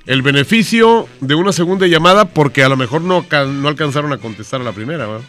el 0.06 0.22
beneficio 0.22 1.08
de 1.20 1.34
una 1.34 1.52
segunda 1.52 1.86
llamada 1.86 2.24
porque 2.26 2.64
a 2.64 2.68
lo 2.68 2.76
mejor 2.76 3.02
no, 3.02 3.24
no 3.48 3.68
alcanzaron 3.68 4.12
a 4.12 4.18
contestar 4.18 4.60
a 4.60 4.64
la 4.64 4.72
primera, 4.72 5.06
¿verdad? 5.06 5.26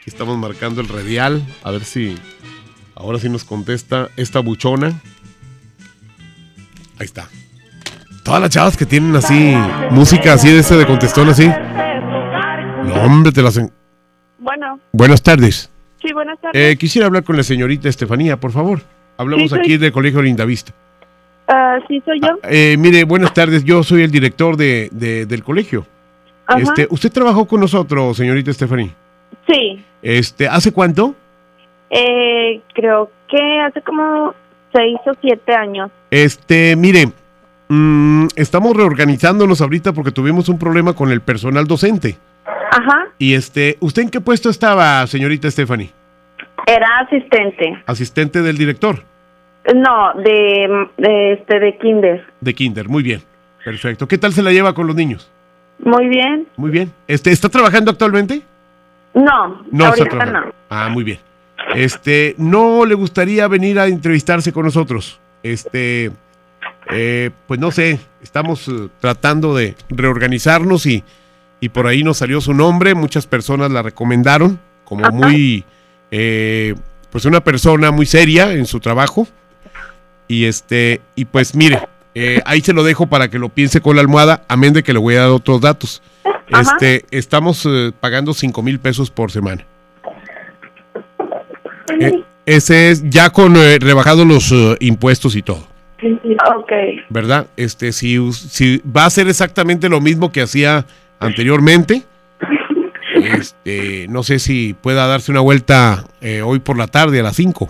Aquí 0.00 0.08
estamos 0.10 0.36
marcando 0.38 0.80
el 0.80 0.88
radial, 0.88 1.46
a 1.62 1.70
ver 1.70 1.84
si 1.84 2.16
ahora 2.94 3.18
sí 3.18 3.28
nos 3.28 3.44
contesta 3.44 4.08
esta 4.16 4.40
buchona. 4.40 5.00
Ahí 6.98 7.06
está. 7.06 7.28
Todas 8.24 8.40
las 8.40 8.50
chavas 8.50 8.76
que 8.76 8.86
tienen 8.86 9.14
así, 9.16 9.54
música 9.90 10.34
así 10.34 10.50
de 10.50 10.60
ese 10.60 10.76
de 10.76 10.86
contestón 10.86 11.28
así. 11.28 11.46
No, 11.46 12.94
hombre, 13.04 13.32
te 13.32 13.42
las... 13.42 13.56
en- 13.56 13.72
Bueno, 14.38 14.78
Buenas 14.92 15.22
tardes. 15.22 15.70
sí, 16.02 16.12
buenas 16.12 16.40
tardes. 16.40 16.72
Eh, 16.72 16.76
quisiera 16.76 17.06
hablar 17.06 17.24
con 17.24 17.36
la 17.36 17.42
señorita 17.42 17.88
Estefanía, 17.88 18.38
por 18.40 18.52
favor. 18.52 18.82
Hablamos 19.16 19.44
Sí, 19.44 19.48
soy- 19.50 19.58
aquí 19.60 19.76
del 19.78 19.92
Colegio 19.92 20.20
Lindavista. 20.22 20.74
Ah, 21.52 21.78
sí, 21.88 22.00
soy 22.04 22.20
yo. 22.20 22.38
Eh, 22.44 22.76
mire, 22.78 23.02
buenas 23.04 23.34
tardes. 23.34 23.64
Yo 23.64 23.82
soy 23.82 24.02
el 24.02 24.10
director 24.10 24.56
de, 24.56 24.88
de- 24.92 25.26
del 25.26 25.42
colegio. 25.42 25.84
Ajá. 26.46 26.60
Este, 26.60 26.86
¿Usted 26.90 27.10
trabajó 27.12 27.46
con 27.46 27.60
nosotros, 27.60 28.16
señorita 28.16 28.50
Estefanía? 28.50 28.90
Sí, 29.48 29.84
Este, 30.02 30.46
¿Hace 30.48 30.72
cuánto? 30.72 31.14
eh, 31.90 32.60
creo 32.74 33.10
que 33.28 33.60
hace 33.66 33.82
como 33.82 34.32
seis 34.72 34.96
o 35.06 35.12
siete 35.20 35.52
años. 35.54 35.90
Este, 36.10 36.76
mire, 36.76 37.08
mm, 37.68 38.28
estamos 38.36 38.76
reorganizándonos 38.76 39.60
ahorita 39.60 39.92
porque 39.92 40.12
tuvimos 40.12 40.48
un 40.48 40.58
problema 40.58 40.92
con 40.92 41.10
el 41.10 41.20
personal 41.20 41.66
docente. 41.66 42.16
Ajá, 42.72 43.08
Y 43.18 43.34
este, 43.34 43.76
¿usted 43.80 44.02
en 44.02 44.10
qué 44.10 44.20
puesto 44.20 44.48
estaba, 44.50 45.04
señorita 45.08 45.50
Stephanie? 45.50 45.90
era 46.66 46.86
asistente. 47.00 47.82
Asistente 47.86 48.42
del 48.42 48.56
director 48.56 49.02
No, 49.74 50.14
de, 50.22 50.88
de 50.96 51.32
este 51.34 51.60
de 51.60 51.78
kinder. 51.78 52.24
de 52.40 52.54
Kinder. 52.54 52.88
Muy 52.88 53.02
bien. 53.02 53.22
Perfecto. 53.64 54.08
¿Qué 54.08 54.16
tal 54.18 54.32
se 54.32 54.42
la 54.42 54.52
lleva 54.52 54.74
con 54.74 54.86
los 54.86 54.96
niños? 54.96 55.30
Muy 55.78 56.08
bien. 56.08 56.46
Muy 56.56 56.70
bien. 56.70 56.92
Este, 57.06 57.30
¿está 57.30 57.48
trabajando 57.48 57.90
actualmente? 57.90 58.42
No, 59.14 59.62
No 59.70 59.88
está 59.92 60.04
trabajando. 60.06 60.40
no. 60.48 60.54
Ah, 60.70 60.88
muy 60.90 61.04
bien. 61.04 61.18
Este, 61.74 62.34
¿no 62.38 62.84
le 62.86 62.94
gustaría 62.94 63.46
venir 63.48 63.78
a 63.78 63.86
entrevistarse 63.86 64.52
con 64.52 64.64
nosotros? 64.64 65.20
Este, 65.42 66.10
eh, 66.90 67.30
pues 67.46 67.60
no 67.60 67.70
sé, 67.70 68.00
estamos 68.22 68.66
eh, 68.68 68.88
tratando 68.98 69.54
de 69.54 69.74
reorganizarnos 69.90 70.86
y, 70.86 71.04
y 71.60 71.68
por 71.68 71.86
ahí 71.86 72.02
nos 72.02 72.16
salió 72.18 72.40
su 72.40 72.54
nombre, 72.54 72.94
muchas 72.94 73.26
personas 73.26 73.70
la 73.70 73.82
recomendaron 73.82 74.58
como 74.84 75.08
muy, 75.10 75.64
eh, 76.10 76.74
pues 77.12 77.24
una 77.26 77.40
persona 77.42 77.90
muy 77.90 78.06
seria 78.06 78.52
en 78.54 78.66
su 78.66 78.80
trabajo. 78.80 79.28
Y 80.30 80.44
este, 80.44 81.00
y 81.16 81.24
pues 81.24 81.56
mire, 81.56 81.80
eh, 82.14 82.40
ahí 82.44 82.60
se 82.60 82.72
lo 82.72 82.84
dejo 82.84 83.08
para 83.08 83.28
que 83.28 83.40
lo 83.40 83.48
piense 83.48 83.80
con 83.80 83.96
la 83.96 84.02
almohada, 84.02 84.44
amén 84.46 84.72
de 84.72 84.84
que 84.84 84.92
le 84.92 85.00
voy 85.00 85.16
a 85.16 85.22
dar 85.22 85.30
otros 85.30 85.60
datos. 85.60 86.00
Ajá. 86.52 86.60
Este, 86.60 87.04
estamos 87.10 87.66
eh, 87.66 87.90
pagando 87.98 88.32
5 88.32 88.62
mil 88.62 88.78
pesos 88.78 89.10
por 89.10 89.32
semana. 89.32 89.66
Eh, 91.98 92.22
ese 92.46 92.90
es 92.90 93.10
ya 93.10 93.30
con 93.30 93.56
eh, 93.56 93.78
rebajado 93.80 94.24
los 94.24 94.54
impuestos 94.78 95.34
y 95.34 95.42
todo, 95.42 95.66
Ok. 96.56 96.72
¿verdad? 97.08 97.48
Este, 97.56 97.90
si, 97.90 98.32
si 98.32 98.80
va 98.84 99.06
a 99.06 99.10
ser 99.10 99.26
exactamente 99.26 99.88
lo 99.88 100.00
mismo 100.00 100.30
que 100.30 100.42
hacía 100.42 100.86
anteriormente, 101.18 102.04
este, 103.16 104.06
no 104.08 104.22
sé 104.22 104.38
si 104.38 104.74
pueda 104.74 105.08
darse 105.08 105.32
una 105.32 105.40
vuelta 105.40 106.04
hoy 106.44 106.60
por 106.60 106.78
la 106.78 106.86
tarde 106.86 107.18
a 107.18 107.24
las 107.24 107.34
5. 107.34 107.68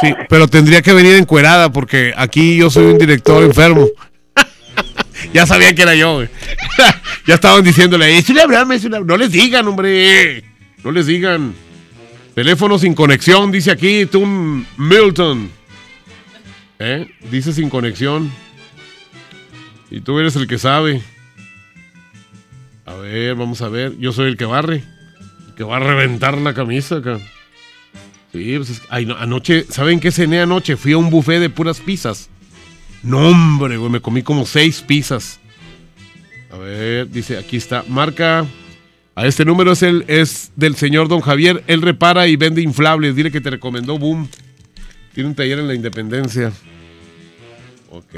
Sí, 0.00 0.14
pero 0.28 0.48
tendría 0.48 0.82
que 0.82 0.92
venir 0.92 1.16
encuerada 1.16 1.70
porque 1.72 2.12
aquí 2.16 2.56
yo 2.56 2.70
soy 2.70 2.86
un 2.86 2.98
director 2.98 3.42
enfermo. 3.42 3.86
ya 5.32 5.46
sabía 5.46 5.74
que 5.74 5.82
era 5.82 5.94
yo, 5.94 6.22
ya 7.26 7.34
estaban 7.34 7.64
diciéndole, 7.64 8.18
es 8.18 8.28
una 8.30 8.46
broma, 8.46 8.74
es 8.74 8.84
una... 8.84 9.00
No 9.00 9.16
les 9.16 9.32
digan, 9.32 9.66
hombre. 9.66 10.44
No 10.84 10.90
les 10.90 11.06
digan. 11.06 11.54
Teléfono 12.34 12.78
sin 12.78 12.94
conexión, 12.94 13.52
dice 13.52 13.70
aquí, 13.70 14.06
tú, 14.06 14.26
Milton. 14.76 15.50
¿Eh? 16.78 17.06
Dice 17.30 17.52
sin 17.52 17.68
conexión. 17.68 18.32
Y 19.90 20.00
tú 20.00 20.18
eres 20.18 20.34
el 20.36 20.46
que 20.46 20.58
sabe. 20.58 21.02
A 22.86 22.94
ver, 22.94 23.34
vamos 23.34 23.62
a 23.62 23.68
ver. 23.68 23.96
Yo 23.98 24.12
soy 24.12 24.28
el 24.28 24.36
que 24.36 24.46
barre. 24.46 24.82
El 25.48 25.54
que 25.54 25.64
va 25.64 25.76
a 25.76 25.80
reventar 25.80 26.36
la 26.38 26.54
camisa 26.54 26.96
acá. 26.96 27.18
Sí, 28.32 28.54
pues 28.56 28.70
es- 28.70 28.82
ay, 28.88 29.06
no, 29.06 29.16
anoche, 29.16 29.66
¿saben 29.68 30.00
qué 30.00 30.10
cené 30.10 30.40
anoche? 30.40 30.76
Fui 30.76 30.92
a 30.92 30.98
un 30.98 31.10
buffet 31.10 31.38
de 31.40 31.50
puras 31.50 31.80
pizzas. 31.80 32.28
No, 33.02 33.18
hombre, 33.28 33.76
güey, 33.76 33.90
me 33.90 34.00
comí 34.00 34.22
como 34.22 34.46
seis 34.46 34.80
pizzas. 34.80 35.38
A 36.50 36.56
ver, 36.56 37.10
dice, 37.10 37.36
aquí 37.38 37.56
está, 37.56 37.84
marca. 37.88 38.46
A 39.14 39.26
este 39.26 39.44
número 39.44 39.72
es, 39.72 39.82
el, 39.82 40.04
es 40.08 40.52
del 40.56 40.74
señor 40.76 41.08
Don 41.08 41.20
Javier. 41.20 41.62
Él 41.66 41.82
repara 41.82 42.26
y 42.28 42.36
vende 42.36 42.62
inflables. 42.62 43.14
Dile 43.14 43.30
que 43.30 43.40
te 43.42 43.50
recomendó 43.50 43.98
Boom. 43.98 44.28
Tiene 45.14 45.28
un 45.28 45.34
taller 45.34 45.58
en 45.58 45.68
la 45.68 45.74
Independencia. 45.74 46.50
Ok, 47.90 48.14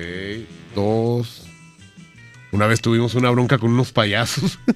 dos. 0.76 1.46
Una 2.52 2.68
vez 2.68 2.80
tuvimos 2.80 3.16
una 3.16 3.30
bronca 3.30 3.58
con 3.58 3.72
unos 3.72 3.90
payasos. 3.90 4.60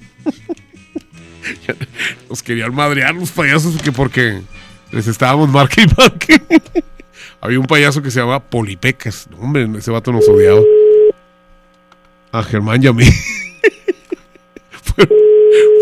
Nos 2.29 2.43
querían 2.43 2.75
madrear 2.75 3.15
los 3.15 3.31
payasos 3.31 3.81
que 3.81 3.93
porque 3.93 4.41
les 4.91 5.07
estábamos 5.07 5.49
marque 5.49 5.81
y 5.83 5.85
marque. 5.97 6.41
Había 7.41 7.59
un 7.59 7.65
payaso 7.65 8.01
que 8.01 8.11
se 8.11 8.19
llamaba 8.19 8.39
Polipecas. 8.41 9.27
No, 9.31 9.37
hombre, 9.37 9.67
ese 9.77 9.91
vato 9.91 10.11
nos 10.11 10.27
odiaba. 10.27 10.59
A 12.31 12.43
Germán 12.43 12.83
y 12.83 12.87
a 12.87 12.93
mí. 12.93 13.05
Fueron- 14.71 15.09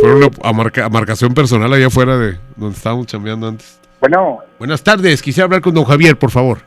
Fueron 0.02 0.32
a, 0.44 0.54
marca- 0.54 0.86
a 0.86 0.90
marcación 0.90 1.34
personal 1.34 1.72
allá 1.74 1.88
afuera 1.88 2.18
de 2.18 2.38
donde 2.56 2.76
estábamos 2.78 3.08
chambeando 3.08 3.48
antes. 3.48 3.80
Bueno, 4.00 4.40
Buenas 4.60 4.84
tardes, 4.84 5.22
quisiera 5.22 5.46
hablar 5.46 5.62
con 5.62 5.74
don 5.74 5.84
Javier, 5.86 6.18
por 6.18 6.30
favor. 6.32 6.60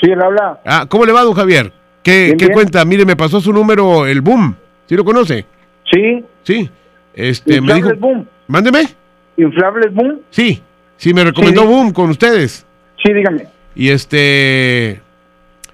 sí, 0.00 0.10
él 0.10 0.20
habla. 0.20 0.60
Ah, 0.66 0.86
¿cómo 0.88 1.04
le 1.06 1.12
va, 1.12 1.22
don 1.22 1.34
Javier? 1.34 1.72
¿Qué, 2.02 2.24
Bien, 2.26 2.36
qué 2.36 2.44
bien. 2.46 2.54
cuenta? 2.54 2.84
Mire, 2.84 3.04
me 3.04 3.14
pasó 3.16 3.40
su 3.40 3.52
número, 3.52 4.06
el 4.06 4.20
Boom. 4.20 4.56
¿Sí 4.88 4.96
lo 4.96 5.04
conoce? 5.04 5.46
Sí. 5.92 6.24
Sí. 6.42 6.68
Este, 7.14 7.60
me 7.60 7.74
dijo... 7.74 7.90
Inflables 7.90 8.00
Boom. 8.00 8.28
Mándeme. 8.48 8.88
¿Inflables 9.36 9.94
Boom? 9.94 10.20
Sí. 10.30 10.60
Sí, 11.02 11.12
me 11.12 11.24
recomendó 11.24 11.62
Sí. 11.62 11.66
Boom 11.66 11.92
con 11.92 12.10
ustedes. 12.10 12.64
Sí, 13.04 13.12
dígame. 13.12 13.48
Y 13.74 13.88
este... 13.88 14.90
eh, 14.90 15.00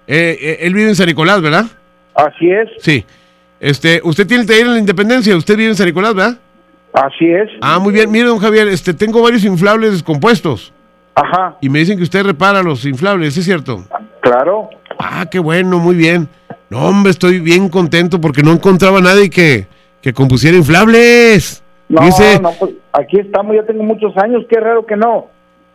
eh, 0.06 0.58
él 0.62 0.72
vive 0.72 0.88
en 0.88 0.96
San 0.96 1.04
Nicolás, 1.04 1.42
¿verdad? 1.42 1.66
Así 2.14 2.50
es. 2.50 2.66
Sí. 2.78 3.04
Este, 3.60 4.00
usted 4.04 4.26
tiene 4.26 4.44
el 4.44 4.48
taller 4.48 4.64
en 4.68 4.72
la 4.72 4.78
Independencia, 4.78 5.36
usted 5.36 5.54
vive 5.58 5.68
en 5.68 5.76
San 5.76 5.84
Nicolás, 5.84 6.14
¿verdad? 6.14 6.38
Así 6.94 7.26
es. 7.26 7.50
Ah, 7.60 7.78
muy 7.78 7.92
bien. 7.92 8.10
Mire, 8.10 8.24
don 8.24 8.38
Javier, 8.38 8.68
este, 8.68 8.94
tengo 8.94 9.20
varios 9.20 9.44
inflables 9.44 9.92
descompuestos. 9.92 10.72
Ajá. 11.14 11.58
Y 11.60 11.68
me 11.68 11.80
dicen 11.80 11.98
que 11.98 12.04
usted 12.04 12.24
repara 12.24 12.62
los 12.62 12.86
inflables, 12.86 13.34
¿sí 13.34 13.40
es 13.40 13.44
cierto? 13.46 13.84
Claro. 14.22 14.70
Ah, 14.98 15.26
qué 15.30 15.40
bueno, 15.40 15.78
muy 15.78 15.94
bien. 15.94 16.26
No, 16.70 16.86
hombre, 16.86 17.10
estoy 17.10 17.38
bien 17.40 17.68
contento 17.68 18.18
porque 18.18 18.42
no 18.42 18.52
encontraba 18.52 18.96
a 19.00 19.02
nadie 19.02 19.28
que, 19.28 19.66
que 20.00 20.14
compusiera 20.14 20.56
inflables. 20.56 21.62
No, 21.90 22.00
Dice, 22.02 22.40
no, 22.40 22.50
pues, 22.52 22.72
Aquí 22.98 23.18
estamos, 23.20 23.54
ya 23.54 23.64
tengo 23.64 23.82
muchos 23.84 24.16
años, 24.16 24.44
qué 24.48 24.58
raro 24.58 24.84
que 24.86 24.96
no. 24.96 25.26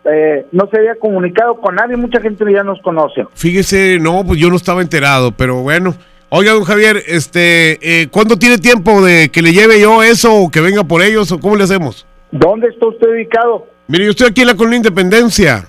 Eh, 0.06 0.46
no 0.52 0.68
se 0.70 0.78
había 0.80 0.96
comunicado 0.96 1.56
con 1.62 1.76
nadie, 1.76 1.96
mucha 1.96 2.20
gente 2.20 2.44
ya 2.52 2.64
nos 2.64 2.82
conoce. 2.82 3.26
Fíjese, 3.36 3.98
no, 4.02 4.26
pues 4.26 4.40
yo 4.40 4.50
no 4.50 4.56
estaba 4.58 4.82
enterado, 4.82 5.32
pero 5.32 5.62
bueno. 5.62 5.96
Oiga, 6.30 6.52
don 6.52 6.64
Javier, 6.64 7.02
este, 7.08 7.78
eh, 8.02 8.08
¿cuándo 8.10 8.38
tiene 8.38 8.58
tiempo 8.58 9.04
de 9.06 9.30
que 9.30 9.42
le 9.42 9.54
lleve 9.54 9.80
yo 9.80 10.02
eso 10.04 10.34
o 10.36 10.50
que 10.52 10.60
venga 10.62 10.84
por 10.84 11.02
ellos 11.04 11.32
o 11.32 11.40
cómo 11.40 11.56
le 11.56 11.64
hacemos? 11.64 12.06
¿Dónde 12.32 12.68
está 12.68 12.88
usted 12.88 13.08
ubicado? 13.08 13.68
Mire, 13.88 14.06
yo 14.06 14.12
estoy 14.12 14.28
aquí 14.28 14.42
en 14.42 14.48
la 14.48 14.56
Colonia 14.56 14.78
Independencia. 14.78 15.66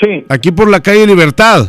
Sí. 0.00 0.24
Aquí 0.28 0.52
por 0.52 0.70
la 0.70 0.80
calle 0.80 1.06
Libertad. 1.06 1.66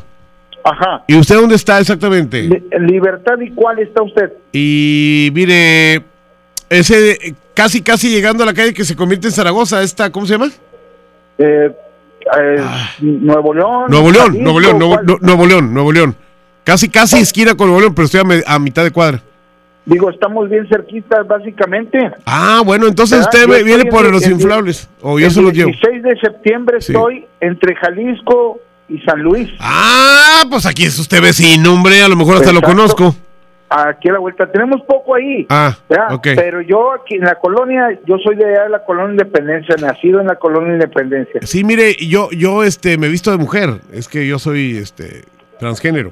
Ajá. 0.64 1.04
¿Y 1.08 1.16
usted 1.18 1.36
dónde 1.36 1.56
está 1.56 1.80
exactamente? 1.80 2.44
Li- 2.44 2.64
Libertad 2.88 3.40
y 3.42 3.50
cuál 3.52 3.80
está 3.80 4.02
usted? 4.04 4.32
Y 4.54 5.30
mire, 5.34 6.04
ese 6.70 7.36
casi 7.56 7.82
casi 7.82 8.10
llegando 8.10 8.44
a 8.44 8.46
la 8.46 8.54
calle 8.54 8.74
que 8.74 8.86
se 8.86 8.96
convierte 8.96 9.28
en 9.28 9.34
Zaragoza, 9.34 9.82
esta, 9.82 10.12
¿cómo 10.12 10.26
se 10.28 10.34
llama? 10.34 10.52
Eh, 11.38 11.72
eh, 12.40 12.66
Nuevo 13.00 13.54
León. 13.54 13.84
Ah. 13.86 13.88
Nuevo 13.90 14.12
León, 14.12 14.26
Jalisco, 14.28 14.44
Nuevo 14.44 14.60
León, 14.60 14.78
Nuevo, 14.80 14.94
¿cuál? 14.96 15.06
Nu- 15.06 15.18
Nuevo 15.22 15.46
León, 15.48 15.74
Nuevo 15.74 15.92
León. 15.92 16.16
Casi 16.64 16.90
casi 16.90 17.18
esquina 17.20 17.56
con 17.56 17.68
Nuevo 17.68 17.82
León, 17.82 17.94
pero 17.96 18.06
estoy 18.06 18.22
a, 18.46 18.60
mitad 18.60 18.84
de 18.84 18.92
cuadra. 18.92 19.22
Digo, 19.86 20.10
estamos 20.10 20.50
bien 20.50 20.68
cerquitas, 20.68 21.28
básicamente. 21.28 22.00
Ah, 22.26 22.64
bueno, 22.66 22.88
entonces 22.88 23.20
¿Verdad? 23.20 23.34
usted 23.34 23.60
Yo 23.60 23.66
viene 23.66 23.84
en 23.84 23.90
por 23.90 24.06
el- 24.06 24.12
los 24.12 24.24
en- 24.26 24.32
inflables. 24.32 24.90
O 25.02 25.20
yo 25.20 25.28
el 25.28 25.32
se 25.32 25.42
los 25.44 25.54
llevo. 25.54 25.70
16 25.70 26.02
de 26.04 26.20
septiembre 26.20 26.82
Sí. 26.82 26.92
estoy 26.92 27.28
entre 27.40 27.76
Jalisco 27.76 28.60
y 28.90 28.98
San 29.02 29.22
Luis. 29.22 29.48
Ah, 29.60 30.44
pues 30.50 30.66
aquí 30.66 30.86
es 30.86 30.98
usted 30.98 31.22
vecino, 31.22 31.72
hombre. 31.74 32.02
A 32.02 32.08
lo 32.08 32.16
mejor 32.16 32.38
hasta 32.38 32.52
lo 32.52 32.62
conozco. 32.64 33.16
Aquí 33.78 34.08
a 34.08 34.14
la 34.14 34.20
vuelta. 34.20 34.50
Tenemos 34.50 34.82
poco 34.84 35.16
ahí. 35.16 35.46
Ah, 35.50 35.76
¿verdad? 35.90 36.14
ok. 36.14 36.28
Pero 36.36 36.62
yo 36.62 36.94
aquí 36.94 37.16
en 37.16 37.26
la 37.26 37.36
colonia, 37.36 38.00
yo 38.06 38.18
soy 38.20 38.38
de 38.38 38.46
allá 38.46 38.64
de 38.64 38.70
la 38.70 38.86
colonia 38.86 39.12
Independencia, 39.12 39.76
nacido 39.76 40.22
en 40.22 40.28
la 40.28 40.36
colonia 40.36 40.74
Independencia. 40.74 41.42
Sí, 41.44 41.66
mire, 41.66 41.94
yo, 41.96 42.30
yo 42.32 42.64
este, 42.64 42.98
me 42.98 43.08
he 43.08 43.10
visto 43.10 43.32
de 43.32 43.38
mujer. 43.38 43.82
Es 43.92 44.08
que 44.08 44.26
yo 44.26 44.40
soy 44.40 44.78
este, 44.78 45.24
transgénero. 45.60 46.12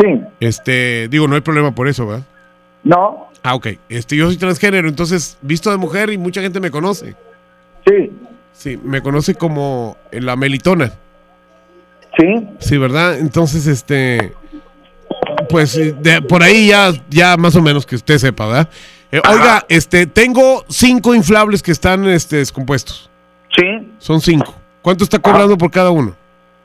Sí. 0.00 0.20
Este, 0.40 1.06
digo, 1.08 1.28
no 1.28 1.36
hay 1.36 1.40
problema 1.40 1.72
por 1.72 1.86
eso, 1.86 2.04
¿verdad? 2.04 2.24
No. 2.82 3.28
Ah, 3.44 3.54
ok. 3.54 3.68
Este, 3.88 4.16
yo 4.16 4.26
soy 4.26 4.36
transgénero, 4.36 4.88
entonces 4.88 5.38
visto 5.40 5.70
de 5.70 5.76
mujer 5.76 6.10
y 6.10 6.18
mucha 6.18 6.40
gente 6.40 6.58
me 6.58 6.72
conoce. 6.72 7.14
Sí. 7.86 8.10
Sí, 8.52 8.76
me 8.82 9.02
conoce 9.02 9.36
como 9.36 9.96
la 10.10 10.34
melitona. 10.34 10.92
Sí. 12.18 12.48
Sí, 12.58 12.76
¿verdad? 12.76 13.20
Entonces, 13.20 13.68
este, 13.68 14.32
pues 15.48 15.76
eh, 15.76 15.94
de- 15.98 16.22
por 16.22 16.42
ahí 16.42 16.68
ya, 16.68 16.92
ya 17.08 17.36
más 17.36 17.54
o 17.56 17.62
menos 17.62 17.84
que 17.86 17.96
usted 17.96 18.18
sepa, 18.18 18.46
¿verdad? 18.46 18.68
Eh, 19.10 19.20
oiga, 19.28 19.64
este, 19.68 20.06
tengo 20.06 20.64
cinco 20.68 21.14
inflables 21.14 21.62
que 21.62 21.72
están 21.72 22.04
este, 22.06 22.36
descompuestos. 22.36 23.10
Sí. 23.56 23.64
Son 23.98 24.20
cinco. 24.20 24.54
¿Cuánto 24.82 25.04
está 25.04 25.18
cobrando 25.18 25.56
por 25.56 25.70
cada 25.70 25.90
uno? 25.90 26.14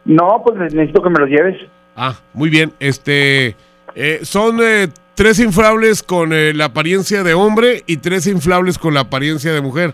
No, 0.06 0.42
pues 0.46 0.58
necesito 0.60 1.02
que 1.02 1.10
me 1.10 1.20
los 1.20 1.30
lleves. 1.30 1.56
Ah, 1.96 2.16
muy 2.34 2.50
bien. 2.50 2.74
Este, 2.80 3.56
eh, 3.96 4.20
son 4.24 4.60
eh, 4.62 4.90
tres 5.16 5.40
inflables 5.40 6.04
con 6.04 6.32
la 6.58 6.66
apariencia 6.66 7.24
de 7.24 7.34
hombre 7.34 7.84
y 7.88 7.98
tres 7.98 8.28
inflables 8.28 8.78
con 8.78 8.94
la 8.94 9.02
apariencia 9.02 9.54
de 9.54 9.62
mujer. 9.62 9.94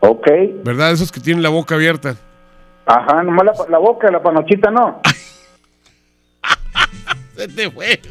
Ok. 0.00 0.26
¿Verdad? 0.64 0.92
Esos 0.92 1.10
que 1.10 1.20
tienen 1.20 1.42
la 1.42 1.48
boca 1.48 1.74
abierta. 1.74 2.16
Ajá, 2.86 3.22
nomás 3.22 3.46
la, 3.46 3.52
la 3.70 3.78
boca, 3.78 4.10
la 4.10 4.22
panochita 4.22 4.70
no. 4.70 5.00
Te 7.48 7.70
fue. 7.70 8.00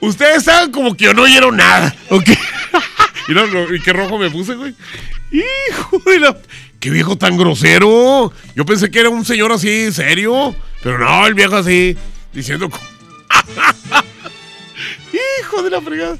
Ustedes 0.00 0.44
saben 0.44 0.72
como 0.72 0.96
que 0.96 1.04
yo 1.04 1.14
no 1.14 1.22
oyeron 1.22 1.56
nada, 1.56 1.94
¿ok? 2.10 2.28
Lo- 3.28 3.74
y 3.74 3.80
qué 3.80 3.92
rojo 3.92 4.18
me 4.18 4.30
puse, 4.30 4.54
güey. 4.54 4.74
Hijo 5.30 6.02
de 6.04 6.18
la... 6.18 6.36
Qué 6.80 6.90
viejo 6.90 7.16
tan 7.16 7.38
grosero. 7.38 8.32
Yo 8.56 8.66
pensé 8.66 8.90
que 8.90 8.98
era 8.98 9.08
un 9.08 9.24
señor 9.24 9.52
así, 9.52 9.92
serio. 9.92 10.56
Pero 10.82 10.98
no, 10.98 11.24
el 11.26 11.34
viejo 11.34 11.56
así, 11.56 11.96
diciendo... 12.32 12.68
Hijo 15.40 15.62
de 15.62 15.70
la 15.70 15.80
fregada. 15.80 16.18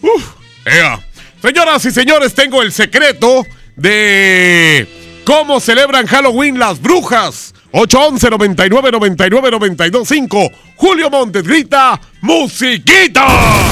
Uf. 0.00 0.24
Ea. 0.64 0.98
Señoras 1.42 1.84
y 1.84 1.90
señores, 1.90 2.34
tengo 2.34 2.62
el 2.62 2.72
secreto 2.72 3.46
de 3.76 4.88
cómo 5.24 5.60
celebran 5.60 6.06
Halloween 6.06 6.58
las 6.58 6.80
brujas. 6.80 7.54
811 7.72 8.30
99 8.30 8.90
99 8.92 9.50
92 9.50 10.08
5. 10.08 10.50
Julio 10.76 11.10
Montes 11.10 11.42
grita 11.42 12.00
¡Musiquita! 12.20 13.71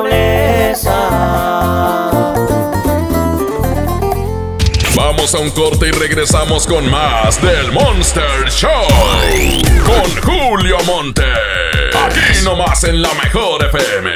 Vamos 5.21 5.35
a 5.35 5.39
un 5.39 5.51
corte 5.51 5.87
y 5.87 5.91
regresamos 5.91 6.65
con 6.65 6.89
más 6.89 7.39
del 7.43 7.71
Monster 7.71 8.49
Show. 8.49 8.87
Con 9.85 10.09
Julio 10.23 10.77
Monte. 10.87 11.21
Aquí 11.93 12.43
nomás 12.43 12.83
en 12.85 13.03
la 13.03 13.13
mejor 13.13 13.63
FM. 13.63 14.09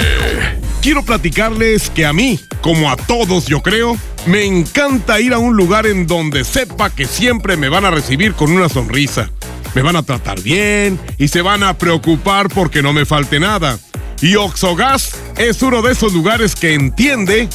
Quiero 0.81 1.03
platicarles 1.03 1.91
que 1.91 2.07
a 2.07 2.11
mí, 2.11 2.39
como 2.61 2.89
a 2.89 2.97
todos 2.97 3.45
yo 3.45 3.61
creo, 3.61 3.95
me 4.25 4.45
encanta 4.45 5.19
ir 5.19 5.35
a 5.35 5.37
un 5.37 5.55
lugar 5.55 5.85
en 5.85 6.07
donde 6.07 6.43
sepa 6.43 6.89
que 6.89 7.05
siempre 7.05 7.55
me 7.55 7.69
van 7.69 7.85
a 7.85 7.91
recibir 7.91 8.33
con 8.33 8.51
una 8.51 8.67
sonrisa. 8.67 9.29
Me 9.75 9.83
van 9.83 9.97
a 9.97 10.01
tratar 10.01 10.41
bien 10.41 10.99
y 11.19 11.27
se 11.27 11.43
van 11.43 11.61
a 11.61 11.77
preocupar 11.77 12.49
porque 12.49 12.81
no 12.81 12.93
me 12.93 13.05
falte 13.05 13.39
nada. 13.39 13.77
Y 14.21 14.37
Oxogas 14.37 15.11
es 15.37 15.61
uno 15.61 15.83
de 15.83 15.91
esos 15.91 16.13
lugares 16.13 16.55
que 16.55 16.73
entiende 16.73 17.47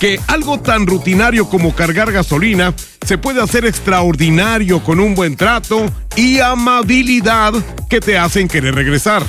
que 0.00 0.18
algo 0.28 0.58
tan 0.58 0.86
rutinario 0.86 1.48
como 1.48 1.74
cargar 1.74 2.10
gasolina 2.10 2.74
se 3.06 3.18
puede 3.18 3.42
hacer 3.42 3.66
extraordinario 3.66 4.82
con 4.82 4.98
un 4.98 5.14
buen 5.14 5.36
trato 5.36 5.86
y 6.16 6.40
amabilidad 6.40 7.52
que 7.88 8.00
te 8.00 8.18
hacen 8.18 8.48
querer 8.48 8.74
regresar. 8.74 9.22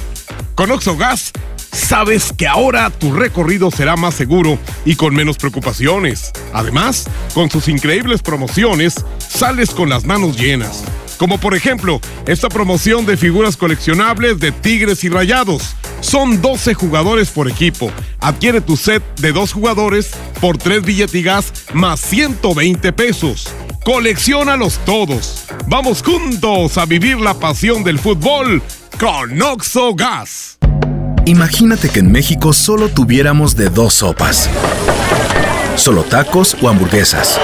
Con 0.55 0.71
Oxogas 0.71 1.33
sabes 1.57 2.33
que 2.35 2.47
ahora 2.47 2.89
tu 2.89 3.13
recorrido 3.13 3.69
será 3.69 3.97
más 3.97 4.15
seguro 4.15 4.57
y 4.85 4.95
con 4.95 5.13
menos 5.13 5.37
preocupaciones. 5.37 6.31
Además, 6.53 7.05
con 7.33 7.51
sus 7.51 7.67
increíbles 7.67 8.21
promociones, 8.21 8.95
sales 9.19 9.71
con 9.71 9.89
las 9.89 10.05
manos 10.05 10.37
llenas. 10.37 10.85
Como 11.21 11.37
por 11.37 11.53
ejemplo, 11.53 12.01
esta 12.25 12.49
promoción 12.49 13.05
de 13.05 13.15
figuras 13.15 13.55
coleccionables 13.55 14.39
de 14.39 14.51
Tigres 14.51 15.03
y 15.03 15.09
Rayados. 15.09 15.75
Son 15.99 16.41
12 16.41 16.73
jugadores 16.73 17.29
por 17.29 17.47
equipo. 17.47 17.91
Adquiere 18.19 18.59
tu 18.59 18.75
set 18.75 19.03
de 19.19 19.31
dos 19.31 19.53
jugadores 19.53 20.09
por 20.39 20.57
3 20.57 20.83
billetigas 20.83 21.53
más 21.73 21.99
120 21.99 22.91
pesos. 22.93 23.47
Colecciónalos 23.85 24.79
todos. 24.83 25.43
Vamos 25.67 26.01
juntos 26.01 26.79
a 26.79 26.87
vivir 26.87 27.19
la 27.19 27.35
pasión 27.35 27.83
del 27.83 27.99
fútbol 27.99 28.63
con 28.99 29.39
Oxo 29.43 29.93
Gas. 29.93 30.57
Imagínate 31.25 31.89
que 31.89 31.99
en 31.99 32.11
México 32.11 32.51
solo 32.51 32.89
tuviéramos 32.89 33.55
de 33.55 33.69
dos 33.69 33.93
sopas. 33.93 34.49
Solo 35.75 36.01
tacos 36.01 36.57
o 36.63 36.67
hamburguesas. 36.67 37.39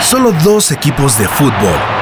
Solo 0.00 0.32
dos 0.42 0.70
equipos 0.70 1.18
de 1.18 1.28
fútbol. 1.28 2.01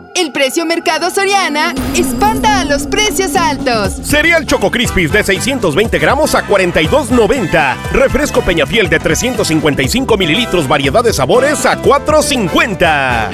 El 0.15 0.31
precio 0.31 0.65
Mercado 0.65 1.09
Soriana 1.09 1.73
espanta 1.95 2.59
a 2.59 2.65
los 2.65 2.85
precios 2.87 3.35
altos. 3.35 3.93
Cereal 4.03 4.45
Choco 4.45 4.69
Crispies 4.69 5.11
de 5.11 5.23
620 5.23 5.99
gramos 5.99 6.35
a 6.35 6.45
42.90. 6.47 7.75
Refresco 7.91 8.41
Peñafiel 8.41 8.89
de 8.89 8.99
355 8.99 10.17
mililitros, 10.17 10.67
variedad 10.67 11.03
de 11.03 11.13
sabores 11.13 11.65
a 11.65 11.81
4.50. 11.81 13.29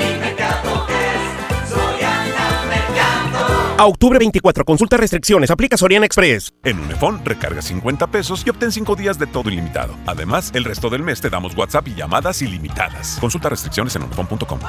A 3.80 3.86
octubre 3.86 4.18
24, 4.18 4.66
consulta 4.66 4.98
restricciones, 4.98 5.52
aplica 5.52 5.78
Soriana 5.78 6.08
Express. 6.08 6.52
En 6.64 6.80
Unifón, 6.80 7.24
recarga 7.24 7.62
50 7.62 8.08
pesos 8.08 8.44
y 8.44 8.50
obtén 8.50 8.72
5 8.72 8.96
días 8.96 9.20
de 9.20 9.28
todo 9.28 9.50
ilimitado. 9.50 9.96
Además, 10.08 10.52
el 10.56 10.64
resto 10.64 10.90
del 10.90 11.04
mes 11.04 11.22
te 11.22 11.30
damos 11.30 11.56
WhatsApp 11.56 11.88
y 11.90 11.94
llamadas 11.94 12.42
ilimitadas. 12.42 13.18
Consulta 13.20 13.50
restricciones 13.50 13.96
en 13.96 14.04
unifón.com. 14.04 14.60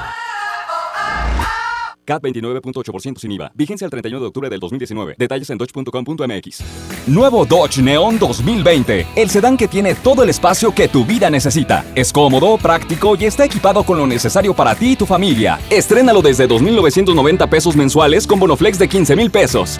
CAT 2.09 2.23
29.8% 2.23 3.19
sin 3.19 3.31
IVA. 3.33 3.51
Vigencia 3.53 3.85
el 3.85 3.91
31 3.91 4.19
de 4.19 4.27
octubre 4.27 4.49
del 4.49 4.59
2019. 4.59 5.15
Detalles 5.17 5.49
en 5.51 5.59
dodge.com.mx. 5.59 6.63
Nuevo 7.07 7.45
Dodge 7.45 7.83
Neon 7.83 8.17
2020. 8.17 9.05
El 9.15 9.29
sedán 9.29 9.55
que 9.55 9.67
tiene 9.67 9.93
todo 9.93 10.23
el 10.23 10.29
espacio 10.29 10.73
que 10.73 10.87
tu 10.87 11.05
vida 11.05 11.29
necesita. 11.29 11.85
Es 11.93 12.11
cómodo, 12.11 12.57
práctico 12.57 13.15
y 13.15 13.25
está 13.25 13.45
equipado 13.45 13.83
con 13.83 13.99
lo 13.99 14.07
necesario 14.07 14.55
para 14.55 14.73
ti 14.73 14.93
y 14.93 14.95
tu 14.95 15.05
familia. 15.05 15.59
Estrénalo 15.69 16.23
desde 16.23 16.49
2.990 16.49 17.47
pesos 17.47 17.75
mensuales 17.75 18.25
con 18.25 18.39
Bonoflex 18.39 18.79
de 18.79 18.87
15 18.87 19.15
mil 19.15 19.29
pesos. 19.29 19.79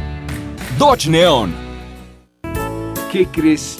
Dodge 0.77 1.09
Neon. 1.09 1.51
¿Qué 3.11 3.25
crees? 3.25 3.79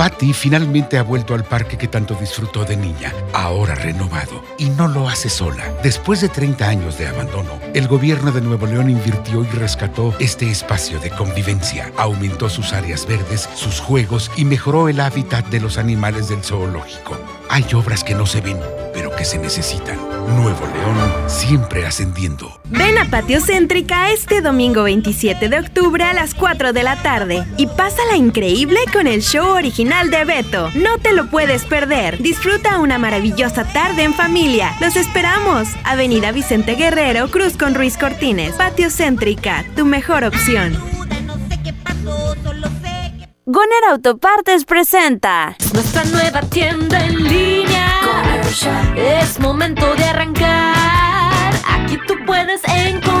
Patty 0.00 0.32
finalmente 0.32 0.96
ha 0.96 1.02
vuelto 1.02 1.34
al 1.34 1.44
parque 1.44 1.76
que 1.76 1.86
tanto 1.86 2.14
disfrutó 2.14 2.64
de 2.64 2.74
niña, 2.74 3.12
ahora 3.34 3.74
renovado, 3.74 4.42
y 4.56 4.70
no 4.70 4.88
lo 4.88 5.10
hace 5.10 5.28
sola. 5.28 5.62
Después 5.82 6.22
de 6.22 6.30
30 6.30 6.66
años 6.66 6.96
de 6.96 7.06
abandono, 7.06 7.60
el 7.74 7.86
gobierno 7.86 8.32
de 8.32 8.40
Nuevo 8.40 8.64
León 8.64 8.88
invirtió 8.88 9.44
y 9.44 9.48
rescató 9.48 10.14
este 10.18 10.50
espacio 10.50 11.00
de 11.00 11.10
convivencia, 11.10 11.92
aumentó 11.98 12.48
sus 12.48 12.72
áreas 12.72 13.04
verdes, 13.06 13.46
sus 13.54 13.78
juegos 13.78 14.30
y 14.38 14.46
mejoró 14.46 14.88
el 14.88 15.00
hábitat 15.00 15.44
de 15.48 15.60
los 15.60 15.76
animales 15.76 16.30
del 16.30 16.42
zoológico. 16.42 17.18
Hay 17.50 17.66
obras 17.74 18.02
que 18.02 18.14
no 18.14 18.24
se 18.24 18.40
ven, 18.40 18.58
pero 18.94 19.14
que 19.14 19.26
se 19.26 19.36
necesitan. 19.36 19.98
Nuevo 20.34 20.66
León 20.66 21.28
siempre 21.28 21.84
ascendiendo. 21.84 22.58
Ven 22.64 22.96
a 22.96 23.04
Patio 23.10 23.40
Céntrica 23.40 24.12
este 24.12 24.40
domingo 24.40 24.84
27 24.84 25.48
de 25.48 25.58
octubre 25.58 26.04
a 26.04 26.14
las 26.14 26.34
4 26.34 26.72
de 26.72 26.82
la 26.84 26.96
tarde 27.02 27.44
y 27.56 27.66
pásala 27.66 28.16
increíble 28.16 28.78
con 28.92 29.06
el 29.06 29.22
show 29.22 29.48
original 29.48 29.89
de 29.90 30.24
Beto. 30.24 30.70
No 30.76 30.98
te 30.98 31.12
lo 31.12 31.26
puedes 31.26 31.64
perder. 31.64 32.22
Disfruta 32.22 32.78
una 32.78 32.98
maravillosa 32.98 33.64
tarde 33.64 34.04
en 34.04 34.14
familia. 34.14 34.74
Los 34.80 34.94
esperamos. 34.96 35.68
Avenida 35.84 36.30
Vicente 36.32 36.76
Guerrero, 36.76 37.28
Cruz 37.28 37.56
con 37.56 37.74
Ruiz 37.74 37.98
Cortines. 37.98 38.54
Patio 38.54 38.88
Céntrica, 38.88 39.64
tu 39.76 39.84
mejor 39.84 40.24
opción. 40.24 40.78
Goner 43.44 43.84
Autopartes 43.90 44.64
presenta 44.64 45.56
nuestra 45.74 46.04
nueva 46.04 46.40
tienda 46.42 47.04
en 47.04 47.24
línea. 47.24 48.00
Es 48.96 49.40
momento 49.40 49.94
de 49.96 50.04
arrancar. 50.04 51.52
Aquí 51.68 51.98
tú 52.06 52.14
puedes 52.24 52.60
encontrar 52.64 53.20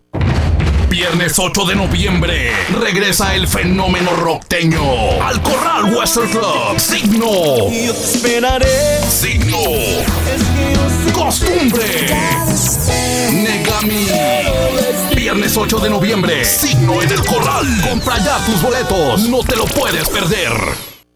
Viernes 0.91 1.39
8 1.39 1.63
de 1.67 1.75
noviembre 1.77 2.51
regresa 2.77 3.33
el 3.33 3.47
fenómeno 3.47 4.11
rockteño 4.13 5.23
al 5.23 5.41
Corral 5.41 5.85
Western 5.95 6.29
Club. 6.29 6.77
Signo. 6.77 7.71
Yo 7.71 7.93
te 7.93 8.03
esperaré. 8.03 9.01
Signo. 9.09 9.57
Costumbre. 11.13 11.85
Negami. 13.31 14.07
Viernes 15.15 15.55
8 15.55 15.79
de 15.79 15.89
noviembre. 15.89 16.43
Signo 16.43 17.01
en 17.01 17.09
el 17.09 17.25
Corral. 17.25 17.65
Compra 17.89 18.17
ya 18.17 18.45
tus 18.45 18.61
boletos. 18.61 19.29
No 19.29 19.43
te 19.43 19.55
lo 19.55 19.63
puedes 19.67 20.09
perder. 20.09 20.90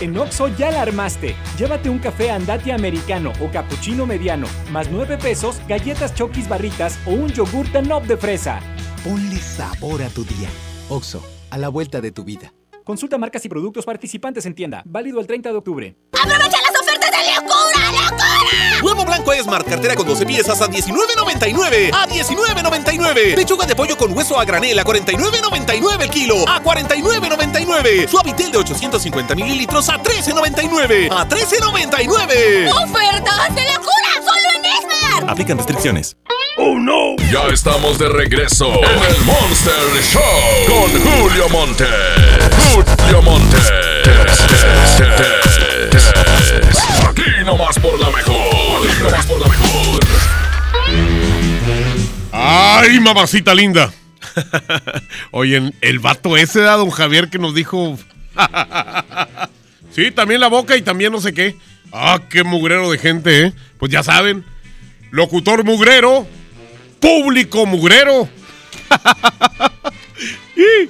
En 0.00 0.16
Oxo 0.18 0.48
ya 0.48 0.70
la 0.70 0.82
armaste. 0.82 1.34
Llévate 1.58 1.88
un 1.88 1.98
café 1.98 2.30
andati 2.30 2.70
americano 2.70 3.32
o 3.40 3.50
cappuccino 3.50 4.04
mediano, 4.04 4.46
más 4.70 4.90
9 4.90 5.16
pesos, 5.16 5.60
galletas 5.66 6.14
chokis 6.14 6.48
barritas 6.48 6.98
o 7.06 7.12
un 7.12 7.28
yogur 7.28 7.70
Danop 7.72 8.04
de 8.04 8.16
fresa. 8.16 8.60
Ponle 9.02 9.38
sabor 9.38 10.02
a 10.02 10.08
tu 10.10 10.24
día. 10.24 10.48
Oxo, 10.90 11.22
a 11.50 11.56
la 11.56 11.68
vuelta 11.68 12.00
de 12.00 12.12
tu 12.12 12.24
vida. 12.24 12.52
Consulta 12.84 13.16
marcas 13.18 13.44
y 13.44 13.48
productos 13.48 13.84
participantes 13.86 14.44
en 14.46 14.54
tienda. 14.54 14.82
Válido 14.84 15.18
el 15.18 15.26
30 15.26 15.50
de 15.50 15.56
octubre. 15.56 15.96
¡Aprovecha 16.12 16.58
las 16.62 16.75
de 17.22 17.34
locura, 17.34 17.92
locura! 17.92 18.80
Nuevo 18.82 19.04
Blanco 19.04 19.32
Esmart, 19.32 19.68
cartera 19.68 19.94
con 19.94 20.06
12 20.06 20.26
piezas 20.26 20.60
a 20.60 20.68
$19.99. 20.68 21.90
A 21.92 22.06
$19.99. 22.06 23.34
Pechuga 23.34 23.66
de 23.66 23.74
pollo 23.74 23.96
con 23.96 24.16
hueso 24.16 24.38
a 24.38 24.44
granel 24.44 24.78
a 24.78 24.84
$49.99 24.84 26.02
el 26.02 26.10
kilo. 26.10 26.48
A 26.48 26.62
$49.99. 26.62 28.08
Suavitel 28.08 28.52
de 28.52 28.58
850 28.58 29.34
mililitros 29.34 29.88
a 29.88 29.98
$13.99. 29.98 31.08
A 31.10 31.26
$13.99. 31.26 32.70
¡Ofertas 32.70 33.54
de 33.54 33.64
locura! 33.64 34.10
¡Solo 34.14 34.48
en 34.56 34.64
Esmart! 34.64 35.28
Aplican 35.30 35.56
restricciones. 35.56 36.16
¡Oh, 36.58 36.78
no! 36.78 37.16
Ya 37.30 37.48
estamos 37.52 37.98
de 37.98 38.08
regreso 38.08 38.66
en 38.66 39.14
el 39.14 39.20
Monster 39.24 39.74
Show 40.10 40.22
con 40.66 40.90
Julio 41.02 41.48
Monte. 41.50 41.86
Julio 42.72 43.22
Monte. 43.22 43.56
Aquí 47.08 47.44
nomás 47.44 47.78
por 47.78 47.98
la 48.00 48.10
mejor. 48.10 49.02
Nomás 49.02 49.26
por 49.26 49.40
la 49.40 49.48
mejor. 49.48 50.00
¡Ay, 52.32 53.00
mamacita 53.00 53.54
linda! 53.54 53.92
Oye, 55.30 55.72
el 55.80 55.98
vato 55.98 56.36
ese 56.36 56.60
da 56.60 56.74
don 56.74 56.90
Javier 56.90 57.28
que 57.28 57.38
nos 57.38 57.54
dijo. 57.54 57.98
sí, 59.92 60.10
también 60.10 60.40
la 60.40 60.48
boca 60.48 60.76
y 60.76 60.82
también 60.82 61.12
no 61.12 61.20
sé 61.20 61.32
qué. 61.32 61.56
Ah, 61.92 62.20
qué 62.28 62.44
mugrero 62.44 62.90
de 62.90 62.98
gente, 62.98 63.46
¿eh? 63.46 63.52
Pues 63.78 63.90
ya 63.90 64.02
saben. 64.02 64.44
Locutor 65.10 65.64
mugrero. 65.64 66.26
Público 67.00 67.66
mugrero. 67.66 68.28
y 70.56 70.88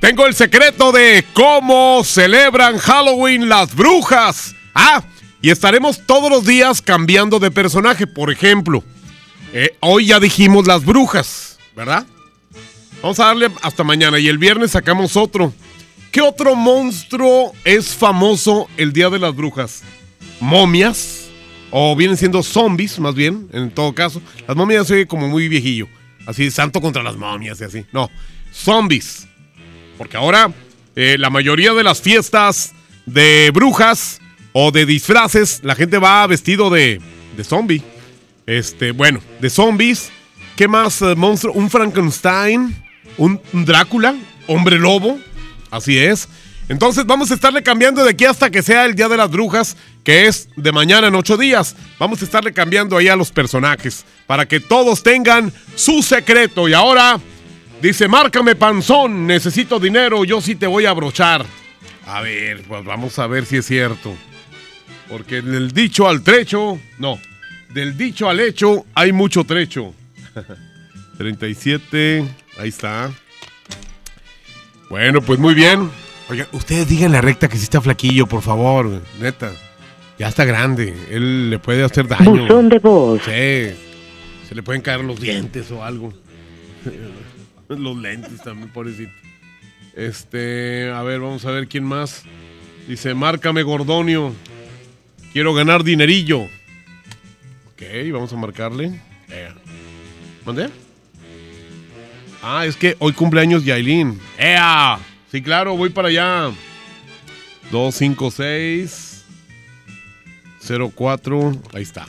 tengo 0.00 0.26
el 0.26 0.34
secreto 0.34 0.92
de 0.92 1.24
cómo 1.32 2.02
celebran 2.04 2.78
Halloween 2.78 3.48
las 3.48 3.74
brujas. 3.74 4.54
Ah, 4.74 5.02
y 5.44 5.50
estaremos 5.50 6.06
todos 6.06 6.30
los 6.30 6.46
días 6.46 6.80
cambiando 6.80 7.38
de 7.38 7.50
personaje. 7.50 8.06
Por 8.06 8.32
ejemplo, 8.32 8.82
eh, 9.52 9.76
hoy 9.80 10.06
ya 10.06 10.18
dijimos 10.18 10.66
las 10.66 10.86
brujas, 10.86 11.58
¿verdad? 11.76 12.06
Vamos 13.02 13.20
a 13.20 13.26
darle 13.26 13.50
hasta 13.60 13.84
mañana 13.84 14.18
y 14.18 14.28
el 14.28 14.38
viernes 14.38 14.70
sacamos 14.70 15.18
otro. 15.18 15.52
¿Qué 16.10 16.22
otro 16.22 16.54
monstruo 16.54 17.52
es 17.62 17.94
famoso 17.94 18.70
el 18.78 18.94
Día 18.94 19.10
de 19.10 19.18
las 19.18 19.36
Brujas? 19.36 19.82
¿Momias? 20.40 21.26
O 21.70 21.94
vienen 21.94 22.16
siendo 22.16 22.42
zombies, 22.42 22.98
más 22.98 23.14
bien, 23.14 23.46
en 23.52 23.70
todo 23.70 23.94
caso. 23.94 24.22
Las 24.48 24.56
momias 24.56 24.86
se 24.86 24.94
oye 24.94 25.06
como 25.06 25.28
muy 25.28 25.48
viejillo. 25.48 25.88
Así, 26.26 26.50
santo 26.50 26.80
contra 26.80 27.02
las 27.02 27.16
momias 27.16 27.60
y 27.60 27.64
así. 27.64 27.84
No, 27.92 28.10
zombies. 28.50 29.26
Porque 29.98 30.16
ahora 30.16 30.50
eh, 30.96 31.16
la 31.18 31.28
mayoría 31.28 31.74
de 31.74 31.84
las 31.84 32.00
fiestas 32.00 32.72
de 33.04 33.50
brujas 33.52 34.22
o 34.56 34.70
de 34.70 34.86
disfraces, 34.86 35.60
la 35.64 35.74
gente 35.74 35.98
va 35.98 36.24
vestido 36.28 36.70
de, 36.70 37.00
de 37.36 37.44
zombie. 37.44 37.82
Este, 38.46 38.92
bueno, 38.92 39.20
de 39.40 39.50
zombies. 39.50 40.12
¿Qué 40.54 40.68
más 40.68 41.02
eh, 41.02 41.16
monstruo? 41.16 41.52
Un 41.54 41.68
Frankenstein. 41.68 42.72
Un, 43.18 43.40
un 43.52 43.64
Drácula. 43.64 44.14
Hombre 44.46 44.78
lobo. 44.78 45.18
Así 45.72 45.98
es. 45.98 46.28
Entonces 46.68 47.04
vamos 47.04 47.32
a 47.32 47.34
estarle 47.34 47.64
cambiando 47.64 48.04
de 48.04 48.10
aquí 48.10 48.26
hasta 48.26 48.48
que 48.48 48.62
sea 48.62 48.84
el 48.84 48.94
Día 48.94 49.08
de 49.08 49.16
las 49.16 49.28
Brujas, 49.28 49.76
que 50.04 50.26
es 50.26 50.48
de 50.54 50.70
mañana 50.70 51.08
en 51.08 51.16
ocho 51.16 51.36
días. 51.36 51.74
Vamos 51.98 52.22
a 52.22 52.24
estarle 52.24 52.52
cambiando 52.52 52.96
ahí 52.96 53.08
a 53.08 53.16
los 53.16 53.32
personajes 53.32 54.04
para 54.28 54.46
que 54.46 54.60
todos 54.60 55.02
tengan 55.02 55.52
su 55.74 56.00
secreto. 56.00 56.68
Y 56.68 56.74
ahora 56.74 57.18
dice, 57.82 58.06
márcame 58.06 58.54
panzón, 58.54 59.26
necesito 59.26 59.80
dinero, 59.80 60.24
yo 60.24 60.40
sí 60.40 60.54
te 60.54 60.68
voy 60.68 60.86
a 60.86 60.90
abrochar. 60.90 61.44
A 62.06 62.20
ver, 62.20 62.62
pues 62.68 62.84
vamos 62.84 63.18
a 63.18 63.26
ver 63.26 63.46
si 63.46 63.56
es 63.56 63.66
cierto. 63.66 64.14
Porque 65.08 65.42
del 65.42 65.72
dicho 65.72 66.08
al 66.08 66.22
trecho, 66.22 66.78
no, 66.98 67.18
del 67.72 67.96
dicho 67.96 68.28
al 68.28 68.40
hecho 68.40 68.86
hay 68.94 69.12
mucho 69.12 69.44
trecho. 69.44 69.94
37, 71.18 72.24
ahí 72.58 72.68
está. 72.68 73.12
Bueno, 74.88 75.20
pues 75.20 75.38
muy 75.38 75.54
bien. 75.54 75.90
Oiga, 76.28 76.48
ustedes 76.52 76.88
digan 76.88 77.12
la 77.12 77.20
recta 77.20 77.48
que 77.48 77.56
sí 77.56 77.64
está 77.64 77.80
flaquillo, 77.80 78.26
por 78.26 78.42
favor, 78.42 79.02
neta. 79.20 79.52
Ya 80.18 80.28
está 80.28 80.44
grande, 80.44 80.94
él 81.10 81.50
le 81.50 81.58
puede 81.58 81.82
hacer 81.82 82.06
daño. 82.06 82.42
Buzón 82.42 82.68
de 82.68 82.78
voz. 82.78 83.20
Sí, 83.24 83.74
se 84.48 84.54
le 84.54 84.62
pueden 84.62 84.80
caer 84.80 85.00
los 85.00 85.20
dientes 85.20 85.70
o 85.70 85.84
algo. 85.84 86.12
los 87.68 87.96
lentes 87.96 88.40
también, 88.42 88.70
pobrecito. 88.70 89.12
Este, 89.94 90.90
a 90.90 91.02
ver, 91.02 91.20
vamos 91.20 91.44
a 91.44 91.50
ver 91.50 91.68
quién 91.68 91.84
más. 91.84 92.24
Dice, 92.88 93.14
márcame 93.14 93.62
Gordonio. 93.62 94.32
Quiero 95.34 95.52
ganar 95.52 95.82
dinerillo. 95.82 96.42
Ok, 96.42 97.82
vamos 98.12 98.32
a 98.32 98.36
marcarle. 98.36 99.00
Eh. 99.28 99.48
¿Mandé? 100.46 100.70
Ah, 102.40 102.64
es 102.64 102.76
que 102.76 102.94
hoy 103.00 103.12
cumpleaños 103.14 103.64
Yailin. 103.64 104.20
¡Ea! 104.38 104.96
Sí, 105.32 105.42
claro, 105.42 105.76
voy 105.76 105.90
para 105.90 106.06
allá. 106.06 106.52
256 107.72 109.24
04. 110.94 111.52
Ahí 111.72 111.82
está. 111.82 112.06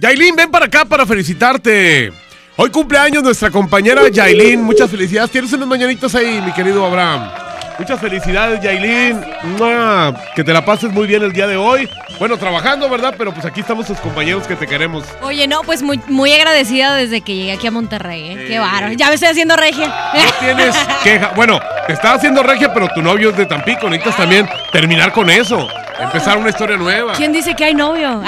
Yailin, 0.00 0.36
ven 0.36 0.50
para 0.50 0.66
acá 0.66 0.84
para 0.84 1.06
felicitarte. 1.06 2.12
Hoy 2.56 2.68
cumpleaños 2.68 3.22
nuestra 3.22 3.50
compañera 3.50 4.06
Yailin. 4.10 4.62
Muchas 4.62 4.90
felicidades. 4.90 5.30
Tienes 5.30 5.50
unas 5.54 5.66
mañanitas 5.66 6.14
ahí, 6.14 6.42
mi 6.42 6.52
querido 6.52 6.84
Abraham. 6.84 7.49
Muchas 7.80 7.98
felicidades, 7.98 8.60
Yailin. 8.60 9.18
Mua, 9.56 10.12
Que 10.36 10.44
te 10.44 10.52
la 10.52 10.62
pases 10.62 10.92
muy 10.92 11.06
bien 11.06 11.22
el 11.22 11.32
día 11.32 11.46
de 11.46 11.56
hoy. 11.56 11.88
Bueno, 12.18 12.36
trabajando, 12.36 12.90
¿verdad? 12.90 13.14
Pero 13.16 13.32
pues 13.32 13.46
aquí 13.46 13.60
estamos 13.60 13.86
tus 13.86 13.98
compañeros 14.00 14.46
que 14.46 14.54
te 14.54 14.66
queremos. 14.66 15.06
Oye, 15.22 15.48
no, 15.48 15.62
pues 15.62 15.82
muy, 15.82 15.98
muy 16.06 16.30
agradecida 16.30 16.94
desde 16.94 17.22
que 17.22 17.34
llegué 17.34 17.52
aquí 17.52 17.66
a 17.66 17.70
Monterrey, 17.70 18.32
¿eh? 18.32 18.44
Qué 18.48 18.58
bárbaro. 18.58 18.92
Ya 18.92 19.08
me 19.08 19.14
estoy 19.14 19.30
haciendo 19.30 19.56
regia. 19.56 19.86
No 20.12 20.30
tienes 20.40 20.76
queja. 21.02 21.32
Bueno, 21.34 21.58
te 21.86 21.94
estaba 21.94 22.16
haciendo 22.16 22.42
regia, 22.42 22.70
pero 22.74 22.86
tu 22.88 23.00
novio 23.00 23.30
es 23.30 23.38
de 23.38 23.46
Tampico. 23.46 23.88
Necesitas 23.88 24.18
también 24.18 24.46
terminar 24.72 25.10
con 25.12 25.30
eso. 25.30 25.66
Empezar 25.98 26.36
una 26.36 26.50
historia 26.50 26.76
nueva. 26.76 27.14
¿Quién 27.14 27.32
dice 27.32 27.56
que 27.56 27.64
hay 27.64 27.74
novio? 27.74 28.22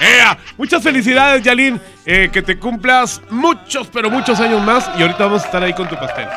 ¡Ea! 0.00 0.36
Muchas 0.58 0.82
felicidades, 0.82 1.42
Yalin. 1.42 1.80
Eh, 2.04 2.28
que 2.30 2.42
te 2.42 2.58
cumplas 2.58 3.22
muchos, 3.30 3.86
pero 3.86 4.10
muchos 4.10 4.38
años 4.38 4.60
más. 4.60 4.90
Y 4.98 5.02
ahorita 5.02 5.24
vamos 5.24 5.42
a 5.44 5.46
estar 5.46 5.62
ahí 5.62 5.72
con 5.72 5.88
tu 5.88 5.96
pastel. 5.96 6.28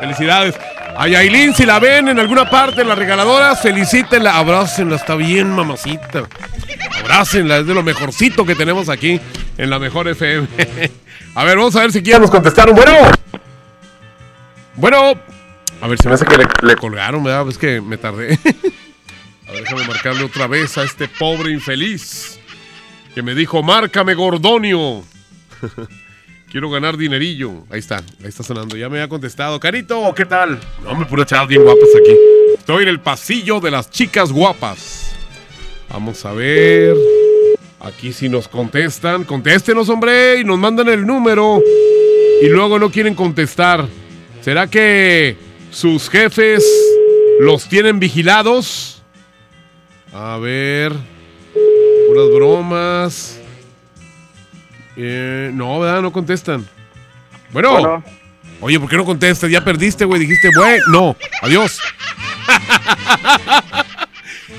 Felicidades. 0.00 0.54
A 0.96 1.06
Yailin, 1.06 1.54
si 1.54 1.64
la 1.64 1.78
ven 1.78 2.08
en 2.08 2.18
alguna 2.18 2.50
parte 2.50 2.82
en 2.82 2.88
la 2.88 2.94
regaladora, 2.94 3.54
felicítenla, 3.54 4.36
abrácenla, 4.36 4.96
está 4.96 5.14
bien, 5.14 5.50
mamacita. 5.50 6.24
Abrácenla, 7.00 7.58
es 7.58 7.66
de 7.66 7.74
lo 7.74 7.82
mejorcito 7.82 8.44
que 8.44 8.54
tenemos 8.54 8.88
aquí 8.88 9.20
en 9.56 9.70
la 9.70 9.78
mejor 9.78 10.08
FM. 10.08 10.48
a 11.34 11.44
ver, 11.44 11.56
vamos 11.56 11.76
a 11.76 11.80
ver 11.82 11.92
si 11.92 12.02
quieren 12.02 12.22
nos 12.22 12.30
contestaron. 12.30 12.74
Bueno. 12.74 12.92
Bueno. 14.74 15.14
A 15.80 15.86
ver, 15.86 15.98
se 15.98 16.08
me 16.08 16.14
hace 16.14 16.24
que 16.24 16.36
le, 16.36 16.46
le 16.62 16.76
colgaron, 16.76 17.22
¿verdad? 17.22 17.48
Es 17.48 17.58
que 17.58 17.80
me 17.80 17.96
tardé. 17.96 18.34
a 19.48 19.52
ver, 19.52 19.62
déjame 19.62 19.86
marcarle 19.86 20.24
otra 20.24 20.48
vez 20.48 20.76
a 20.78 20.82
este 20.82 21.06
pobre 21.06 21.52
infeliz 21.52 22.40
que 23.14 23.22
me 23.22 23.34
dijo, 23.34 23.62
márcame 23.62 24.14
Gordonio. 24.14 25.04
Quiero 26.50 26.70
ganar 26.70 26.96
dinerillo. 26.96 27.64
Ahí 27.70 27.78
está, 27.78 27.96
ahí 27.96 28.28
está 28.28 28.42
sonando. 28.42 28.74
Ya 28.76 28.88
me 28.88 29.02
ha 29.02 29.08
contestado. 29.08 29.60
Carito, 29.60 30.14
¿qué 30.14 30.24
tal? 30.24 30.58
No, 30.82 30.94
me 30.94 31.04
pura 31.04 31.26
chavas 31.26 31.46
bien 31.48 31.62
guapas 31.62 31.90
aquí. 32.00 32.16
Estoy 32.56 32.84
en 32.84 32.88
el 32.88 33.00
pasillo 33.00 33.60
de 33.60 33.70
las 33.70 33.90
chicas 33.90 34.32
guapas. 34.32 35.14
Vamos 35.90 36.24
a 36.24 36.32
ver. 36.32 36.96
Aquí 37.80 38.14
si 38.14 38.30
nos 38.30 38.48
contestan. 38.48 39.24
Contéstenos, 39.24 39.90
hombre, 39.90 40.40
y 40.40 40.44
nos 40.44 40.58
mandan 40.58 40.88
el 40.88 41.06
número. 41.06 41.62
Y 42.40 42.48
luego 42.48 42.78
no 42.78 42.90
quieren 42.90 43.14
contestar. 43.14 43.86
¿Será 44.40 44.68
que 44.68 45.36
sus 45.70 46.08
jefes 46.08 46.64
los 47.40 47.68
tienen 47.68 48.00
vigilados? 48.00 49.02
A 50.14 50.38
ver. 50.38 50.92
Puras 52.08 52.30
bromas. 52.34 53.37
Eh, 54.98 55.50
no, 55.54 55.78
¿verdad? 55.78 56.02
No 56.02 56.12
contestan. 56.12 56.66
Bueno. 57.52 57.72
Bueno. 57.72 58.04
Oye, 58.60 58.80
¿por 58.80 58.90
qué 58.90 58.96
no 58.96 59.04
contestas? 59.04 59.48
Ya 59.50 59.64
perdiste, 59.64 60.04
güey. 60.04 60.20
Dijiste, 60.20 60.50
güey. 60.54 60.80
No. 60.88 61.16
Adiós. 61.40 61.78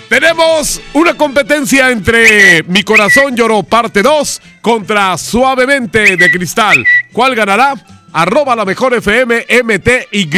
Tenemos 0.09 0.81
una 0.93 1.13
competencia 1.15 1.91
entre 1.91 2.63
Mi 2.63 2.83
Corazón 2.83 3.35
Lloró 3.35 3.61
parte 3.61 4.01
2 4.01 4.41
contra 4.61 5.17
Suavemente 5.17 6.17
de 6.17 6.31
Cristal. 6.31 6.83
¿Cuál 7.11 7.35
ganará? 7.35 7.75
Arroba 8.11 8.55
la 8.55 8.65
mejor 8.65 8.95
FM 8.95 9.45
MTY. 9.63 10.29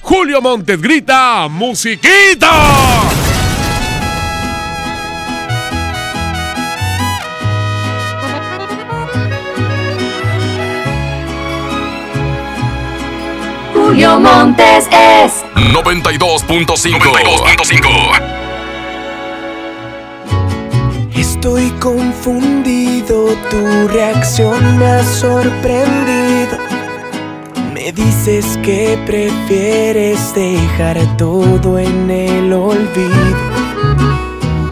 Julio 0.00 0.42
Montes 0.42 0.80
grita, 0.80 1.46
musiquita. 1.48 3.15
Julio 13.86 14.18
Montes 14.18 14.88
es 14.90 15.44
92.5. 15.54 16.98
92.5. 16.98 17.86
Estoy 21.14 21.70
confundido, 21.78 23.28
tu 23.48 23.86
reacción 23.86 24.78
me 24.78 24.86
ha 24.86 25.04
sorprendido. 25.04 26.58
Me 27.72 27.92
dices 27.92 28.58
que 28.64 28.98
prefieres 29.06 30.34
dejar 30.34 30.98
todo 31.16 31.78
en 31.78 32.10
el 32.10 32.52
olvido. 32.52 33.36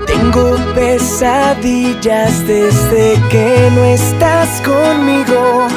Tengo 0.08 0.56
pesadillas 0.74 2.44
desde 2.48 3.22
que 3.30 3.70
no 3.76 3.84
estás 3.84 4.60
conmigo. 4.62 5.68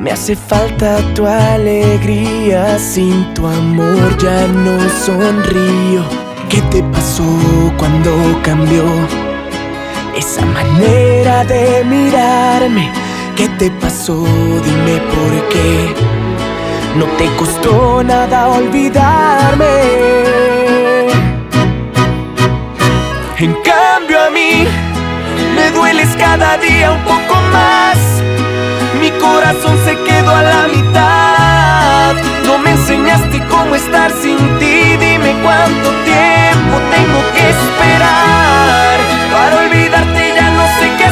Me 0.00 0.12
hace 0.12 0.36
falta 0.36 0.98
tu 1.14 1.26
alegría, 1.26 2.78
sin 2.78 3.34
tu 3.34 3.44
amor 3.48 4.16
ya 4.18 4.46
no 4.46 4.78
sonrío. 4.90 6.04
¿Qué 6.48 6.60
te 6.70 6.84
pasó 6.84 7.24
cuando 7.76 8.40
cambió 8.42 8.84
esa 10.16 10.46
manera 10.46 11.44
de 11.44 11.84
mirarme? 11.84 12.92
¿Qué 13.36 13.48
te 13.58 13.72
pasó? 13.72 14.24
Dime 14.64 15.00
por 15.12 15.48
qué. 15.48 15.92
No 16.96 17.06
te 17.16 17.26
costó 17.34 18.04
nada 18.04 18.48
olvidarme. 18.50 19.66
En 23.36 23.52
cambio 23.64 24.20
a 24.20 24.30
mí 24.30 24.64
me 25.56 25.70
dueles 25.72 26.08
cada 26.16 26.56
día 26.58 26.92
un 26.92 27.02
poco 27.02 27.34
más. 27.52 28.07
Corazón 29.48 29.78
se 29.82 29.96
quedó 30.04 30.30
a 30.30 30.42
la 30.42 30.68
mitad. 30.68 32.14
No 32.44 32.58
me 32.58 32.72
enseñaste 32.72 33.42
cómo 33.48 33.74
estar 33.76 34.10
sin 34.10 34.36
ti. 34.58 34.94
Dime 35.00 35.34
cuánto 35.42 35.88
tiempo 36.04 36.76
tengo 36.90 37.20
que 37.32 37.48
esperar. 37.48 38.98
Para 39.32 39.56
olvidarte 39.64 40.34
ya 40.36 40.50
no 40.50 40.66
sé 40.78 40.90
qué 40.98 41.07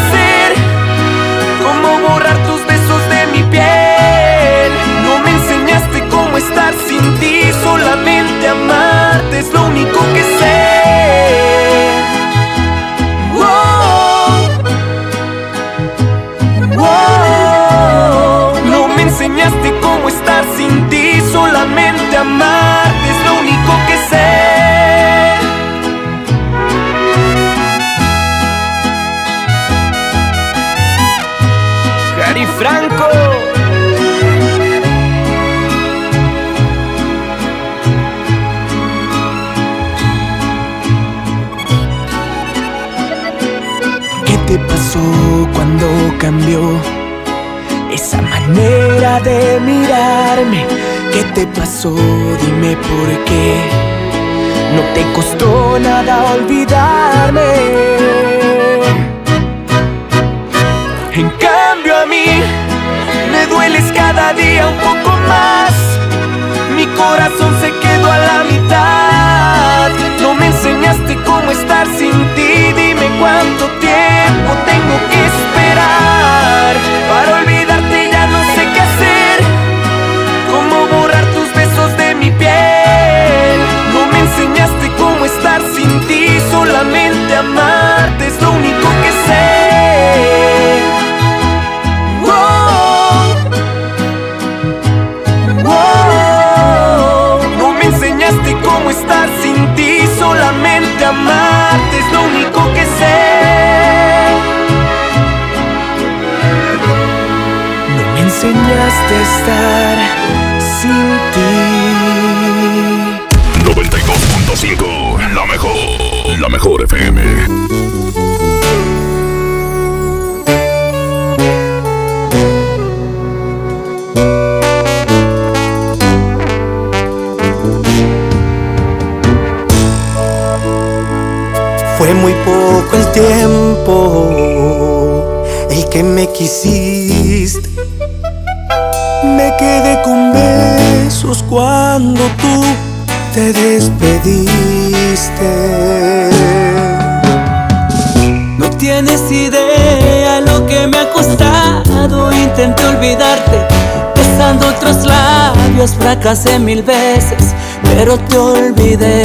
idea 149.31 150.41
lo 150.41 150.67
que 150.67 150.87
me 150.87 150.99
ha 150.99 151.11
costado. 151.11 152.33
Intenté 152.33 152.85
olvidarte, 152.85 153.67
besando 154.15 154.69
otros 154.69 155.05
labios, 155.05 155.93
fracasé 155.99 156.59
mil 156.59 156.83
veces, 156.83 157.55
pero 157.83 158.19
te 158.19 158.39
olvidé. 158.39 159.25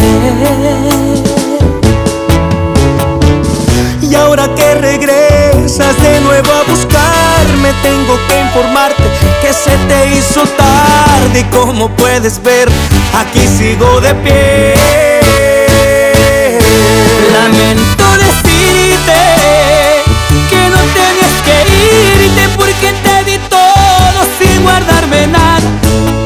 Y 4.01 4.15
ahora 4.15 4.53
que 4.55 4.75
regresas 4.75 5.95
de 6.01 6.19
nuevo 6.21 6.51
a 6.51 6.63
buscarme, 6.69 7.71
tengo 7.81 8.17
que 8.27 8.41
informarte 8.41 9.03
que 9.41 9.53
se 9.53 9.71
te 9.87 10.15
hizo 10.17 10.41
tarde. 10.57 11.39
Y 11.39 11.43
como 11.45 11.89
puedes 11.95 12.41
ver, 12.43 12.69
aquí 13.13 13.47
sigo 13.47 14.01
de 14.01 14.13
pie. 14.15 14.73
Lamento 17.31 18.00
guardarme 24.63 25.27
nada. 25.27 25.69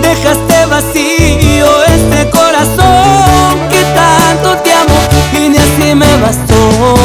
Dejaste 0.01 0.65
vacío 0.67 1.83
este 1.85 2.29
corazón 2.29 3.59
que 3.69 3.81
tanto 3.93 4.57
te 4.63 4.71
amo 4.73 4.99
y 5.33 5.49
ni 5.49 5.57
así 5.57 5.95
me 5.95 6.17
bastó 6.17 6.95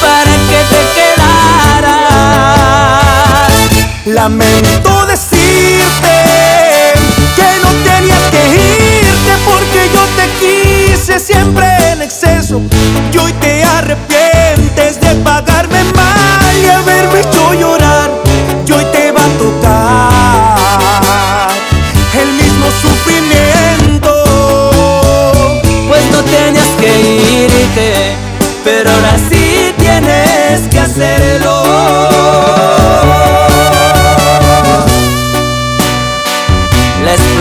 para 0.00 0.32
que 0.48 0.60
te 0.72 0.80
quedaras. 0.96 2.24
Lamento 4.06 5.06
decirte 5.06 6.16
que 7.36 7.48
no 7.62 7.70
tenías 7.84 8.24
que 8.30 8.42
irte 8.48 9.32
porque 9.44 9.80
yo 9.94 10.02
te 10.18 10.26
quise 10.40 11.18
siempre 11.18 11.66
en 11.92 12.02
exceso. 12.02 12.60
Y 13.12 13.18
hoy 13.18 13.32
te 13.34 13.64
arrepientes 13.64 15.00
de 15.00 15.14
pagarme 15.24 15.84
mal 15.94 16.56
y 16.62 16.68
haberme 16.68 17.20
hecho 17.20 17.54
llorar. 17.54 17.93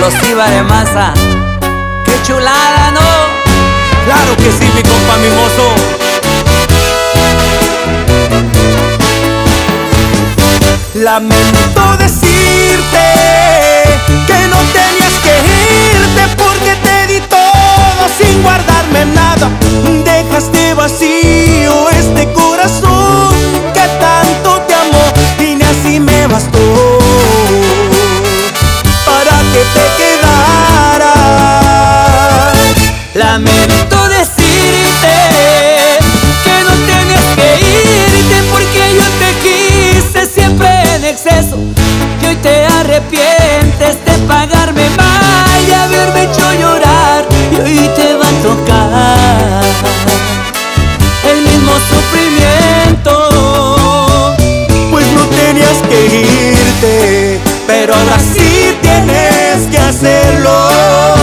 Explosiva 0.06 0.46
de 0.50 0.64
masa, 0.64 1.14
qué 2.04 2.12
chulada, 2.24 2.92
¿no? 2.92 3.00
Claro 4.06 4.36
que 4.36 4.52
sí, 4.52 4.70
mi 4.76 4.84
compa 4.84 5.16
mimoso. 5.18 5.76
Lamento 10.96 11.98
decirte 11.98 13.06
que 14.28 14.48
no 14.50 14.58
tenías 14.74 15.16
que 15.24 15.34
irte 15.96 16.36
porque 16.36 16.76
te 16.84 17.14
di 17.14 17.20
todo 17.22 18.04
sin 18.18 18.44
guardarme 18.44 19.06
nada. 19.06 19.50
Dejaste 20.04 20.74
vacío 20.74 21.90
este 21.92 22.30
corazón 22.34 23.34
que 23.74 23.88
tanto 24.02 24.62
te 24.68 24.74
amó 24.74 25.14
y 25.40 25.56
ni 25.56 25.64
así 25.64 26.00
me 26.02 26.28
bastó 26.28 26.63
Lamento 33.34 33.98
decirte 34.10 35.16
que 36.44 36.56
no 36.66 36.74
tenías 36.86 37.28
que 37.36 37.48
irte 37.66 38.38
porque 38.52 38.82
yo 38.96 39.06
te 39.22 39.30
quise 39.42 40.22
siempre 40.32 40.70
en 40.94 41.04
exceso. 41.06 41.58
Y 42.22 42.26
hoy 42.28 42.36
te 42.36 42.66
arrepientes 42.66 44.06
de 44.06 44.14
pagarme 44.28 44.88
mal 44.92 45.68
y 45.68 45.72
haberme 45.72 46.26
hecho 46.26 46.54
llorar. 46.62 47.26
Y 47.52 47.56
hoy 47.60 47.90
te 47.96 48.14
va 48.14 48.28
a 48.28 48.34
tocar 48.44 49.64
el 51.32 51.42
mismo 51.42 51.74
sufrimiento. 51.90 53.16
Pues 54.92 55.08
no 55.08 55.26
tenías 55.26 55.82
que 55.90 56.06
irte, 56.52 57.40
pero 57.66 57.96
ahora 57.96 58.20
sí 58.20 58.78
tienes 58.84 59.66
que 59.72 59.80
hacerlo. 59.80 61.23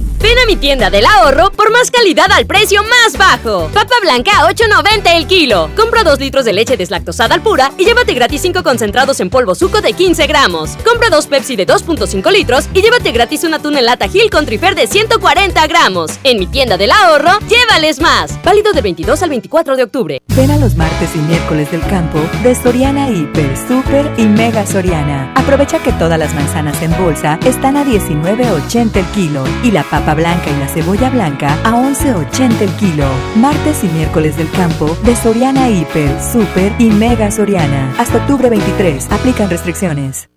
Ven 0.31 0.39
a 0.39 0.45
mi 0.45 0.55
tienda 0.55 0.89
del 0.89 1.05
ahorro 1.05 1.51
por 1.51 1.71
más 1.71 1.91
calidad 1.91 2.31
al 2.31 2.45
precio 2.45 2.81
más 2.83 3.17
bajo. 3.17 3.67
Papa 3.73 3.95
blanca 4.01 4.31
a 4.39 4.49
8.90 4.49 5.17
el 5.17 5.27
kilo. 5.27 5.69
Compra 5.75 6.05
2 6.05 6.21
litros 6.21 6.45
de 6.45 6.53
leche 6.53 6.77
deslactosada 6.77 7.35
al 7.35 7.41
pura 7.41 7.73
y 7.77 7.83
llévate 7.83 8.13
gratis 8.13 8.39
5 8.43 8.63
concentrados 8.63 9.19
en 9.19 9.29
polvo 9.29 9.55
suco 9.55 9.81
de 9.81 9.91
15 9.91 10.27
gramos. 10.27 10.77
Compra 10.85 11.09
2 11.09 11.27
Pepsi 11.27 11.57
de 11.57 11.67
2.5 11.67 12.31
litros 12.31 12.69
y 12.73 12.81
llévate 12.81 13.11
gratis 13.11 13.43
una 13.43 13.59
tuna 13.59 13.79
en 13.79 13.85
lata 13.87 14.07
Gil 14.07 14.29
con 14.29 14.45
trifer 14.45 14.73
de 14.73 14.87
140 14.87 15.67
gramos. 15.67 16.11
En 16.23 16.39
mi 16.39 16.47
tienda 16.47 16.77
del 16.77 16.93
ahorro, 16.93 17.37
llévales 17.49 17.99
más. 17.99 18.41
Válido 18.41 18.71
del 18.71 18.83
22 18.83 19.21
al 19.23 19.29
24 19.31 19.75
de 19.75 19.83
octubre. 19.83 20.21
Ven 20.27 20.49
a 20.49 20.55
los 20.55 20.77
martes 20.77 21.09
y 21.13 21.19
miércoles 21.19 21.69
del 21.71 21.81
campo 21.87 22.19
de 22.41 22.55
Soriana 22.55 23.09
Hiper, 23.09 23.57
Super 23.67 24.09
y 24.15 24.27
Mega 24.27 24.65
Soriana. 24.65 25.33
Aprovecha 25.35 25.79
que 25.79 25.91
todas 25.91 26.17
las 26.17 26.33
manzanas 26.33 26.81
en 26.81 26.97
bolsa 27.03 27.37
están 27.45 27.75
a 27.75 27.83
19.80 27.83 28.95
el 28.95 29.05
kilo 29.07 29.43
y 29.61 29.71
la 29.71 29.83
papa 29.83 30.13
blanca 30.13 30.20
y 30.21 30.59
la 30.59 30.67
cebolla 30.67 31.09
blanca 31.09 31.57
a 31.63 31.71
11.80 31.71 32.61
el 32.61 32.69
kilo. 32.75 33.07
Martes 33.35 33.83
y 33.83 33.87
miércoles 33.87 34.37
del 34.37 34.49
campo 34.51 34.95
de 35.03 35.15
Soriana 35.15 35.69
Hiper, 35.69 36.21
Super 36.21 36.71
y 36.77 36.91
Mega 36.91 37.31
Soriana. 37.31 37.93
Hasta 37.97 38.17
octubre 38.17 38.49
23. 38.49 39.11
Aplican 39.11 39.49
restricciones. 39.49 40.29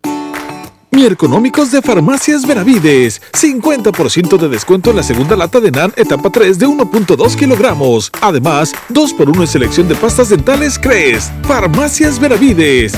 Económicos 0.91 1.71
de 1.71 1.83
Farmacias 1.83 2.47
Benavides. 2.47 3.21
50% 3.33 4.39
de 4.39 4.49
descuento 4.49 4.91
en 4.91 4.97
la 4.97 5.03
segunda 5.03 5.37
lata 5.37 5.61
de 5.61 5.71
NAN 5.71 5.93
etapa 5.97 6.31
3 6.31 6.59
de 6.59 6.67
1.2 6.67 7.35
kilogramos. 7.35 8.11
Además, 8.23 8.75
2x1 8.89 9.41
en 9.41 9.47
selección 9.47 9.89
de 9.89 9.97
pastas 9.97 10.31
dentales 10.31 10.79
Cres. 10.79 11.31
Farmacias 11.43 12.19
Benavides. 12.19 12.95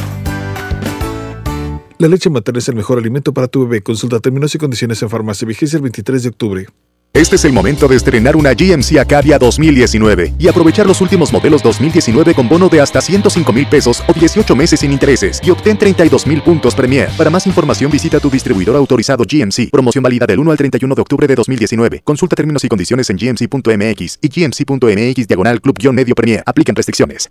La 1.98 2.09
leche 2.09 2.28
materna 2.28 2.59
es 2.59 2.68
el 2.68 2.74
mejor 2.74 2.98
alimento 2.98 3.32
para 3.32 3.48
tu 3.48 3.66
bebé. 3.66 3.82
Consulta 3.82 4.20
términos 4.20 4.55
y 4.55 4.59
condiciones 4.59 5.01
en 5.02 5.09
farmacia. 5.09 5.48
Vigencia 5.48 5.78
el 5.78 5.82
23 5.82 6.23
de 6.24 6.28
octubre. 6.28 6.66
Este 7.14 7.36
es 7.36 7.47
el 7.47 7.55
momento 7.55 7.89
de 7.89 7.97
estrenar 7.97 8.36
una 8.36 8.52
GMC 8.52 8.98
Acadia 8.98 9.39
2019 9.39 10.35
y 10.39 10.48
aprovechar 10.48 10.86
los 10.86 11.01
últimos 11.01 11.32
modelos 11.32 11.62
2019 11.62 12.35
con 12.35 12.47
bono 12.47 12.68
de 12.68 12.82
hasta 12.82 13.01
105 13.01 13.51
mil 13.55 13.66
pesos 13.66 14.02
o 14.06 14.12
18 14.12 14.55
meses 14.55 14.81
sin 14.81 14.93
intereses 14.93 15.40
y 15.43 15.48
obtén 15.48 15.78
32 15.78 16.27
mil 16.27 16.43
puntos 16.43 16.74
Premier. 16.74 17.09
Para 17.16 17.31
más 17.31 17.47
información 17.47 17.90
visita 17.90 18.20
tu 18.20 18.28
distribuidor 18.28 18.77
autorizado 18.77 19.24
GMC. 19.24 19.70
Promoción 19.70 20.02
válida 20.05 20.27
del 20.27 20.40
1 20.40 20.51
al 20.51 20.59
31 20.59 20.94
de 20.94 21.01
octubre 21.01 21.27
de 21.27 21.35
2019. 21.35 22.02
Consulta 22.05 22.36
términos 22.36 22.62
y 22.64 22.68
condiciones 22.68 23.09
en 23.09 23.16
gmc.mx 23.16 24.18
y 24.20 24.28
gmc.mx 24.28 25.27
diagonal 25.27 25.62
club-medio 25.62 26.14
Premier. 26.14 26.43
Apliquen 26.44 26.77
restricciones. 26.77 27.31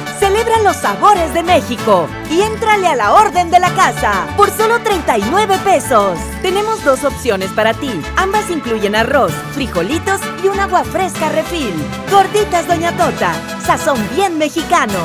celebra 0.21 0.61
los 0.61 0.77
sabores 0.77 1.33
de 1.33 1.41
México 1.41 2.07
y 2.29 2.41
éntrale 2.41 2.87
a 2.87 2.95
la 2.95 3.13
orden 3.13 3.49
de 3.49 3.59
la 3.59 3.73
casa 3.73 4.27
por 4.37 4.51
solo 4.51 4.79
39 4.79 5.57
pesos. 5.63 6.19
Tenemos 6.43 6.83
dos 6.83 7.03
opciones 7.03 7.49
para 7.53 7.73
ti. 7.73 7.91
Ambas 8.17 8.51
incluyen 8.51 8.95
arroz, 8.95 9.31
frijolitos 9.55 10.21
y 10.43 10.47
un 10.47 10.59
agua 10.59 10.83
fresca 10.83 11.29
refil. 11.29 11.73
Gorditas 12.11 12.67
Doña 12.67 12.95
Tota, 12.95 13.33
sazón 13.65 13.97
bien 14.15 14.37
mexicano. 14.37 14.99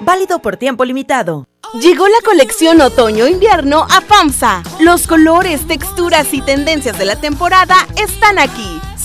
válido 0.00 0.38
por 0.40 0.58
tiempo 0.58 0.84
limitado. 0.84 1.46
Llegó 1.80 2.06
la 2.08 2.20
colección 2.24 2.80
otoño-invierno 2.82 3.86
a 3.90 4.00
FAMSA. 4.02 4.62
Los 4.80 5.06
colores, 5.06 5.66
texturas 5.66 6.32
y 6.32 6.42
tendencias 6.42 6.98
de 6.98 7.06
la 7.06 7.16
temporada 7.16 7.74
están 7.96 8.38
aquí. 8.38 8.80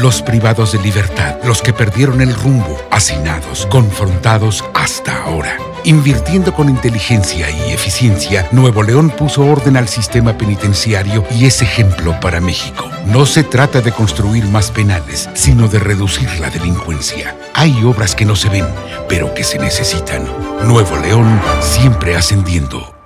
Los 0.00 0.22
privados 0.22 0.70
de 0.70 0.78
libertad, 0.78 1.38
los 1.42 1.60
que 1.60 1.72
perdieron 1.72 2.20
el 2.20 2.32
rumbo, 2.32 2.80
hacinados, 2.92 3.66
confrontados 3.66 4.64
hasta 4.72 5.24
ahora. 5.24 5.56
Invirtiendo 5.82 6.54
con 6.54 6.68
inteligencia 6.68 7.50
y 7.50 7.72
eficiencia, 7.72 8.48
Nuevo 8.52 8.84
León 8.84 9.10
puso 9.10 9.44
orden 9.44 9.76
al 9.76 9.88
sistema 9.88 10.38
penitenciario 10.38 11.24
y 11.32 11.46
es 11.46 11.62
ejemplo 11.62 12.18
para 12.20 12.40
México. 12.40 12.88
No 13.06 13.26
se 13.26 13.42
trata 13.42 13.80
de 13.80 13.90
construir 13.90 14.44
más 14.44 14.70
penales, 14.70 15.28
sino 15.34 15.66
de 15.66 15.80
reducir 15.80 16.28
la 16.38 16.50
delincuencia. 16.50 17.36
Hay 17.54 17.82
obras 17.82 18.14
que 18.14 18.24
no 18.24 18.36
se 18.36 18.50
ven, 18.50 18.66
pero 19.08 19.34
que 19.34 19.42
se 19.42 19.58
necesitan. 19.58 20.24
Nuevo 20.62 20.96
León 20.98 21.40
siempre 21.60 22.14
ascendiendo. 22.14 22.97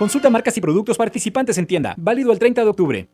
Consulta 0.00 0.30
marcas 0.30 0.56
y 0.56 0.62
productos 0.62 0.96
participantes 0.96 1.58
en 1.58 1.66
tienda. 1.66 1.94
Válido 1.98 2.32
el 2.32 2.38
30 2.38 2.62
de 2.62 2.70
octubre. 2.70 3.08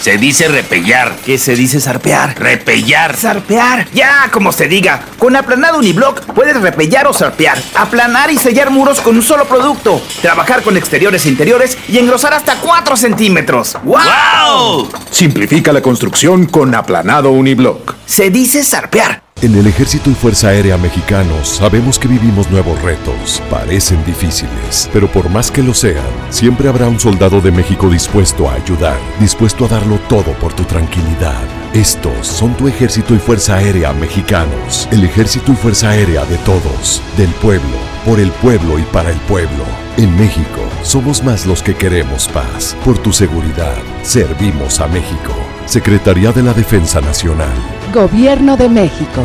Se 0.00 0.18
dice 0.18 0.48
repellar. 0.48 1.14
¿Qué 1.24 1.38
se 1.38 1.54
dice 1.54 1.78
zarpear? 1.78 2.36
Repellar. 2.36 3.14
Zarpear. 3.14 3.86
Ya, 3.92 4.28
como 4.32 4.50
se 4.50 4.66
diga. 4.66 5.04
Con 5.20 5.36
aplanado 5.36 5.78
uniblock 5.78 6.22
puedes 6.34 6.60
repellar 6.60 7.06
o 7.06 7.12
zarpear. 7.12 7.56
Aplanar 7.76 8.32
y 8.32 8.38
sellar 8.38 8.70
muros 8.70 9.00
con 9.00 9.14
un 9.14 9.22
solo 9.22 9.44
producto. 9.44 10.02
Trabajar 10.20 10.64
con 10.64 10.76
exteriores 10.76 11.24
e 11.26 11.28
interiores 11.28 11.78
y 11.88 11.98
engrosar 11.98 12.34
hasta 12.34 12.56
4 12.56 12.96
centímetros. 12.96 13.76
¡Wow! 13.84 14.88
Simplifica 15.12 15.72
la 15.72 15.80
construcción 15.80 16.46
con 16.46 16.74
aplanado 16.74 17.30
uniblock. 17.30 17.94
Se 18.04 18.30
dice 18.30 18.64
zarpear. 18.64 19.25
En 19.42 19.54
el 19.54 19.66
Ejército 19.66 20.08
y 20.10 20.14
Fuerza 20.14 20.48
Aérea 20.48 20.78
Mexicanos 20.78 21.48
sabemos 21.48 21.98
que 21.98 22.08
vivimos 22.08 22.50
nuevos 22.50 22.80
retos. 22.80 23.42
Parecen 23.50 24.02
difíciles, 24.06 24.88
pero 24.94 25.12
por 25.12 25.28
más 25.28 25.50
que 25.50 25.62
lo 25.62 25.74
sean, 25.74 26.06
siempre 26.30 26.70
habrá 26.70 26.88
un 26.88 26.98
soldado 26.98 27.42
de 27.42 27.50
México 27.50 27.90
dispuesto 27.90 28.48
a 28.48 28.54
ayudar, 28.54 28.96
dispuesto 29.20 29.66
a 29.66 29.68
darlo 29.68 29.98
todo 30.08 30.32
por 30.38 30.54
tu 30.54 30.64
tranquilidad. 30.64 31.44
Estos 31.74 32.26
son 32.26 32.56
tu 32.56 32.66
Ejército 32.66 33.14
y 33.14 33.18
Fuerza 33.18 33.56
Aérea 33.56 33.92
Mexicanos. 33.92 34.88
El 34.90 35.04
Ejército 35.04 35.52
y 35.52 35.56
Fuerza 35.56 35.90
Aérea 35.90 36.24
de 36.24 36.38
todos, 36.38 37.02
del 37.18 37.28
pueblo, 37.34 37.76
por 38.06 38.20
el 38.20 38.30
pueblo 38.30 38.78
y 38.78 38.82
para 38.84 39.10
el 39.10 39.18
pueblo. 39.22 39.64
En 39.96 40.16
México 40.16 40.62
somos 40.82 41.24
más 41.24 41.44
los 41.44 41.60
que 41.60 41.74
queremos 41.74 42.28
paz. 42.28 42.76
Por 42.84 42.96
tu 42.98 43.12
seguridad, 43.12 43.76
servimos 44.02 44.80
a 44.80 44.86
México. 44.86 45.34
Secretaría 45.66 46.30
de 46.30 46.44
la 46.44 46.54
Defensa 46.54 47.00
Nacional. 47.00 47.52
Gobierno 47.92 48.56
de 48.56 48.68
México. 48.68 49.22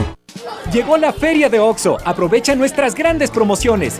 Llegó 0.74 0.98
la 0.98 1.14
feria 1.14 1.48
de 1.48 1.60
OXO. 1.60 1.98
Aprovecha 2.04 2.56
nuestras 2.56 2.96
grandes 2.96 3.30
promociones. 3.30 4.00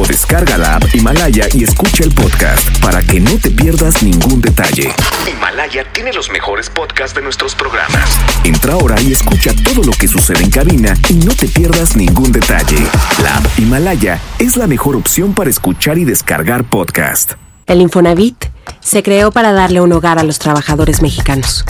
o 0.00 0.06
descarga 0.06 0.56
la 0.56 0.76
app 0.76 0.94
Himalaya 0.94 1.46
y 1.52 1.64
escucha 1.64 2.04
el 2.04 2.12
podcast 2.14 2.78
para 2.80 3.02
que 3.02 3.20
no 3.20 3.36
te 3.38 3.50
pierdas 3.50 4.02
ningún 4.02 4.40
detalle. 4.40 4.90
Himalaya 5.30 5.84
tiene 5.92 6.12
los 6.14 6.30
mejores 6.30 6.70
podcasts 6.70 7.14
de 7.14 7.20
nuestros 7.20 7.54
programas. 7.54 8.08
Entra 8.44 8.72
ahora 8.72 8.98
y 9.02 9.12
escucha 9.12 9.52
todo 9.62 9.82
lo 9.84 9.92
que 9.92 10.08
sucede 10.08 10.42
en 10.42 10.50
cabina 10.50 10.94
y 11.10 11.14
no 11.14 11.34
te 11.34 11.48
pierdas 11.48 11.96
ningún 11.96 12.32
detalle. 12.32 12.78
La 13.22 13.36
app 13.36 13.58
Himalaya 13.58 14.18
es 14.38 14.56
la 14.56 14.66
mejor 14.66 14.96
opción 14.96 15.34
para 15.34 15.50
escuchar 15.50 15.98
y 15.98 16.04
descargar 16.04 16.64
podcast. 16.64 17.32
El 17.66 17.82
Infonavit 17.82 18.46
se 18.80 19.02
creó 19.02 19.30
para 19.30 19.52
darle 19.52 19.82
un 19.82 19.92
hogar 19.92 20.18
a 20.18 20.22
los 20.22 20.38
trabajadores 20.38 21.02
mexicanos, 21.02 21.64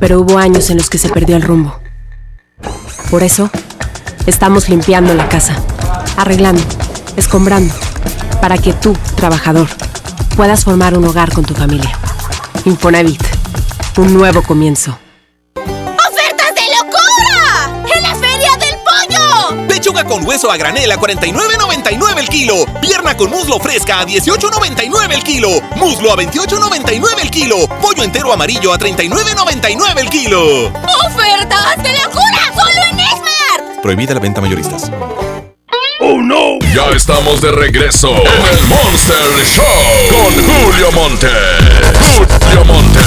pero 0.00 0.20
hubo 0.20 0.38
años 0.38 0.70
en 0.70 0.78
los 0.78 0.90
que 0.90 0.98
se 0.98 1.08
perdió 1.08 1.36
el 1.36 1.42
rumbo. 1.42 1.78
Por 3.10 3.22
eso, 3.22 3.48
estamos 4.26 4.68
limpiando 4.68 5.14
la 5.14 5.28
casa, 5.28 5.56
arreglando, 6.16 6.62
escombrando, 7.16 7.74
para 8.40 8.58
que 8.58 8.72
tú, 8.72 8.96
trabajador, 9.16 9.68
puedas 10.36 10.64
formar 10.64 10.96
un 10.96 11.04
hogar 11.04 11.32
con 11.32 11.44
tu 11.44 11.54
familia. 11.54 11.98
Infonavit, 12.64 13.22
un 13.96 14.14
nuevo 14.14 14.42
comienzo. 14.42 14.98
¡Ofertas 15.54 16.54
de 16.54 16.62
locura! 16.76 17.82
¡En 17.94 18.02
la 18.02 18.14
Feria 18.14 18.50
del 18.58 18.76
Pollo! 18.84 19.66
Pechuga 19.68 20.04
con 20.04 20.26
hueso 20.26 20.50
a 20.50 20.56
granel 20.56 20.90
a 20.90 20.96
49.99 20.96 22.18
el 22.18 22.28
kilo. 22.28 22.54
Pierna 22.80 23.16
con 23.16 23.30
muslo 23.30 23.58
fresca 23.58 24.00
a 24.00 24.06
18.99 24.06 25.12
el 25.12 25.22
kilo. 25.22 25.48
Muslo 25.76 26.12
a 26.12 26.16
28.99 26.16 27.20
el 27.22 27.30
kilo. 27.30 27.68
Pollo 27.80 28.02
entero 28.02 28.32
amarillo 28.32 28.72
a 28.72 28.78
39.99 28.78 29.98
el 29.98 30.10
kilo. 30.10 30.66
¡Ofertas 31.06 31.82
de 31.82 31.92
locura! 31.92 32.52
¡Solo 32.54 32.82
en 32.90 33.00
Esmar! 33.00 33.80
Prohibida 33.82 34.14
la 34.14 34.20
venta 34.20 34.40
mayoristas. 34.40 34.90
¡Oh 35.98 36.20
no! 36.20 36.58
Ya 36.74 36.90
estamos 36.94 37.40
de 37.40 37.50
regreso 37.52 38.10
en 38.10 38.58
el 38.58 38.66
Monster 38.66 39.16
Show 39.46 39.64
con 40.10 40.44
Julio 40.44 40.92
Monte. 40.92 41.28
Julio 41.98 42.64
Monte. 42.66 43.00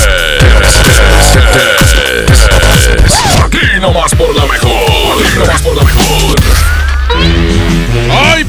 Aquí 3.46 3.80
nomás 3.80 4.16
por 4.16 4.36
la 4.36 4.46
mejor. 4.48 5.24
Aquí 5.24 5.38
nomás 5.38 5.62
por 5.62 5.76
la 5.76 5.84
mejor. 5.84 6.36
¡Ay! 8.12 8.46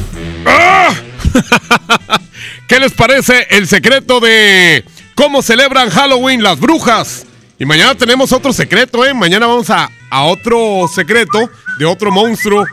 ¡Ah! 0.46 0.94
¿Qué 2.66 2.80
les 2.80 2.92
parece 2.92 3.46
el 3.50 3.68
secreto 3.68 4.20
de 4.20 4.84
cómo 5.14 5.42
celebran 5.42 5.90
Halloween 5.90 6.42
las 6.42 6.58
brujas? 6.58 7.26
Y 7.58 7.66
mañana 7.66 7.94
tenemos 7.94 8.32
otro 8.32 8.54
secreto, 8.54 9.04
¿eh? 9.04 9.12
Mañana 9.12 9.46
vamos 9.46 9.68
a, 9.68 9.90
a 10.10 10.22
otro 10.22 10.88
secreto 10.88 11.50
de 11.78 11.84
otro 11.84 12.10
monstruo 12.10 12.64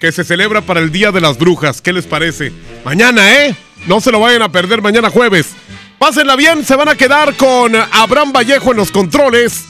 que 0.00 0.12
se 0.12 0.24
celebra 0.24 0.60
para 0.60 0.80
el 0.80 0.92
Día 0.92 1.12
de 1.12 1.20
las 1.20 1.38
Brujas. 1.38 1.80
¿Qué 1.80 1.92
les 1.92 2.06
parece? 2.06 2.52
Mañana, 2.84 3.44
¿eh? 3.44 3.56
No 3.86 4.00
se 4.00 4.10
lo 4.10 4.20
vayan 4.20 4.42
a 4.42 4.50
perder 4.50 4.82
mañana 4.82 5.10
jueves. 5.10 5.54
Pásenla 5.98 6.36
bien, 6.36 6.64
se 6.64 6.76
van 6.76 6.88
a 6.88 6.94
quedar 6.94 7.34
con 7.34 7.74
Abraham 7.74 8.32
Vallejo 8.32 8.72
en 8.72 8.76
los 8.76 8.90
controles. 8.90 9.64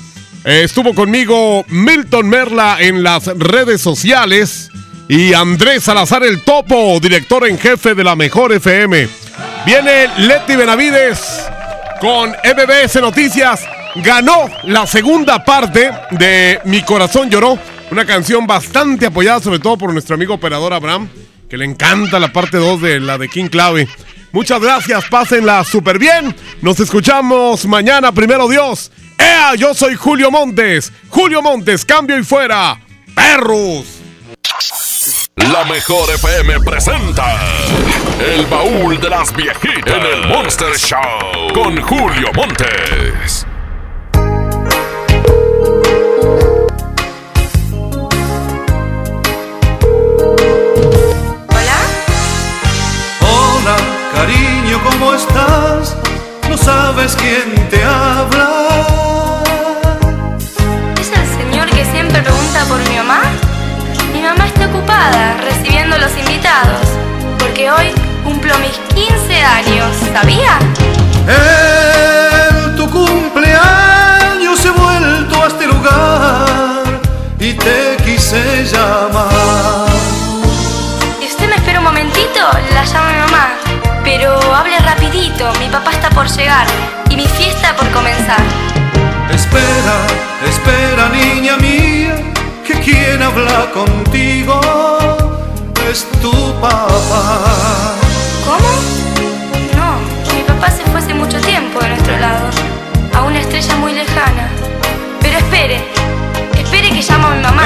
Eh, 0.45 0.63
estuvo 0.65 0.95
conmigo 0.95 1.65
Milton 1.69 2.29
Merla 2.29 2.79
en 2.81 3.03
las 3.03 3.27
redes 3.27 3.81
sociales. 3.81 4.71
Y 5.09 5.35
Andrés 5.35 5.85
Salazar 5.85 6.25
el 6.25 6.43
Topo, 6.43 6.99
director 7.01 7.47
en 7.47 7.59
jefe 7.59 7.95
de 7.95 8.03
la 8.03 8.17
Mejor 8.17 8.53
FM. 8.53 9.09
Viene 9.65 10.09
Leti 10.19 10.57
Benavides 10.57 11.47
con 12.01 12.31
MBS 12.31 13.01
Noticias. 13.01 13.61
Ganó 13.97 14.49
la 14.65 14.87
segunda 14.87 15.45
parte 15.45 15.91
de 16.11 16.61
Mi 16.65 16.83
Corazón 16.83 17.31
Lloró. 17.31 17.59
Una 17.91 18.05
canción 18.05 18.47
bastante 18.47 19.07
apoyada, 19.07 19.41
sobre 19.41 19.59
todo 19.61 19.79
por 19.79 19.93
nuestro 19.93 20.17
amigo 20.17 20.35
operador 20.35 20.73
Abraham, 20.73 21.09
que 21.49 21.57
le 21.57 21.65
encanta 21.65 22.19
la 22.19 22.33
parte 22.33 22.57
2 22.57 22.81
de 22.83 23.01
la 23.01 23.17
de 23.17 23.29
King 23.29 23.49
Clave. 23.49 23.89
Muchas 24.33 24.61
gracias, 24.61 25.05
pásenla 25.07 25.65
súper 25.65 25.99
bien. 25.99 26.35
Nos 26.63 26.81
escuchamos 26.81 27.65
mañana, 27.67 28.13
primero 28.13 28.49
Dios. 28.49 28.91
¡Ea! 29.19 29.55
Yo 29.55 29.73
soy 29.73 29.95
Julio 29.95 30.31
Montes. 30.31 30.93
Julio 31.09 31.41
Montes, 31.41 31.85
cambio 31.85 32.19
y 32.19 32.25
fuera. 32.25 32.79
¡Perros! 33.15 33.85
La 35.37 35.65
mejor 35.65 36.11
FM 36.13 36.61
presenta 36.61 37.39
El 38.21 38.47
baúl 38.47 39.01
de 39.01 39.09
las 39.09 39.35
viejitas 39.35 39.95
en 39.95 40.03
el 40.03 40.29
Monster 40.29 40.77
Show 40.77 41.53
con 41.55 41.81
Julio 41.83 42.33
Montes. 42.35 43.47
¿Sabía? 70.21 70.59
En 71.29 72.75
tu 72.75 72.89
cumpleaños 72.89 74.65
he 74.65 74.71
vuelto 74.71 75.43
a 75.43 75.47
este 75.49 75.67
lugar 75.67 77.01
y 77.39 77.53
te 77.53 77.97
quise 78.03 78.65
llamar. 78.65 79.91
Usted 81.23 81.49
me 81.51 81.57
espera 81.57 81.81
un 81.81 81.85
momentito, 81.85 82.41
la 82.73 82.85
llama 82.85 83.13
mi 83.13 83.19
mamá. 83.27 83.47
Pero 84.05 84.55
hable 84.55 84.79
rapidito, 84.79 85.53
mi 85.61 85.69
papá 85.69 85.91
está 85.91 86.09
por 86.09 86.27
llegar 86.29 86.67
y 87.11 87.17
mi 87.17 87.27
fiesta 87.27 87.77
por 87.77 87.87
comenzar. 87.91 88.41
Espera, 89.31 89.97
espera, 90.49 91.11
niña 91.11 91.59
mía, 91.59 92.17
que 92.67 92.75
quien 92.81 93.23
habla 93.23 93.71
contigo 93.75 94.61
es 95.91 96.07
tu 96.23 96.33
papá. 96.63 97.93
¿Cómo? 98.47 98.86
Fue 100.91 101.01
hace 101.01 101.15
mucho 101.15 101.41
tiempo 101.41 101.81
de 101.81 101.89
nuestro 101.89 102.17
lado, 102.19 102.49
a 103.15 103.23
una 103.23 103.41
estrella 103.41 103.77
muy 103.77 103.93
lejana. 103.93 104.49
Pero 105.21 105.39
espere, 105.39 105.81
espere 106.59 106.91
que 106.91 107.03
llamo 107.03 107.29
a 107.29 107.35
mi 107.35 107.43
mamá. 107.43 107.63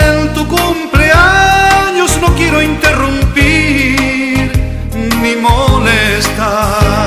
En 0.00 0.32
tu 0.34 0.46
cumpleaños 0.46 2.18
no 2.20 2.34
quiero 2.34 2.62
interrumpir 2.62 4.52
ni 5.22 5.36
molestar. 5.36 7.05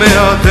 Me 0.00 0.06
atendió. 0.06 0.49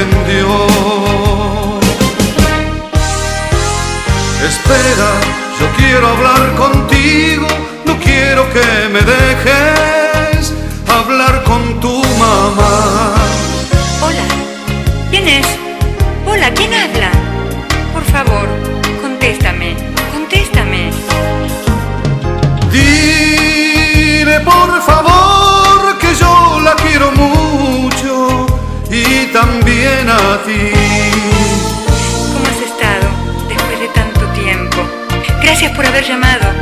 Gracias 35.62 35.76
por 35.76 35.86
haber 35.86 36.06
llamado 36.06 36.54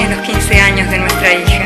en 0.00 0.10
los 0.12 0.20
15 0.20 0.58
años 0.58 0.90
de 0.90 0.98
nuestra 0.98 1.34
hija. 1.34 1.65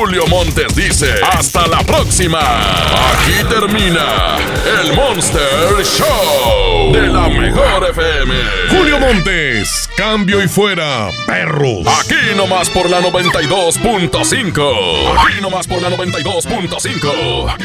Julio 0.00 0.26
Montes 0.28 0.74
dice, 0.74 1.12
hasta 1.30 1.66
la 1.66 1.82
próxima. 1.82 2.40
Aquí 2.40 3.44
termina 3.50 4.38
el 4.80 4.94
Monster 4.94 5.84
Show 5.84 6.90
de 6.90 7.08
la 7.08 7.28
mejor 7.28 7.86
FM. 7.90 8.34
Julio 8.70 8.98
Montes, 8.98 9.90
cambio 9.98 10.42
y 10.42 10.48
fuera, 10.48 11.10
perros. 11.26 11.86
Aquí 11.86 12.34
nomás 12.34 12.70
por 12.70 12.88
la 12.88 13.02
92.5. 13.02 15.18
Aquí 15.18 15.42
nomás 15.42 15.66
por 15.66 15.82
la 15.82 15.90
92.5. 15.90 17.56